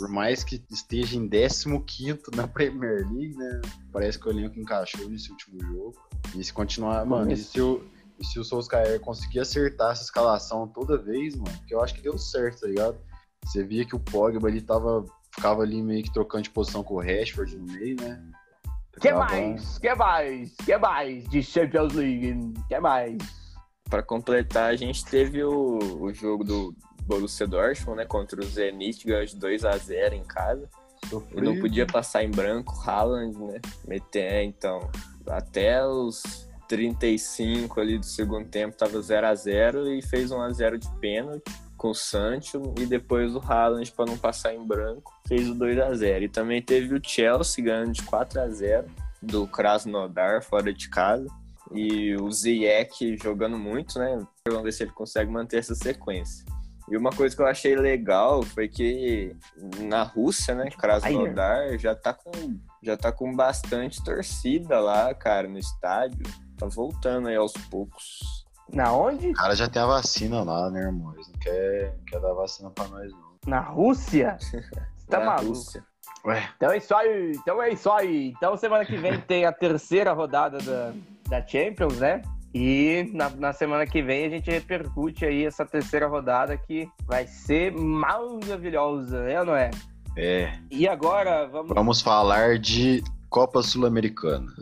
por 0.00 0.08
mais 0.08 0.42
que 0.42 0.64
esteja 0.70 1.14
em 1.14 1.28
15 1.28 2.22
na 2.34 2.48
Premier 2.48 3.06
League, 3.12 3.36
né? 3.36 3.60
Parece 3.92 4.18
que 4.18 4.28
o 4.28 4.30
elenco 4.30 4.58
encaixou 4.58 5.06
nesse 5.10 5.30
último 5.30 5.60
jogo. 5.60 5.94
E 6.34 6.42
se 6.42 6.50
continuar, 6.54 7.04
mano, 7.04 7.30
e 7.30 7.36
se 7.36 7.60
o, 7.60 7.84
e 8.18 8.24
se 8.24 8.40
o 8.40 8.44
Solskjaer 8.44 8.98
conseguir 9.00 9.40
acertar 9.40 9.92
essa 9.92 10.04
escalação 10.04 10.66
toda 10.66 10.96
vez, 10.96 11.36
mano, 11.36 11.52
que 11.66 11.74
eu 11.74 11.82
acho 11.82 11.94
que 11.94 12.00
deu 12.00 12.16
certo, 12.16 12.60
tá 12.62 12.66
ligado? 12.66 12.96
Você 13.44 13.62
via 13.62 13.84
que 13.84 13.94
o 13.94 14.00
Pogba 14.00 14.48
ele 14.48 14.62
tava, 14.62 15.04
ficava 15.34 15.62
ali 15.62 15.82
meio 15.82 16.02
que 16.02 16.12
trocando 16.14 16.44
de 16.44 16.50
posição 16.50 16.82
com 16.82 16.94
o 16.94 17.00
Rashford 17.00 17.58
no 17.58 17.70
meio, 17.70 17.96
né? 18.00 18.22
Que 19.02 19.12
mais? 19.12 19.78
Que 19.78 19.94
mais? 19.94 20.56
Que 20.64 20.78
mais 20.78 21.28
de 21.28 21.42
Champions 21.42 21.92
League? 21.92 22.54
Que 22.68 22.80
mais? 22.80 23.18
Para 23.90 24.02
completar, 24.02 24.70
a 24.70 24.76
gente 24.76 25.04
teve 25.04 25.42
o, 25.42 25.78
o 26.00 26.14
jogo 26.14 26.44
do, 26.44 26.74
Borussia 27.10 27.44
Dortmund, 27.44 27.98
né, 27.98 28.04
contra 28.04 28.40
o 28.40 28.44
Zenit, 28.44 29.04
ganhou 29.04 29.26
de 29.26 29.36
2 29.36 29.64
a 29.64 29.76
0 29.76 30.14
em 30.14 30.22
casa. 30.22 30.68
Sofrido. 31.08 31.38
E 31.38 31.42
não 31.42 31.60
podia 31.60 31.84
passar 31.84 32.22
em 32.22 32.30
branco, 32.30 32.72
Haaland, 32.86 33.36
né? 33.36 33.60
Meter, 33.88 34.44
então, 34.44 34.88
até 35.26 35.84
os 35.84 36.48
35 36.68 37.80
ali 37.80 37.98
do 37.98 38.06
segundo 38.06 38.46
tempo 38.46 38.76
tava 38.76 39.00
0 39.02 39.26
a 39.26 39.34
0 39.34 39.92
e 39.92 40.02
fez 40.02 40.30
1 40.30 40.40
a 40.40 40.50
0 40.50 40.78
de 40.78 40.88
pênalti 41.00 41.50
com 41.76 41.90
o 41.90 41.94
Sancho 41.94 42.74
e 42.78 42.86
depois 42.86 43.34
o 43.34 43.40
Haaland 43.40 43.90
para 43.90 44.06
não 44.06 44.16
passar 44.16 44.54
em 44.54 44.64
branco 44.64 45.12
fez 45.26 45.48
o 45.48 45.54
2 45.54 45.80
a 45.80 45.94
0 45.94 46.24
e 46.26 46.28
também 46.28 46.62
teve 46.62 46.94
o 46.94 47.00
Chelsea 47.02 47.64
ganhando 47.64 47.92
de 47.92 48.02
4 48.02 48.40
a 48.40 48.48
0 48.48 48.86
do 49.22 49.46
Krasnodar 49.46 50.44
fora 50.44 50.72
de 50.72 50.88
casa 50.90 51.26
e 51.72 52.16
o 52.16 52.30
Ziyech 52.30 53.16
jogando 53.22 53.58
muito, 53.58 53.98
né? 53.98 54.18
Vamos 54.46 54.64
ver 54.64 54.72
se 54.72 54.82
ele 54.82 54.92
consegue 54.92 55.30
manter 55.30 55.58
essa 55.58 55.74
sequência. 55.74 56.44
E 56.90 56.96
uma 56.96 57.10
coisa 57.10 57.36
que 57.36 57.40
eu 57.40 57.46
achei 57.46 57.76
legal 57.76 58.42
foi 58.42 58.68
que 58.68 59.36
na 59.78 60.02
Rússia, 60.02 60.56
né, 60.56 60.68
Krasnodar 60.70 61.78
já 61.78 61.94
tá 61.94 62.12
com 62.12 62.32
já 62.82 62.96
tá 62.96 63.12
com 63.12 63.34
bastante 63.36 64.02
torcida 64.02 64.80
lá, 64.80 65.14
cara, 65.14 65.46
no 65.46 65.58
estádio. 65.58 66.24
Tá 66.58 66.66
voltando 66.66 67.28
aí 67.28 67.36
aos 67.36 67.52
poucos. 67.52 68.18
Na 68.72 68.92
onde? 68.92 69.30
O 69.30 69.34
cara 69.34 69.54
já 69.54 69.68
tem 69.68 69.80
a 69.80 69.86
vacina 69.86 70.42
lá, 70.42 70.68
né, 70.70 70.80
irmão? 70.80 71.14
Eles 71.14 71.28
não 71.28 71.38
quer, 71.38 71.94
não 71.96 72.04
quer 72.04 72.20
dar 72.20 72.32
vacina 72.32 72.70
pra 72.70 72.88
nós, 72.88 73.12
não. 73.12 73.30
Na 73.46 73.60
Rússia? 73.60 74.36
Você 74.40 74.60
tá 75.08 75.20
maluco? 75.20 75.48
Rússia. 75.48 75.84
Ué. 76.24 76.50
Então 76.56 76.70
é 76.70 76.76
isso 76.76 76.94
aí, 76.94 77.32
então 77.32 77.62
é 77.62 77.70
isso 77.70 77.90
aí. 77.90 78.34
Então 78.36 78.56
semana 78.56 78.84
que 78.84 78.96
vem 78.96 79.20
tem 79.20 79.46
a 79.46 79.52
terceira 79.52 80.12
rodada 80.12 80.58
da, 80.58 80.92
da 81.30 81.46
Champions, 81.46 81.98
né? 81.98 82.20
E 82.52 83.08
na, 83.14 83.30
na, 83.30 83.52
semana 83.52 83.86
que 83.86 84.02
vem 84.02 84.26
a 84.26 84.28
gente 84.28 84.50
repercute 84.50 85.24
aí 85.24 85.46
essa 85.46 85.64
terceira 85.64 86.08
rodada 86.08 86.56
que 86.56 86.88
vai 87.06 87.24
ser 87.26 87.72
maravilhosa, 87.72 89.18
é 89.30 89.38
ou 89.38 89.46
não 89.46 89.54
é? 89.54 89.70
É. 90.16 90.52
E 90.68 90.88
agora 90.88 91.46
vamos. 91.46 91.72
Vamos 91.72 92.00
falar 92.02 92.58
de 92.58 93.04
Copa 93.28 93.62
Sul-Americana. 93.62 94.52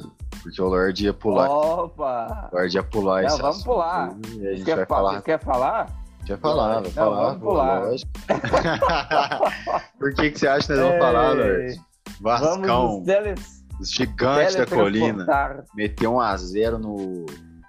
Porque 0.43 0.61
o 0.61 0.69
Lorde 0.69 1.07
ia 1.07 1.15
pular. 1.15 1.49
Opa! 1.49 2.51
O 2.53 2.57
Lorde 2.57 2.77
ia 2.77 2.83
pular 2.83 3.23
Não, 3.23 3.39
vamos 3.39 3.65
pular. 3.65 4.11
A 4.11 4.55
gente 4.55 4.65
quer 4.65 4.77
vai 4.77 4.87
falar. 4.87 5.23
Quer 5.23 5.41
falar? 5.41 5.87
Quer 6.27 6.39
falar, 6.39 6.81
vai 6.83 6.91
falar. 6.91 7.25
vamos 7.25 7.43
pular. 7.43 7.85
Lógico. 7.87 8.11
Por 9.99 10.15
que, 10.15 10.31
que 10.31 10.39
você 10.39 10.47
acha 10.47 10.67
que 10.67 10.75
nós 10.75 10.83
vamos 10.83 10.99
falar, 10.99 11.33
Lorde? 11.33 11.81
Vamos 12.21 12.41
Vascão, 12.41 13.03
teles, 13.05 13.58
os 13.81 13.91
gigantes 13.91 14.55
da 14.57 14.67
colina. 14.67 15.25
teletransportar. 15.25 15.65
Meteu 15.75 16.15
um 16.15 16.21
a 16.21 16.37
0 16.37 16.79
no 16.79 17.27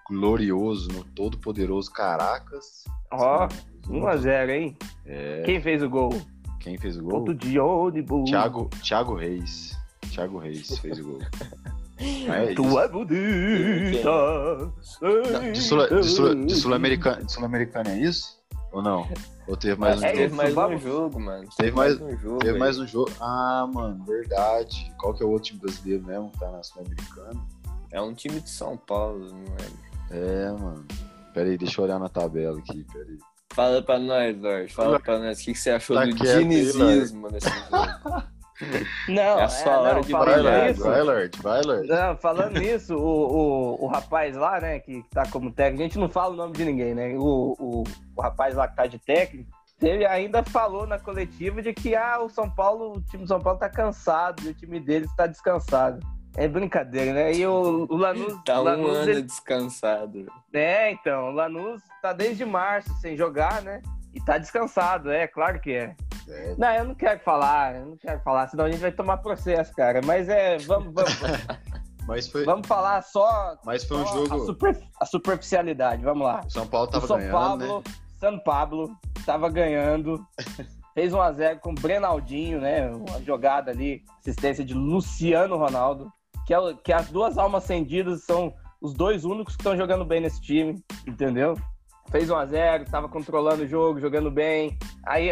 glorioso, 0.09 0.89
no 0.91 1.03
todo 1.03 1.37
poderoso 1.37 1.91
Caracas. 1.91 2.83
Ó, 3.11 3.47
1x0, 3.87 4.49
hein? 4.49 4.77
É, 5.05 5.43
Quem 5.43 5.61
fez 5.61 5.81
o 5.83 5.89
gol? 5.89 6.09
quem 6.59 6.77
fez 6.77 6.97
o 6.97 7.03
gol? 7.03 7.11
Ponto 7.19 7.33
de 7.33 7.57
ônibus. 7.59 8.29
Thiago, 8.29 8.69
Thiago 8.83 9.15
Reis. 9.15 9.77
Thiago 10.11 10.37
Reis 10.39 10.77
fez 10.79 10.99
o 10.99 11.03
gol. 11.03 11.19
É 12.01 12.53
Tu 12.53 12.61
isso. 12.65 12.79
é 12.79 12.87
bonita. 12.87 13.11
De 15.51 15.61
Sul- 15.61 15.87
de 15.89 16.03
Sul- 16.07 16.45
de 16.45 16.55
Sul-Americana 16.55 17.25
de 17.25 17.29
Sul-Americana 17.33 17.89
é 17.91 17.97
isso? 17.99 18.38
Ou 18.71 18.81
não? 18.81 19.07
Ou 19.47 19.57
teve 19.57 19.79
mais 19.79 19.99
um 19.99 20.05
É 20.05 20.09
jogo? 20.09 20.17
Teve 20.17 20.35
mais 20.35 20.55
um 20.55 20.77
jogo, 20.79 21.19
mano. 21.19 21.49
Teve 21.57 21.71
mais- 21.71 21.99
um 22.01 22.17
jogo. 22.17 22.39
Teve 22.39 22.53
aí. 22.53 22.59
mais 22.59 22.79
um 22.79 22.85
jogo. 22.87 23.11
Ah, 23.19 23.67
mano, 23.73 24.03
verdade. 24.05 24.93
Qual 24.99 25.13
que 25.13 25.23
é 25.23 25.25
o 25.25 25.29
outro 25.29 25.45
time 25.45 25.59
brasileiro 25.59 26.03
mesmo 26.05 26.29
que 26.31 26.39
tá 26.39 26.51
na 26.51 26.61
Sul-Americana? 26.61 27.41
É 27.91 27.99
um 27.99 28.13
time 28.13 28.39
de 28.39 28.49
São 28.49 28.77
Paulo, 28.77 29.19
não 29.25 29.39
lembro. 29.39 29.79
É, 30.11 30.51
mano. 30.51 30.85
Pera 31.33 31.49
aí, 31.49 31.57
deixa 31.57 31.81
eu 31.81 31.85
olhar 31.85 31.99
na 31.99 32.09
tabela 32.09 32.59
aqui, 32.59 32.83
pera 32.91 33.05
aí. 33.05 33.17
Fala 33.51 33.81
pra 33.81 33.97
nós, 33.97 34.39
Lorde. 34.39 34.71
Fala 34.73 34.99
pra 34.99 35.17
nós 35.17 35.39
o 35.39 35.43
que, 35.43 35.53
que 35.53 35.59
você 35.59 35.71
achou 35.71 35.95
Tá 35.95 36.05
do 36.05 36.13
dinizismo 36.13 37.27
nesse 37.31 37.49
jogo. 37.49 38.23
Não, 39.07 39.39
É 39.39 39.43
a 39.43 39.49
sua 39.49 39.79
hora 39.79 40.01
de 40.01 40.11
falando 40.11 40.43
Vai, 40.43 40.67
nisso- 40.69 40.83
vai, 40.83 41.01
Lorde, 41.01 41.41
vai, 41.41 41.61
Lorde. 41.61 41.87
Não, 41.87 42.17
falando 42.17 42.59
nisso, 42.59 42.95
o, 42.95 43.01
o, 43.79 43.85
o 43.85 43.87
rapaz 43.87 44.35
lá, 44.35 44.59
né, 44.59 44.79
que 44.79 45.03
tá 45.11 45.23
como 45.31 45.51
técnico, 45.51 45.81
a 45.81 45.85
gente 45.85 45.99
não 45.99 46.09
fala 46.09 46.33
o 46.33 46.37
nome 46.37 46.53
de 46.53 46.65
ninguém, 46.65 46.93
né? 46.93 47.13
O, 47.17 47.55
o, 47.59 47.83
o 48.15 48.21
rapaz 48.21 48.55
lá 48.55 48.67
que 48.67 48.75
tá 48.75 48.85
de 48.85 48.99
técnico, 48.99 49.49
ele 49.81 50.05
ainda 50.05 50.43
falou 50.43 50.85
na 50.85 50.99
coletiva 50.99 51.61
de 51.61 51.73
que 51.73 51.95
ah, 51.95 52.19
o 52.21 52.29
São 52.29 52.49
Paulo, 52.49 52.97
o 52.97 53.01
time 53.01 53.23
do 53.23 53.27
São 53.29 53.39
Paulo 53.39 53.57
tá 53.57 53.69
cansado 53.69 54.43
e 54.43 54.49
o 54.49 54.53
time 54.53 54.79
deles 54.79 55.09
tá 55.15 55.25
descansado. 55.25 55.99
É 56.35 56.47
brincadeira, 56.47 57.11
né? 57.13 57.33
E 57.33 57.45
o, 57.47 57.87
o 57.89 57.95
Lanús. 57.97 58.37
Tá 58.45 58.59
um 58.59 58.63
Lanús, 58.63 58.97
ano 58.97 59.09
ele- 59.11 59.21
descansado. 59.23 60.25
É, 60.53 60.91
então, 60.91 61.29
o 61.29 61.31
Lanús 61.31 61.81
tá 62.01 62.13
desde 62.13 62.45
março 62.45 62.93
sem 62.99 63.15
jogar, 63.17 63.61
né? 63.61 63.81
E 64.13 64.19
tá 64.21 64.37
descansado, 64.37 65.11
é, 65.11 65.27
claro 65.27 65.59
que 65.59 65.71
é. 65.71 65.95
É. 66.29 66.55
Não, 66.57 66.69
eu 66.73 66.85
não 66.85 66.95
quero 66.95 67.19
falar, 67.21 67.75
eu 67.75 67.85
não 67.87 67.97
quero 67.97 68.19
falar, 68.21 68.47
senão 68.47 68.65
a 68.65 68.71
gente 68.71 68.81
vai 68.81 68.91
tomar 68.91 69.17
processo, 69.17 69.73
cara. 69.73 70.01
Mas 70.03 70.29
é, 70.29 70.57
vamos, 70.59 70.93
vamos, 70.93 71.11
Mas 72.07 72.27
foi, 72.27 72.43
vamos 72.43 72.67
falar 72.67 73.01
só, 73.03 73.55
mas 73.63 73.83
foi 73.83 73.97
um 73.97 74.07
só 74.07 74.13
jogo. 74.25 74.35
a, 74.35 74.45
super- 74.45 74.79
a 74.99 75.05
superficialidade, 75.05 76.03
vamos 76.03 76.25
lá. 76.25 76.41
O 76.45 76.49
São 76.49 76.65
Paulo 76.67 76.87
tava 76.87 77.05
o 77.05 77.07
São 77.07 77.17
ganhando, 77.17 77.31
Paulo, 77.31 77.77
né? 77.77 77.83
São 78.19 78.39
Pablo, 78.39 78.97
tava 79.25 79.49
ganhando, 79.49 80.25
fez 80.95 81.13
1x0 81.13 81.59
com 81.59 81.71
o 81.71 81.75
Brenaldinho, 81.75 82.59
né? 82.59 82.89
Uma 82.89 83.21
jogada 83.21 83.69
ali, 83.71 84.03
assistência 84.19 84.65
de 84.65 84.73
Luciano 84.73 85.55
Ronaldo, 85.55 86.11
que, 86.47 86.53
é, 86.53 86.57
que 86.83 86.91
as 86.91 87.09
duas 87.09 87.37
almas 87.37 87.63
acendidas 87.63 88.23
são 88.23 88.53
os 88.81 88.93
dois 88.93 89.23
únicos 89.23 89.55
que 89.55 89.61
estão 89.61 89.77
jogando 89.77 90.03
bem 90.03 90.19
nesse 90.21 90.41
time, 90.41 90.83
entendeu? 91.07 91.55
Fez 92.11 92.29
1x0, 92.29 92.89
tava 92.89 93.07
controlando 93.07 93.63
o 93.63 93.67
jogo, 93.67 93.99
jogando 93.99 94.31
bem. 94.31 94.77
Aí, 95.05 95.29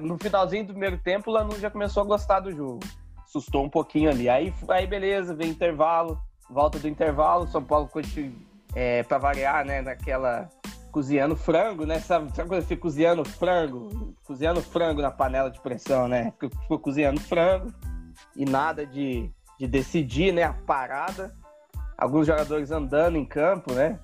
no 0.00 0.18
finalzinho 0.18 0.66
do 0.66 0.72
primeiro 0.72 0.98
tempo, 0.98 1.30
o 1.30 1.32
Lanús 1.32 1.60
já 1.60 1.70
começou 1.70 2.02
a 2.02 2.06
gostar 2.06 2.40
do 2.40 2.52
jogo. 2.52 2.80
Assustou 3.24 3.64
um 3.64 3.70
pouquinho 3.70 4.10
ali. 4.10 4.28
Aí, 4.28 4.52
aí 4.68 4.86
beleza, 4.86 5.34
vem 5.34 5.50
intervalo, 5.50 6.18
volta 6.50 6.78
do 6.78 6.88
intervalo, 6.88 7.46
São 7.46 7.62
Paulo 7.62 7.88
continua, 7.88 8.32
é, 8.74 9.02
pra 9.04 9.18
variar, 9.18 9.64
né, 9.64 9.80
naquela 9.80 10.48
cozinhando 10.90 11.36
frango, 11.36 11.86
né? 11.86 12.00
Sabe, 12.00 12.34
sabe 12.34 12.48
quando 12.48 12.62
fica 12.64 12.82
cozinhando 12.82 13.24
frango? 13.24 14.16
Cozinhando 14.24 14.60
frango 14.60 15.00
na 15.00 15.10
panela 15.10 15.50
de 15.50 15.60
pressão, 15.60 16.08
né? 16.08 16.32
Ficou 16.62 16.78
cozinhando 16.78 17.20
frango 17.20 17.72
e 18.34 18.44
nada 18.44 18.86
de, 18.86 19.30
de 19.58 19.66
decidir, 19.66 20.32
né? 20.32 20.42
A 20.42 20.52
parada. 20.52 21.34
Alguns 21.96 22.26
jogadores 22.26 22.70
andando 22.70 23.16
em 23.16 23.24
campo, 23.24 23.72
né? 23.72 23.98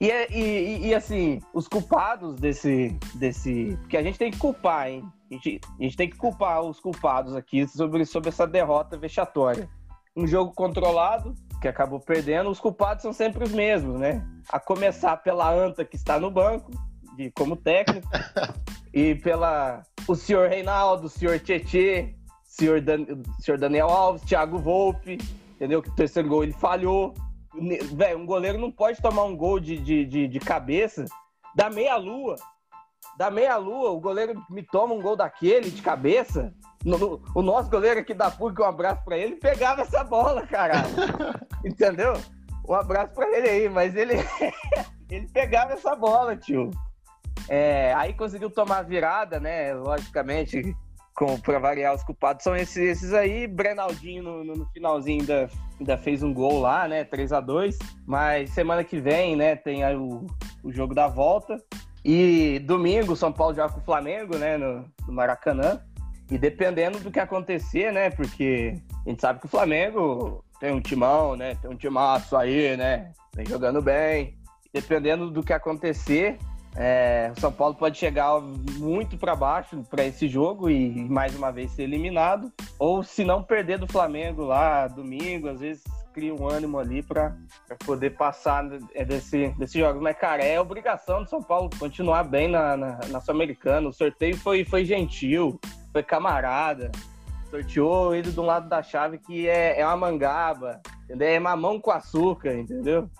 E, 0.00 0.10
é- 0.10 0.32
e, 0.32 0.40
e- 0.40 0.86
e, 0.88 0.94
assim, 0.94 1.40
os 1.52 1.68
culpados 1.68 2.34
desse, 2.36 2.96
desse. 3.16 3.76
Porque 3.82 3.96
a 3.96 4.02
gente 4.02 4.18
tem 4.18 4.30
que 4.30 4.38
culpar, 4.38 4.88
hein? 4.88 5.04
A 5.30 5.34
gente, 5.34 5.60
a 5.78 5.82
gente 5.82 5.96
tem 5.96 6.08
que 6.08 6.16
culpar 6.16 6.62
os 6.62 6.80
culpados 6.80 7.36
aqui 7.36 7.66
sobre, 7.68 8.04
sobre 8.06 8.30
essa 8.30 8.46
derrota 8.46 8.96
vexatória. 8.96 9.68
Um 10.16 10.26
jogo 10.26 10.52
controlado, 10.52 11.34
que 11.60 11.68
acabou 11.68 12.00
perdendo, 12.00 12.50
os 12.50 12.58
culpados 12.58 13.02
são 13.02 13.12
sempre 13.12 13.44
os 13.44 13.52
mesmos, 13.52 14.00
né? 14.00 14.26
A 14.48 14.58
começar 14.58 15.18
pela 15.18 15.52
Anta, 15.52 15.84
que 15.84 15.96
está 15.96 16.18
no 16.18 16.30
banco, 16.30 16.72
de, 17.16 17.30
como 17.32 17.54
técnico, 17.54 18.08
e 18.94 19.14
pela 19.16 19.82
o 20.08 20.16
senhor 20.16 20.48
Reinaldo, 20.48 21.06
o 21.06 21.10
senhor 21.10 21.38
Tietê, 21.38 22.14
senhor, 22.42 22.80
Dan, 22.80 23.02
o 23.02 23.42
senhor 23.42 23.58
Daniel 23.58 23.88
Alves, 23.88 24.22
Thiago 24.22 24.58
Volpe, 24.58 25.18
entendeu? 25.54 25.82
Que 25.82 25.90
o 25.90 25.94
terceiro 25.94 26.28
gol 26.28 26.42
ele 26.42 26.52
falhou. 26.54 27.14
Velho, 27.52 28.18
um 28.18 28.26
goleiro 28.26 28.58
não 28.58 28.70
pode 28.70 29.00
tomar 29.02 29.24
um 29.24 29.36
gol 29.36 29.58
de, 29.58 29.76
de, 29.78 30.04
de, 30.04 30.28
de 30.28 30.40
cabeça 30.40 31.04
da 31.54 31.68
meia-lua. 31.68 32.36
Da 33.18 33.30
meia-lua, 33.30 33.90
o 33.90 34.00
goleiro 34.00 34.40
me 34.48 34.62
toma 34.62 34.94
um 34.94 35.00
gol 35.02 35.16
daquele 35.16 35.70
de 35.70 35.82
cabeça. 35.82 36.52
No- 36.84 36.96
no- 36.98 37.22
o 37.34 37.42
nosso 37.42 37.68
goleiro 37.68 38.00
aqui 38.00 38.14
da 38.14 38.30
PUC, 38.30 38.60
um 38.62 38.64
abraço 38.64 39.02
pra 39.04 39.18
ele, 39.18 39.36
pegava 39.36 39.82
essa 39.82 40.02
bola, 40.04 40.46
caralho. 40.46 40.88
Entendeu? 41.64 42.14
Um 42.68 42.74
abraço 42.74 43.12
pra 43.14 43.26
ele 43.36 43.48
aí, 43.48 43.68
mas 43.68 43.94
ele, 43.96 44.14
ele 45.10 45.26
pegava 45.28 45.72
essa 45.72 45.94
bola, 45.96 46.36
tio. 46.36 46.70
É, 47.48 47.92
aí 47.94 48.14
conseguiu 48.14 48.48
tomar 48.48 48.78
a 48.78 48.82
virada, 48.82 49.40
né? 49.40 49.74
Logicamente, 49.74 50.74
pra 51.42 51.58
variar 51.58 51.94
os 51.94 52.02
culpados 52.02 52.42
são 52.44 52.54
esses, 52.56 52.76
esses 52.76 53.12
aí. 53.12 53.46
Brenaldinho 53.46 54.22
no, 54.22 54.44
no- 54.44 54.54
no 54.54 54.66
finalzinho 54.66 55.20
ainda, 55.20 55.48
ainda 55.78 55.98
fez 55.98 56.22
um 56.22 56.32
gol 56.32 56.60
lá, 56.60 56.86
né? 56.88 57.04
3 57.04 57.32
a 57.32 57.40
2 57.40 57.78
Mas 58.06 58.50
semana 58.50 58.82
que 58.84 58.98
vem, 58.98 59.36
né, 59.36 59.56
tem 59.56 59.82
aí 59.84 59.96
o, 59.96 60.26
o 60.62 60.72
jogo 60.72 60.94
da 60.94 61.06
volta. 61.08 61.56
E 62.04 62.58
domingo, 62.60 63.14
São 63.14 63.30
Paulo 63.32 63.54
joga 63.54 63.72
com 63.74 63.80
o 63.80 63.84
Flamengo, 63.84 64.38
né? 64.38 64.56
No, 64.56 64.84
no 65.06 65.12
Maracanã. 65.12 65.80
E 66.30 66.38
dependendo 66.38 66.98
do 67.00 67.10
que 67.10 67.20
acontecer, 67.20 67.92
né? 67.92 68.08
Porque 68.08 68.74
a 69.04 69.10
gente 69.10 69.20
sabe 69.20 69.40
que 69.40 69.46
o 69.46 69.50
Flamengo 69.50 70.42
tem 70.60 70.72
um 70.72 70.80
timão, 70.80 71.36
né? 71.36 71.56
Tem 71.60 71.70
um 71.70 71.76
timaço 71.76 72.36
aí, 72.36 72.76
né? 72.76 73.12
Vem 73.34 73.44
jogando 73.44 73.82
bem. 73.82 74.38
Dependendo 74.72 75.30
do 75.30 75.42
que 75.42 75.52
acontecer, 75.52 76.38
é, 76.76 77.32
o 77.36 77.40
São 77.40 77.52
Paulo 77.52 77.74
pode 77.74 77.98
chegar 77.98 78.40
muito 78.40 79.16
para 79.16 79.34
baixo 79.34 79.82
para 79.90 80.04
esse 80.04 80.28
jogo 80.28 80.70
e 80.70 81.08
mais 81.08 81.34
uma 81.34 81.50
vez 81.50 81.72
ser 81.72 81.82
eliminado. 81.82 82.52
Ou 82.78 83.02
se 83.02 83.24
não 83.24 83.42
perder 83.42 83.78
do 83.78 83.86
Flamengo 83.86 84.44
lá 84.44 84.86
domingo, 84.86 85.48
às 85.48 85.60
vezes 85.60 85.82
cria 86.12 86.34
um 86.34 86.48
ânimo 86.48 86.78
ali 86.78 87.02
para 87.02 87.36
poder 87.84 88.10
passar 88.10 88.64
é, 88.94 89.04
desse, 89.04 89.48
desse 89.58 89.78
jogo. 89.78 90.00
Mas, 90.00 90.16
cara, 90.16 90.44
é 90.44 90.60
obrigação 90.60 91.22
do 91.22 91.28
São 91.28 91.42
Paulo 91.42 91.70
continuar 91.78 92.24
bem 92.24 92.48
na, 92.48 92.76
na, 92.76 92.98
na 93.08 93.20
Sul-Americana. 93.20 93.88
O 93.88 93.92
sorteio 93.92 94.36
foi, 94.36 94.64
foi 94.64 94.84
gentil, 94.84 95.60
foi 95.92 96.02
camarada. 96.02 96.90
Sorteou 97.50 98.14
ele 98.14 98.32
um 98.38 98.44
lado 98.44 98.68
da 98.68 98.80
chave 98.80 99.18
que 99.18 99.48
é, 99.48 99.80
é 99.80 99.86
uma 99.86 99.96
mangaba, 99.96 100.80
entendeu? 101.04 101.28
É 101.28 101.40
mamão 101.40 101.80
com 101.80 101.90
açúcar, 101.90 102.54
entendeu? 102.54 103.10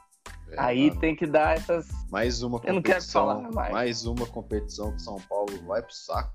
É, 0.53 0.55
Aí 0.61 0.89
mano. 0.89 1.01
tem 1.01 1.15
que 1.17 1.27
dar 1.27 1.57
essas. 1.57 1.89
Mais 2.11 2.43
uma 2.43 2.61
Eu 2.65 2.75
não 2.75 2.83
quero 2.83 2.99
competição. 2.99 3.27
falar 3.27 3.71
mais. 3.71 4.05
uma 4.05 4.27
competição 4.27 4.93
que 4.93 5.03
São 5.03 5.17
Paulo 5.29 5.53
vai 5.67 5.83
pro 5.83 5.95
saco. 5.95 6.33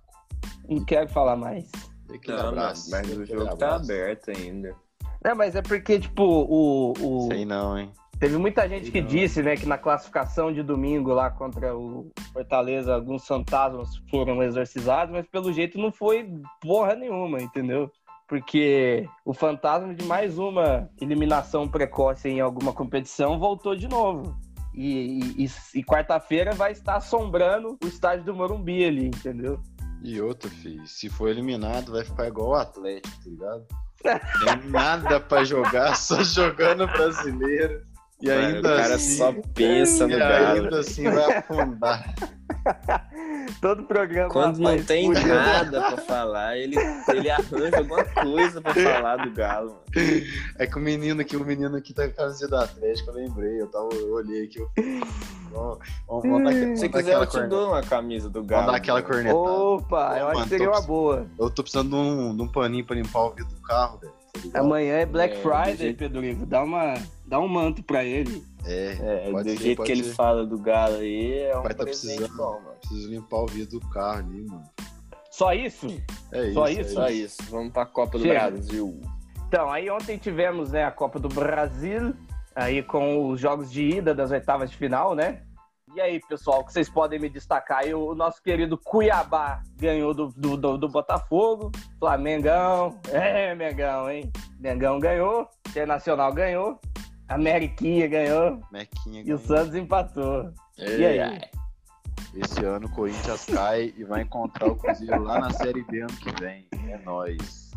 Não 0.70 0.84
quero 0.86 1.10
falar 1.10 1.36
mais. 1.36 1.70
Não, 2.28 2.50
abraço. 2.50 2.90
mas, 2.92 3.10
o 3.10 3.26
jogo 3.26 3.58
tá 3.58 3.76
aberto 3.76 4.30
ainda. 4.30 4.76
Não, 5.24 5.36
mas 5.36 5.56
é 5.56 5.62
porque, 5.62 6.00
tipo, 6.00 6.24
o. 6.24 6.94
o... 7.00 7.28
Sei 7.30 7.46
não, 7.46 7.78
hein? 7.78 7.92
Teve 8.20 8.38
muita 8.38 8.68
gente 8.70 8.92
que 8.92 9.02
Não. 9.02 9.08
disse, 9.08 9.44
né, 9.44 9.58
que 9.58 9.66
na 9.66 9.78
classificação 9.78 10.54
de 10.54 10.64
domingo 10.64 11.14
lá 11.14 11.30
contra 11.30 11.76
o 11.76 12.10
Fortaleza, 12.32 12.96
alguns 12.96 13.28
fantasmas 13.28 13.90
foram 14.10 14.42
exorcizados, 14.42 15.12
mas 15.14 15.28
pelo 15.28 15.52
jeito 15.52 15.78
não 15.78 15.92
foi 15.92 16.32
porra 16.62 16.96
nenhuma, 16.96 17.42
entendeu? 17.42 17.92
Porque 18.28 19.08
o 19.24 19.34
fantasma 19.34 19.94
de 19.94 20.04
mais 20.06 20.38
uma 20.38 20.90
eliminação 21.00 21.68
precoce 21.68 22.28
em 22.28 22.40
alguma 22.40 22.74
competição 22.74 23.38
voltou 23.40 23.76
de 23.76 23.88
novo. 23.88 24.36
E, 24.74 25.22
e- 25.38 25.46
e- 25.46 25.80
e 25.80 25.84
quarta-feira 25.84 26.54
vai 26.54 26.72
estar 26.72 26.96
assombrando 26.98 27.78
o 27.84 27.88
estádio 27.88 28.26
do 28.26 28.36
Morumbi 28.36 28.84
ali, 28.84 29.08
entendeu? 29.08 29.62
E 30.04 30.20
outra, 30.22 30.50
filho, 30.50 30.86
se 30.86 31.08
for 31.10 31.30
eliminado, 31.30 31.92
vai 31.94 32.04
ficar 32.04 32.28
igual 32.28 32.50
o 32.50 32.56
Atlético, 32.56 33.16
tá 33.24 33.30
ligado? 33.30 33.66
Tem 34.04 34.70
nada 34.70 35.20
pra 35.20 35.44
jogar, 35.44 35.96
só 35.98 36.22
jogando 36.24 36.86
brasileiro. 36.88 37.82
E 38.22 38.28
Mano, 38.30 38.48
ainda 38.48 38.60
o 38.60 38.78
cara 38.78 38.96
assim, 38.96 39.18
só 39.18 39.34
pensa 39.54 40.08
no 40.08 40.18
Galo. 40.18 40.64
ainda 40.64 40.80
assim 40.80 41.04
vai 41.10 41.38
afundar. 41.38 42.16
Todo 43.62 43.84
programa. 43.84 44.30
Quando 44.30 44.58
não 44.60 44.82
tem 44.84 45.10
nada 45.10 45.82
pra 45.82 45.98
falar, 45.98 46.58
ele, 46.58 46.76
ele 47.10 47.30
arranja 47.30 47.78
alguma 47.78 48.04
coisa 48.06 48.62
pra 48.62 48.74
falar 48.74 49.18
do 49.18 49.32
Galo, 49.32 49.70
mano. 49.70 50.24
É 50.58 50.66
que 50.66 50.78
o 50.78 50.80
menino 50.80 51.22
aqui, 51.22 51.36
o 51.36 51.44
menino 51.46 51.76
aqui 51.76 51.94
tá 51.94 52.06
com 52.08 52.14
a 52.14 52.16
camisa 52.16 52.48
do 52.48 52.56
Atlético, 52.56 53.12
eu 53.12 53.16
lembrei. 53.16 53.62
Eu, 53.62 53.68
tava, 53.68 53.90
eu 53.94 54.14
olhei 54.14 54.46
aqui, 54.46 54.60
eu 54.60 54.70
vamos, 55.52 55.80
vamos, 56.08 56.24
vamos 56.24 56.44
dar, 56.44 56.52
Se 56.54 56.66
vamos 56.66 56.82
quiser, 56.82 57.14
eu 57.16 57.26
te 57.26 57.32
corneta. 57.32 57.48
dou 57.56 57.68
uma 57.70 57.82
camisa 57.84 58.30
do 58.30 58.34
Vamos 58.40 58.50
Galo. 58.50 58.68
dar 58.68 58.76
aquela 58.78 59.02
cornetada. 59.02 59.38
Opa, 59.38 60.18
eu 60.20 60.28
acho 60.30 60.44
que 60.44 60.50
seria 60.50 60.70
uma 60.70 60.82
boa. 60.82 61.28
Eu 61.38 61.50
tô 61.50 61.62
precisando 61.64 61.90
de 61.90 61.96
um, 61.96 62.36
de 62.36 62.42
um 62.42 62.48
paninho 62.48 62.86
pra 62.86 62.96
limpar 62.96 63.20
o 63.26 63.30
vidro 63.32 63.54
do 63.54 63.62
carro, 63.62 64.00
velho. 64.00 64.14
Amanhã 64.54 64.96
é 64.96 65.06
Black 65.06 65.34
É, 65.34 65.38
do 65.38 65.42
Friday, 65.42 65.78
jeito- 65.78 65.98
Pedro 65.98 66.24
Ivo. 66.24 66.46
Dá, 66.46 66.64
uma, 66.64 66.94
dá 67.26 67.40
um 67.40 67.48
manto 67.48 67.84
pra 67.84 68.04
ele. 68.04 68.44
É, 68.66 69.26
É, 69.28 69.32
pode 69.32 69.44
do 69.52 69.58
ser, 69.58 69.64
jeito 69.64 69.78
pode 69.78 69.88
que 69.88 69.92
ele 69.94 70.04
ser. 70.04 70.14
fala 70.16 70.46
do 70.46 70.58
Galo 70.58 70.96
aí, 70.98 71.40
é 71.44 71.58
um 71.58 71.62
Vai 71.64 71.74
tá 71.74 71.84
presente 71.84 72.18
precisando. 72.18 72.38
bom, 72.38 72.60
mano. 72.62 72.76
Preciso 72.80 73.10
limpar 73.10 73.38
o 73.38 73.46
vidro 73.48 73.80
do 73.80 73.90
carro 73.90 74.20
ali, 74.20 74.46
mano. 74.48 74.64
Só 75.32 75.54
isso? 75.54 75.88
É 76.32 76.44
isso. 76.46 76.54
Só 76.54 76.68
é 76.68 76.72
isso? 76.72 76.94
Só 76.94 77.10
isso. 77.10 77.38
Vamos 77.50 77.74
pra 77.74 77.86
Copa 77.86 78.18
do 78.18 78.24
Chega. 78.24 78.50
Brasil. 78.52 79.02
Então, 79.48 79.70
aí 79.72 79.90
ontem 79.90 80.18
tivemos 80.18 80.72
né, 80.72 80.84
a 80.86 80.92
Copa 80.92 81.20
do 81.20 81.28
Brasil, 81.30 82.14
aí 82.56 82.82
com 82.82 83.30
os 83.30 83.40
jogos 83.40 83.72
de 83.72 83.84
ida 83.84 84.16
das 84.16 84.32
oitavas 84.32 84.72
de 84.72 84.78
final, 84.78 85.14
né? 85.14 85.42
E 85.96 86.02
aí, 86.02 86.20
pessoal, 86.28 86.60
o 86.60 86.66
que 86.66 86.74
vocês 86.74 86.90
podem 86.90 87.18
me 87.18 87.30
destacar? 87.30 87.80
Aí, 87.80 87.94
o 87.94 88.14
nosso 88.14 88.42
querido 88.44 88.78
Cuiabá 88.78 89.64
ganhou 89.78 90.14
do, 90.14 90.28
do, 90.36 90.58
do- 90.58 90.78
do 90.78 90.90
Botafogo, 90.90 91.72
Flamengão, 91.98 93.00
é, 93.12 93.56
Mengão, 93.56 94.10
hein? 94.12 94.30
Mengão 94.60 95.00
ganhou, 95.00 95.48
Internacional 95.70 96.34
ganhou, 96.34 96.80
Ameriquinha 97.30 98.08
ganhou 98.08 98.60
Mequinha 98.72 99.22
e 99.22 99.34
o 99.34 99.38
ganhou. 99.38 99.40
Santos 99.40 99.74
empatou. 99.76 100.52
E 100.78 101.06
aí? 101.06 101.42
Esse 102.36 102.66
ano 102.66 102.88
o 102.88 102.92
Corinthians 102.92 103.46
cai 103.46 103.94
e 103.96 104.04
vai 104.04 104.24
encontrar 104.24 104.68
o 104.68 104.76
Cruzeiro 104.76 105.24
lá 105.24 105.40
na 105.40 105.50
Série 105.52 105.84
B 105.84 106.02
ano 106.02 106.14
que 106.18 106.32
vem. 106.42 106.68
É 106.90 106.98
nóis. 106.98 107.72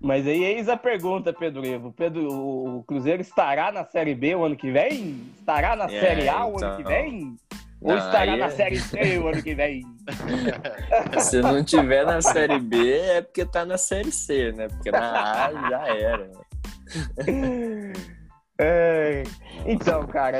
Mas 0.00 0.26
aí, 0.26 0.44
eis 0.44 0.68
a 0.68 0.76
pergunta, 0.76 1.32
Pedro 1.32 1.64
Ivo. 1.64 1.92
Pedro, 1.92 2.28
o 2.30 2.82
Cruzeiro 2.84 3.22
estará 3.22 3.72
na 3.72 3.84
Série 3.84 4.14
B 4.14 4.34
o 4.34 4.44
ano 4.44 4.56
que 4.56 4.70
vem? 4.70 5.20
Estará 5.38 5.74
na 5.74 5.84
É, 5.86 5.88
Série 5.88 6.28
A 6.28 6.44
o 6.44 6.48
ano 6.48 6.56
então. 6.56 6.76
que 6.76 6.82
vem? 6.84 7.36
Ou 7.80 7.90
Não, 7.90 7.98
estará 7.98 8.36
na 8.36 8.46
é- 8.46 8.50
Série 8.50 8.78
C 8.78 9.18
o 9.18 9.28
ano 9.28 9.42
que 9.42 9.54
vem? 9.54 9.82
Se 11.20 11.40
não 11.40 11.62
tiver 11.64 12.04
na 12.06 12.20
Série 12.22 12.58
B, 12.58 12.98
é 12.98 13.22
porque 13.22 13.44
tá 13.46 13.64
na 13.64 13.76
Série 13.78 14.12
C, 14.12 14.52
né? 14.52 14.68
Porque 14.68 14.90
na 14.90 15.46
A 15.46 15.70
já 15.70 15.88
era. 15.88 16.30
É, 18.58 19.24
Então, 19.66 20.06
cara, 20.06 20.38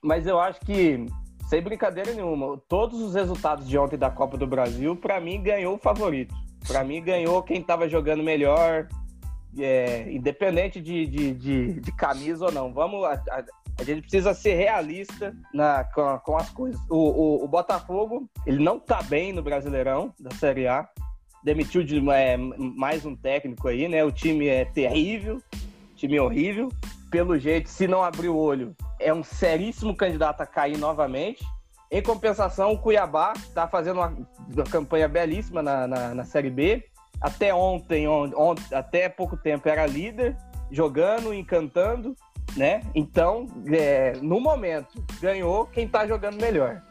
mas 0.00 0.26
eu 0.28 0.38
acho 0.38 0.60
que, 0.60 1.04
sem 1.48 1.60
brincadeira 1.60 2.12
nenhuma, 2.12 2.56
todos 2.68 3.00
os 3.00 3.14
resultados 3.16 3.68
de 3.68 3.76
ontem 3.76 3.96
da 3.98 4.10
Copa 4.10 4.36
do 4.38 4.46
Brasil, 4.46 4.94
pra 4.94 5.20
mim, 5.20 5.42
ganhou 5.42 5.74
o 5.74 5.78
favorito. 5.78 6.32
Pra 6.66 6.84
mim, 6.84 7.02
ganhou 7.02 7.42
quem 7.42 7.62
tava 7.62 7.88
jogando 7.88 8.22
melhor, 8.22 8.88
é, 9.58 10.10
independente 10.12 10.80
de, 10.80 11.06
de, 11.06 11.34
de, 11.34 11.80
de 11.80 11.92
camisa 11.92 12.46
ou 12.46 12.52
não. 12.52 12.72
Vamos, 12.72 13.04
a, 13.04 13.12
a- 13.30 13.44
a 13.78 13.84
gente 13.84 14.02
precisa 14.02 14.34
ser 14.34 14.54
realista 14.54 15.34
na, 15.52 15.82
com, 15.84 16.18
com 16.18 16.36
as 16.36 16.50
coisas. 16.50 16.80
O, 16.90 16.96
o, 16.96 17.44
o 17.44 17.48
Botafogo, 17.48 18.28
ele 18.46 18.62
não 18.62 18.78
tá 18.78 19.02
bem 19.02 19.32
no 19.32 19.42
Brasileirão 19.42 20.12
da 20.20 20.30
Série 20.36 20.66
A. 20.68 20.86
Demitiu 21.42 21.82
de, 21.82 21.98
é, 22.10 22.36
mais 22.36 23.04
um 23.06 23.16
técnico 23.16 23.66
aí, 23.68 23.88
né? 23.88 24.04
O 24.04 24.12
time 24.12 24.46
é 24.46 24.64
terrível, 24.66 25.42
time 25.96 26.20
horrível. 26.20 26.68
Pelo 27.10 27.38
jeito, 27.38 27.68
se 27.68 27.88
não 27.88 28.02
abrir 28.04 28.28
o 28.28 28.36
olho, 28.36 28.74
é 29.00 29.12
um 29.12 29.24
seríssimo 29.24 29.96
candidato 29.96 30.40
a 30.42 30.46
cair 30.46 30.78
novamente. 30.78 31.42
Em 31.92 32.02
compensação, 32.02 32.72
o 32.72 32.78
Cuiabá 32.78 33.34
está 33.36 33.68
fazendo 33.68 33.98
uma, 33.98 34.16
uma 34.54 34.64
campanha 34.64 35.06
belíssima 35.06 35.62
na, 35.62 35.86
na, 35.86 36.14
na 36.14 36.24
Série 36.24 36.48
B. 36.48 36.82
Até 37.20 37.54
ontem, 37.54 38.08
on- 38.08 38.32
on- 38.34 38.54
até 38.72 39.10
pouco 39.10 39.36
tempo, 39.36 39.68
era 39.68 39.84
líder, 39.86 40.34
jogando, 40.70 41.34
encantando, 41.34 42.16
né? 42.56 42.80
Então, 42.94 43.46
é, 43.70 44.14
no 44.22 44.40
momento, 44.40 45.04
ganhou 45.20 45.66
quem 45.66 45.86
tá 45.86 46.06
jogando 46.06 46.40
melhor. 46.40 46.82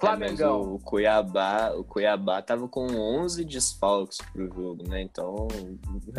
Flamengão. 0.00 0.62
É, 0.62 0.66
o 0.66 0.78
Cuiabá, 0.80 1.72
o 1.76 1.84
Cuiabá 1.84 2.42
tava 2.42 2.66
com 2.66 2.86
11 2.86 3.44
desfalques 3.44 4.18
pro 4.32 4.48
jogo, 4.52 4.82
né? 4.88 5.00
Então 5.02 5.46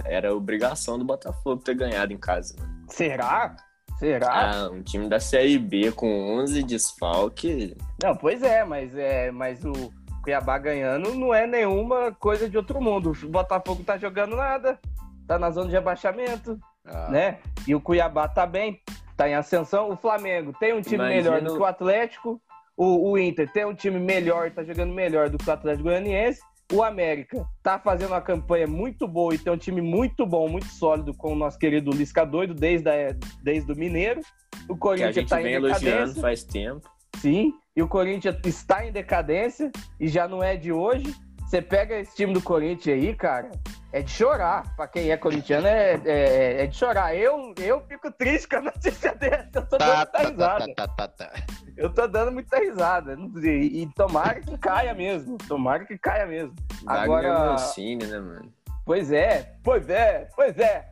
era 0.05 0.33
obrigação 0.33 0.97
do 0.97 1.03
Botafogo 1.03 1.61
ter 1.63 1.75
ganhado 1.75 2.13
em 2.13 2.17
casa. 2.17 2.55
Né? 2.59 2.85
Será? 2.87 3.57
Será? 4.01 4.49
Ah, 4.49 4.69
um 4.71 4.81
time 4.81 5.07
da 5.07 5.19
Série 5.19 5.59
B 5.59 5.91
com 5.91 6.39
11 6.39 6.63
desfalques. 6.63 7.75
Não, 8.01 8.15
pois 8.15 8.41
é, 8.41 8.65
mas 8.65 8.97
é, 8.97 9.29
mas 9.29 9.63
o 9.63 9.93
Cuiabá 10.23 10.57
ganhando 10.57 11.13
não 11.13 11.31
é 11.31 11.45
nenhuma 11.45 12.11
coisa 12.11 12.49
de 12.49 12.57
outro 12.57 12.81
mundo. 12.81 13.11
O 13.11 13.27
Botafogo 13.27 13.83
tá 13.83 13.99
jogando 13.99 14.35
nada, 14.35 14.79
tá 15.27 15.37
na 15.37 15.51
zona 15.51 15.69
de 15.69 15.77
abaixamento, 15.77 16.59
Ah, 16.83 17.11
né? 17.11 17.37
E 17.67 17.75
o 17.75 17.79
Cuiabá 17.79 18.27
tá 18.27 18.43
bem, 18.47 18.81
tá 19.15 19.29
em 19.29 19.35
ascensão. 19.35 19.91
O 19.91 19.95
Flamengo 19.95 20.51
tem 20.59 20.73
um 20.73 20.81
time 20.81 20.95
Imagina 20.95 21.15
melhor 21.17 21.41
do 21.41 21.53
que 21.53 21.61
o 21.61 21.65
Atlético. 21.65 22.41
O, 22.75 23.11
o 23.11 23.17
Inter 23.19 23.53
tem 23.53 23.65
um 23.65 23.75
time 23.75 23.99
melhor, 23.99 24.49
tá 24.49 24.63
jogando 24.63 24.95
melhor 24.95 25.29
do 25.29 25.37
que 25.37 25.47
o 25.47 25.53
Atlético 25.53 25.83
Goianiense. 25.83 26.41
O 26.71 26.81
América 26.83 27.45
tá 27.61 27.77
fazendo 27.77 28.11
uma 28.11 28.21
campanha 28.21 28.65
muito 28.65 29.07
boa 29.07 29.35
e 29.35 29.37
tem 29.37 29.51
um 29.51 29.57
time 29.57 29.81
muito 29.81 30.25
bom, 30.25 30.47
muito 30.47 30.67
sólido 30.67 31.13
com 31.13 31.33
o 31.33 31.35
nosso 31.35 31.59
querido 31.59 31.91
Lisca 31.91 32.25
doido 32.25 32.53
desde, 32.53 32.89
a, 32.89 33.15
desde 33.43 33.71
o 33.71 33.75
Mineiro. 33.75 34.21
O 34.67 34.67
Que 34.67 34.73
a 34.73 34.77
Corinthians 34.77 35.15
gente 35.15 35.29
tá 35.29 35.35
vem 35.37 35.47
em 35.53 35.55
elogiando 35.55 35.81
decadência. 35.83 36.21
faz 36.21 36.43
tempo. 36.43 36.89
Sim, 37.17 37.53
e 37.75 37.81
o 37.83 37.87
Corinthians 37.87 38.37
está 38.45 38.85
em 38.85 38.91
decadência 38.91 39.69
e 39.99 40.07
já 40.07 40.27
não 40.27 40.41
é 40.41 40.55
de 40.55 40.71
hoje. 40.71 41.13
Você 41.41 41.61
pega 41.61 41.99
esse 41.99 42.15
time 42.15 42.33
do 42.33 42.41
Corinthians 42.41 42.97
aí, 42.97 43.13
cara, 43.13 43.51
é 43.93 44.01
de 44.01 44.09
chorar. 44.11 44.75
Pra 44.75 44.87
quem 44.87 45.11
é 45.11 45.17
corintiano, 45.17 45.67
é, 45.67 45.99
é, 46.05 46.63
é 46.63 46.67
de 46.67 46.75
chorar. 46.75 47.15
Eu, 47.15 47.53
eu 47.59 47.81
fico 47.87 48.11
triste 48.11 48.47
com 48.47 48.57
a 48.57 48.61
notícia 48.61 49.13
dessa. 49.15 49.49
Eu 49.59 49.65
tô 49.67 49.77
dando 49.77 49.79
Tá, 49.79 49.95
muita 49.97 50.05
tá, 50.05 50.19
tá, 50.21 50.29
risada. 50.29 50.73
tá, 50.75 50.87
tá, 50.87 51.07
tá. 51.07 51.31
Eu 51.77 51.93
tô 51.93 52.07
dando 52.07 52.31
muita 52.31 52.57
risada. 52.59 53.17
E, 53.43 53.81
e 53.83 53.87
tomara 53.95 54.39
que 54.41 54.57
caia 54.57 54.93
mesmo. 54.93 55.37
Tomara 55.47 55.85
que 55.85 55.97
caia 55.97 56.25
mesmo. 56.25 56.53
Wagner 56.83 57.03
Agora- 57.03 57.51
Mancini, 57.51 58.05
né, 58.05 58.19
mano? 58.19 58.53
Pois 58.85 59.11
é, 59.11 59.53
pois 59.63 59.89
é, 59.89 60.27
pois 60.35 60.57
é. 60.57 60.87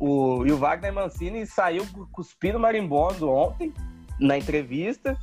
O, 0.00 0.44
e 0.46 0.52
o 0.52 0.56
Wagner 0.58 0.92
Mancini 0.92 1.46
saiu 1.46 1.84
cuspindo 2.12 2.58
marimbondo 2.58 3.28
ontem 3.30 3.72
na 4.20 4.36
entrevista. 4.38 5.16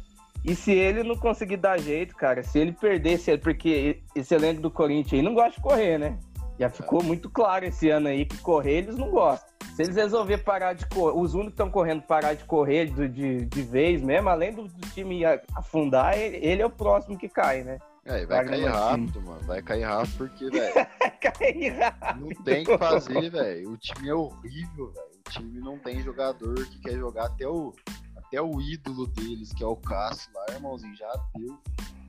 E 0.44 0.54
se 0.56 0.72
ele 0.72 1.02
não 1.02 1.16
conseguir 1.18 1.58
dar 1.58 1.80
jeito, 1.80 2.16
cara, 2.16 2.44
se 2.44 2.60
ele 2.60 2.72
perder, 2.72 3.18
se- 3.18 3.38
porque 3.38 4.04
esse 4.16 4.36
elenco 4.36 4.62
do 4.62 4.70
Corinthians 4.70 5.20
aí 5.20 5.22
não 5.26 5.34
gosta 5.34 5.52
de 5.52 5.62
correr, 5.62 5.98
né? 5.98 6.18
Já 6.60 6.70
ficou 6.70 7.04
muito 7.04 7.30
claro 7.30 7.66
esse 7.66 7.90
ano 7.90 8.08
aí 8.08 8.26
que 8.26 8.38
correr 8.38 8.78
eles 8.78 8.98
não 8.98 9.10
gostam. 9.10 9.54
Se 9.76 9.82
eles 9.82 9.96
resolver 9.96 10.38
parar 10.38 10.74
de 10.74 10.86
correr, 10.88 11.18
os 11.18 11.34
únicos 11.34 11.50
que 11.50 11.54
estão 11.56 11.70
correndo 11.70 12.02
parar 12.04 12.34
de 12.34 12.46
correr 12.46 12.86
de, 12.86 13.10
de, 13.10 13.46
de 13.46 13.62
vez 13.62 14.02
mesmo, 14.02 14.30
além 14.30 14.54
do, 14.54 14.64
do 14.64 14.90
time 14.92 15.22
afundar, 15.54 16.18
ele, 16.18 16.38
ele 16.38 16.62
é 16.62 16.66
o 16.66 16.70
próximo 16.70 17.18
que 17.18 17.28
cai, 17.28 17.64
né? 17.64 17.78
É, 18.06 18.24
vai 18.26 18.46
cair 18.46 18.66
rápido, 18.68 19.22
mano. 19.22 19.42
Vai 19.42 19.62
cair 19.64 19.84
rápido 19.84 20.18
porque, 20.18 20.50
velho, 20.50 20.74
Cai 21.20 21.70
rápido. 21.70 22.22
não 22.22 22.44
tem 22.44 22.62
o 22.62 22.66
que 22.68 22.78
fazer, 22.78 23.30
velho. 23.32 23.72
O 23.72 23.78
time 23.78 24.10
é 24.10 24.14
horrível, 24.14 24.92
velho. 24.92 25.08
O 25.28 25.30
time 25.32 25.60
não 25.60 25.80
tem 25.80 26.02
jogador 26.02 26.56
que 26.68 26.80
quer 26.80 26.94
jogar 26.94 27.26
até 27.26 27.48
o, 27.48 27.74
até 28.16 28.40
o 28.40 28.62
ídolo 28.62 29.08
deles, 29.08 29.52
que 29.54 29.64
é 29.64 29.68
o 29.68 29.76
Cássio 29.76 30.32
lá, 30.36 30.46
irmãozinho, 30.54 30.96
já 30.96 31.12
deu. 31.36 31.58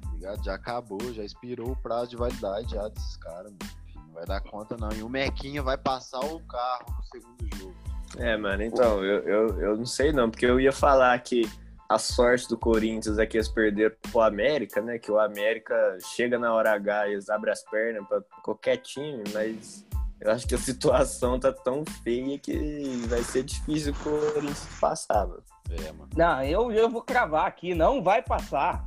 tá 0.03 0.11
Ligado? 0.13 0.45
Já 0.45 0.55
acabou, 0.55 1.15
já 1.15 1.25
expirou 1.25 1.71
o 1.71 1.77
prazo 1.77 2.11
de 2.11 2.17
validade 2.17 2.75
já 2.75 2.87
desses 2.89 3.17
caras, 3.17 3.51
mano. 3.51 3.86
Vai 4.17 4.25
dar 4.25 4.41
conta, 4.41 4.77
não. 4.79 4.91
E 4.93 5.03
o 5.03 5.09
Mequinha 5.11 5.63
vai 5.63 5.77
passar 5.77 6.21
o 6.21 6.41
carro 6.47 6.87
no 6.89 7.05
segundo 7.05 7.57
jogo. 7.59 7.75
É, 8.17 8.35
mano, 8.37 8.63
então, 8.63 9.05
eu, 9.05 9.21
eu, 9.25 9.61
eu 9.61 9.77
não 9.77 9.85
sei 9.85 10.11
não, 10.11 10.31
porque 10.31 10.47
eu 10.47 10.59
ia 10.59 10.73
falar 10.73 11.19
que 11.19 11.43
a 11.89 11.99
sorte 11.99 12.49
do 12.49 12.57
Corinthians 12.57 13.19
é 13.19 13.27
que 13.27 13.37
eles 13.37 13.49
perderam 13.49 13.95
pro 14.11 14.23
América, 14.23 14.81
né? 14.81 14.99
Que 14.99 15.13
o 15.13 15.21
América 15.21 15.75
chega 16.15 16.39
na 16.39 16.53
hora 16.55 16.73
H 16.73 17.09
e 17.09 17.13
eles 17.13 17.29
abrem 17.29 17.53
as 17.53 17.63
pernas 17.65 18.09
pra 18.09 18.21
qualquer 18.43 18.79
time, 18.79 19.23
mas 19.35 19.85
eu 20.21 20.31
acho 20.33 20.47
que 20.49 20.55
a 20.55 20.59
situação 20.59 21.39
tá 21.39 21.53
tão 21.53 21.85
feia 22.03 22.39
que 22.39 23.05
vai 23.09 23.23
ser 23.23 23.43
difícil 23.43 23.93
o 23.93 23.97
Corinthians 24.03 24.67
passar, 24.81 25.27
mano. 25.27 25.43
É, 25.71 25.93
mano. 25.93 26.09
Não, 26.17 26.43
eu, 26.43 26.73
eu 26.73 26.89
vou 26.89 27.03
cravar 27.03 27.47
aqui, 27.47 27.75
não 27.75 28.03
vai 28.03 28.23
passar. 28.23 28.83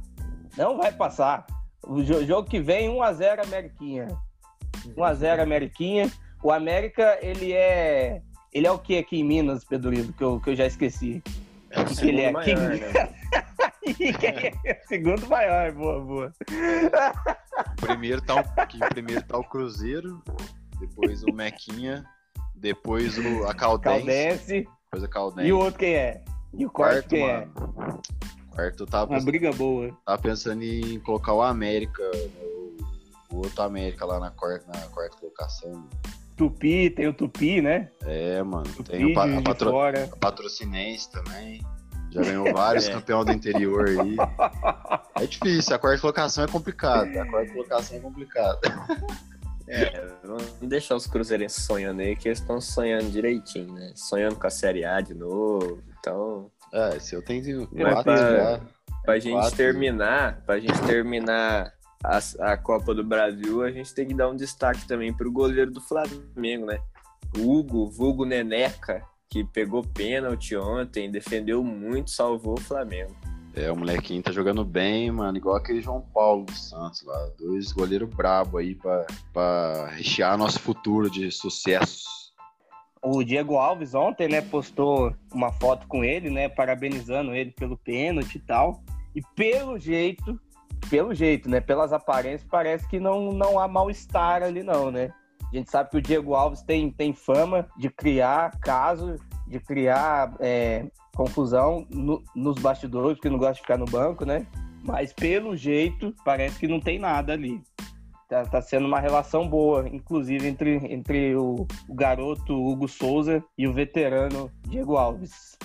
Não 0.58 0.76
vai 0.76 0.92
passar. 0.92 1.46
O 1.86 2.02
jo- 2.02 2.26
jogo 2.26 2.50
que 2.50 2.60
vem, 2.60 2.90
1x0 2.90 3.46
Ameriquinha. 3.46 4.08
1x0 4.88 5.40
Ameriquinha. 5.42 6.12
O 6.44 6.52
América, 6.52 7.18
ele 7.22 7.54
é. 7.54 8.22
Ele 8.52 8.66
é 8.66 8.72
o 8.72 8.80
que 8.80 8.98
aqui 8.98 9.20
em 9.20 9.24
Minas, 9.24 9.64
Pedrito, 9.64 10.14
que 10.14 10.24
eu, 10.24 10.40
que 10.40 10.50
eu 10.50 10.56
já 10.56 10.66
esqueci. 10.66 11.22
É 11.70 11.82
o 11.82 11.86
que 11.86 12.10
ele 12.10 12.22
é? 12.22 12.32
maior, 12.32 12.70
né? 12.70 13.10
Segundo 14.88 15.28
maior, 15.28 15.72
boa, 15.72 16.02
boa. 16.02 16.34
Primeiro 17.80 18.22
tá 18.22 18.42
o, 18.42 18.90
primeiro 18.90 19.22
tá 19.24 19.38
o 19.38 19.44
Cruzeiro, 19.44 20.22
depois 20.80 21.24
o 21.24 21.32
Mequinha, 21.32 22.04
depois 22.56 23.18
o, 23.18 23.46
a 23.48 23.54
Caldense, 23.54 24.06
Caldense. 24.06 24.68
depois 24.86 25.04
a 25.04 25.08
Caldense. 25.08 25.48
E 25.48 25.54
o 25.54 25.60
outro 25.60 25.80
quem 25.80 25.94
é? 25.94 26.24
E 26.54 26.66
o 26.66 26.70
quarto, 26.70 27.10
quem 27.10 27.30
é? 27.30 27.48
Quarto 28.52 28.86
tava, 28.86 29.14
Uma 29.14 29.22
briga 29.22 29.52
boa. 29.52 29.96
tava 30.06 30.22
pensando 30.22 30.64
em 30.64 31.00
colocar 31.00 31.34
o 31.34 31.42
América, 31.42 32.04
né, 32.12 32.59
o, 33.32 33.38
outro 33.38 33.62
América 33.62 34.06
lá 34.06 34.20
na 34.20 34.32
quarta, 34.32 34.66
na 34.68 34.80
quarta 34.88 35.18
colocação. 35.18 35.88
Tupi, 36.38 36.90
tem 36.90 37.08
o 37.08 37.14
Tupi, 37.14 37.62
né? 37.62 37.90
É, 38.06 38.42
mano. 38.44 38.64
Tupi 38.64 38.90
Tem 38.92 39.06
o 39.16 39.20
a, 39.20 39.42
patro, 39.42 39.70
fora. 39.72 40.10
a 40.12 40.16
Patrocinense 40.18 41.12
também. 41.12 41.62
Já 42.12 42.22
ganhou 42.24 42.52
vários 42.54 42.88
É. 42.90 42.94
campeões 42.94 43.26
do 43.26 43.32
interior 43.34 43.88
aí. 43.90 44.16
É 45.22 45.26
difícil, 45.28 45.76
a 45.76 45.80
quarta 45.80 46.00
colocação 46.00 46.46
é 46.46 46.48
complicada. 46.48 47.22
A 47.24 47.28
quarta 47.30 47.52
colocação 47.52 47.98
é 47.98 48.00
complicada. 48.00 48.60
É, 49.68 50.08
vamos 50.24 50.46
deixar 50.62 50.96
os 50.96 51.06
cruzeirenses 51.06 51.64
sonhando 51.66 52.02
aí, 52.02 52.16
que 52.16 52.30
eles 52.30 52.40
estão 52.40 52.60
sonhando 52.62 53.10
direitinho, 53.12 53.74
né? 53.74 53.92
Sonhando 53.96 54.36
com 54.38 54.48
a 54.48 54.50
Série 54.50 54.86
A 54.86 55.02
de 55.02 55.14
novo. 55.14 55.84
Então, 56.00 56.50
É, 56.74 56.98
se 57.00 57.16
eu 57.16 57.22
tenho 57.22 57.68
quatro 57.68 58.04
pra- 58.04 58.16
já. 58.16 58.62
pra 59.04 59.20
gente 59.20 59.34
Quatro. 59.34 59.58
terminar, 59.58 60.42
pra 60.46 60.58
gente 60.60 60.80
terminar 60.84 61.74
a, 62.04 62.20
a 62.52 62.58
Copa 62.58 62.94
do 62.94 63.04
Brasil, 63.04 63.62
a 63.64 63.72
gente 63.72 63.94
tem 63.94 64.08
que 64.08 64.14
dar 64.14 64.30
um 64.30 64.36
destaque 64.36 64.88
também 64.88 65.14
pro 65.14 65.32
goleiro 65.32 65.72
do 65.72 65.82
Flamengo, 65.82 66.66
né? 66.66 66.80
O 67.38 67.58
Hugo, 67.58 67.90
vulgo 67.90 68.26
Neneca, 68.26 69.04
que 69.30 69.44
pegou 69.44 69.84
pênalti 69.84 70.56
ontem, 70.56 71.12
defendeu 71.12 71.64
muito, 71.64 72.10
salvou 72.10 72.56
o 72.56 72.62
Flamengo. 72.62 73.16
É, 73.56 73.72
o 73.72 73.76
molequinho 73.76 74.24
tá 74.24 74.32
jogando 74.32 74.64
bem, 74.64 75.12
mano, 75.12 75.38
igual 75.38 75.56
aquele 75.56 75.82
João 75.82 76.02
Paulo 76.14 76.46
dos 76.46 76.70
Santos 76.70 77.04
lá. 77.04 77.30
Dois 77.38 77.72
goleiros 77.72 78.10
brabo 78.10 78.58
aí 78.58 78.76
pra, 78.76 79.06
pra 79.34 79.88
rechear 79.88 80.38
nosso 80.38 80.60
futuro 80.60 81.10
de 81.10 81.32
sucessos. 81.32 82.06
O 83.02 83.24
Diego 83.24 83.56
Alves 83.58 83.94
ontem, 83.94 84.28
né, 84.28 84.42
postou 84.42 85.16
uma 85.34 85.52
foto 85.52 85.88
com 85.88 86.04
ele, 86.04 86.30
né, 86.30 86.50
parabenizando 86.50 87.34
ele 87.34 87.52
pelo 87.52 87.78
pênalti 87.78 88.36
e 88.36 88.40
tal. 88.40 88.84
E 89.16 89.22
pelo 89.36 89.78
jeito, 89.78 90.40
pelo 90.90 91.14
jeito, 91.14 91.50
né, 91.50 91.60
pelas 91.60 91.94
aparências, 91.94 92.48
parece 92.50 92.88
que 92.88 93.00
não, 93.00 93.32
não 93.32 93.60
há 93.60 93.68
mal-estar 93.68 94.44
ali 94.44 94.64
não, 94.64 94.92
né? 94.92 95.12
A 95.52 95.56
gente 95.56 95.72
sabe 95.72 95.90
que 95.90 95.98
o 95.98 96.02
Diego 96.02 96.36
Alves 96.36 96.62
tem, 96.62 96.92
tem 96.92 97.14
fama 97.14 97.68
de 97.78 97.90
criar 97.90 98.58
caso, 98.60 99.16
de 99.48 99.60
criar 99.60 100.36
é, 100.40 100.86
confusão 101.16 101.88
no- 101.90 102.24
nos 102.36 102.60
bastidores, 102.60 103.18
porque 103.18 103.30
não 103.30 103.40
gosta 103.40 103.56
de 103.56 103.62
ficar 103.62 103.78
no 103.78 103.86
banco, 103.86 104.26
né? 104.26 104.46
Mas 104.84 105.12
pelo 105.12 105.56
jeito, 105.58 106.14
parece 106.24 106.60
que 106.60 106.68
não 106.68 106.80
tem 106.80 107.00
nada 107.00 107.34
ali. 107.34 107.62
Tá, 108.30 108.44
tá 108.44 108.62
sendo 108.62 108.86
uma 108.86 109.00
relação 109.00 109.48
boa, 109.50 109.90
inclusive 109.90 110.48
entre, 110.48 110.76
entre 110.94 111.36
o, 111.36 111.66
o 111.88 111.96
garoto 111.96 112.54
Hugo 112.54 112.88
Souza 112.88 113.44
e 113.58 113.68
o 113.68 113.74
veterano 113.74 114.52
Diego 114.68 114.98
Alves. 114.98 115.58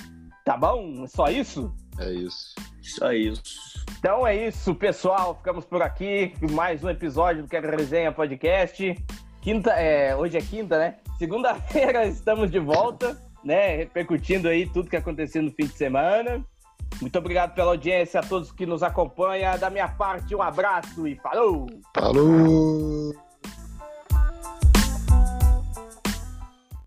Tá 0.46 0.56
bom? 0.56 1.04
É 1.04 1.06
só 1.06 1.26
isso? 1.28 1.74
É 1.98 2.12
isso. 2.12 2.54
Só 2.82 3.12
isso. 3.12 3.42
Então 3.98 4.26
é 4.26 4.48
isso, 4.48 4.74
pessoal. 4.74 5.36
Ficamos 5.36 5.64
por 5.64 5.82
aqui. 5.82 6.34
Mais 6.52 6.82
um 6.82 6.90
episódio 6.90 7.42
do 7.42 7.48
Quero 7.48 7.70
Resenha 7.70 8.12
Podcast. 8.12 8.96
Quinta, 9.40 9.70
é, 9.72 10.14
hoje 10.16 10.36
é 10.36 10.40
quinta, 10.40 10.78
né? 10.78 10.96
Segunda-feira 11.18 12.04
estamos 12.08 12.50
de 12.50 12.58
volta, 12.58 13.16
né? 13.42 13.76
Repercutindo 13.76 14.48
aí 14.48 14.66
tudo 14.66 14.90
que 14.90 14.96
aconteceu 14.96 15.42
no 15.42 15.50
fim 15.50 15.66
de 15.66 15.76
semana. 15.76 16.44
Muito 17.00 17.18
obrigado 17.18 17.54
pela 17.54 17.72
audiência 17.72 18.20
a 18.20 18.22
todos 18.22 18.52
que 18.52 18.66
nos 18.66 18.82
acompanham. 18.82 19.58
Da 19.58 19.70
minha 19.70 19.88
parte, 19.88 20.34
um 20.34 20.42
abraço 20.42 21.06
e 21.06 21.16
falou! 21.16 21.66
Falou! 21.94 23.14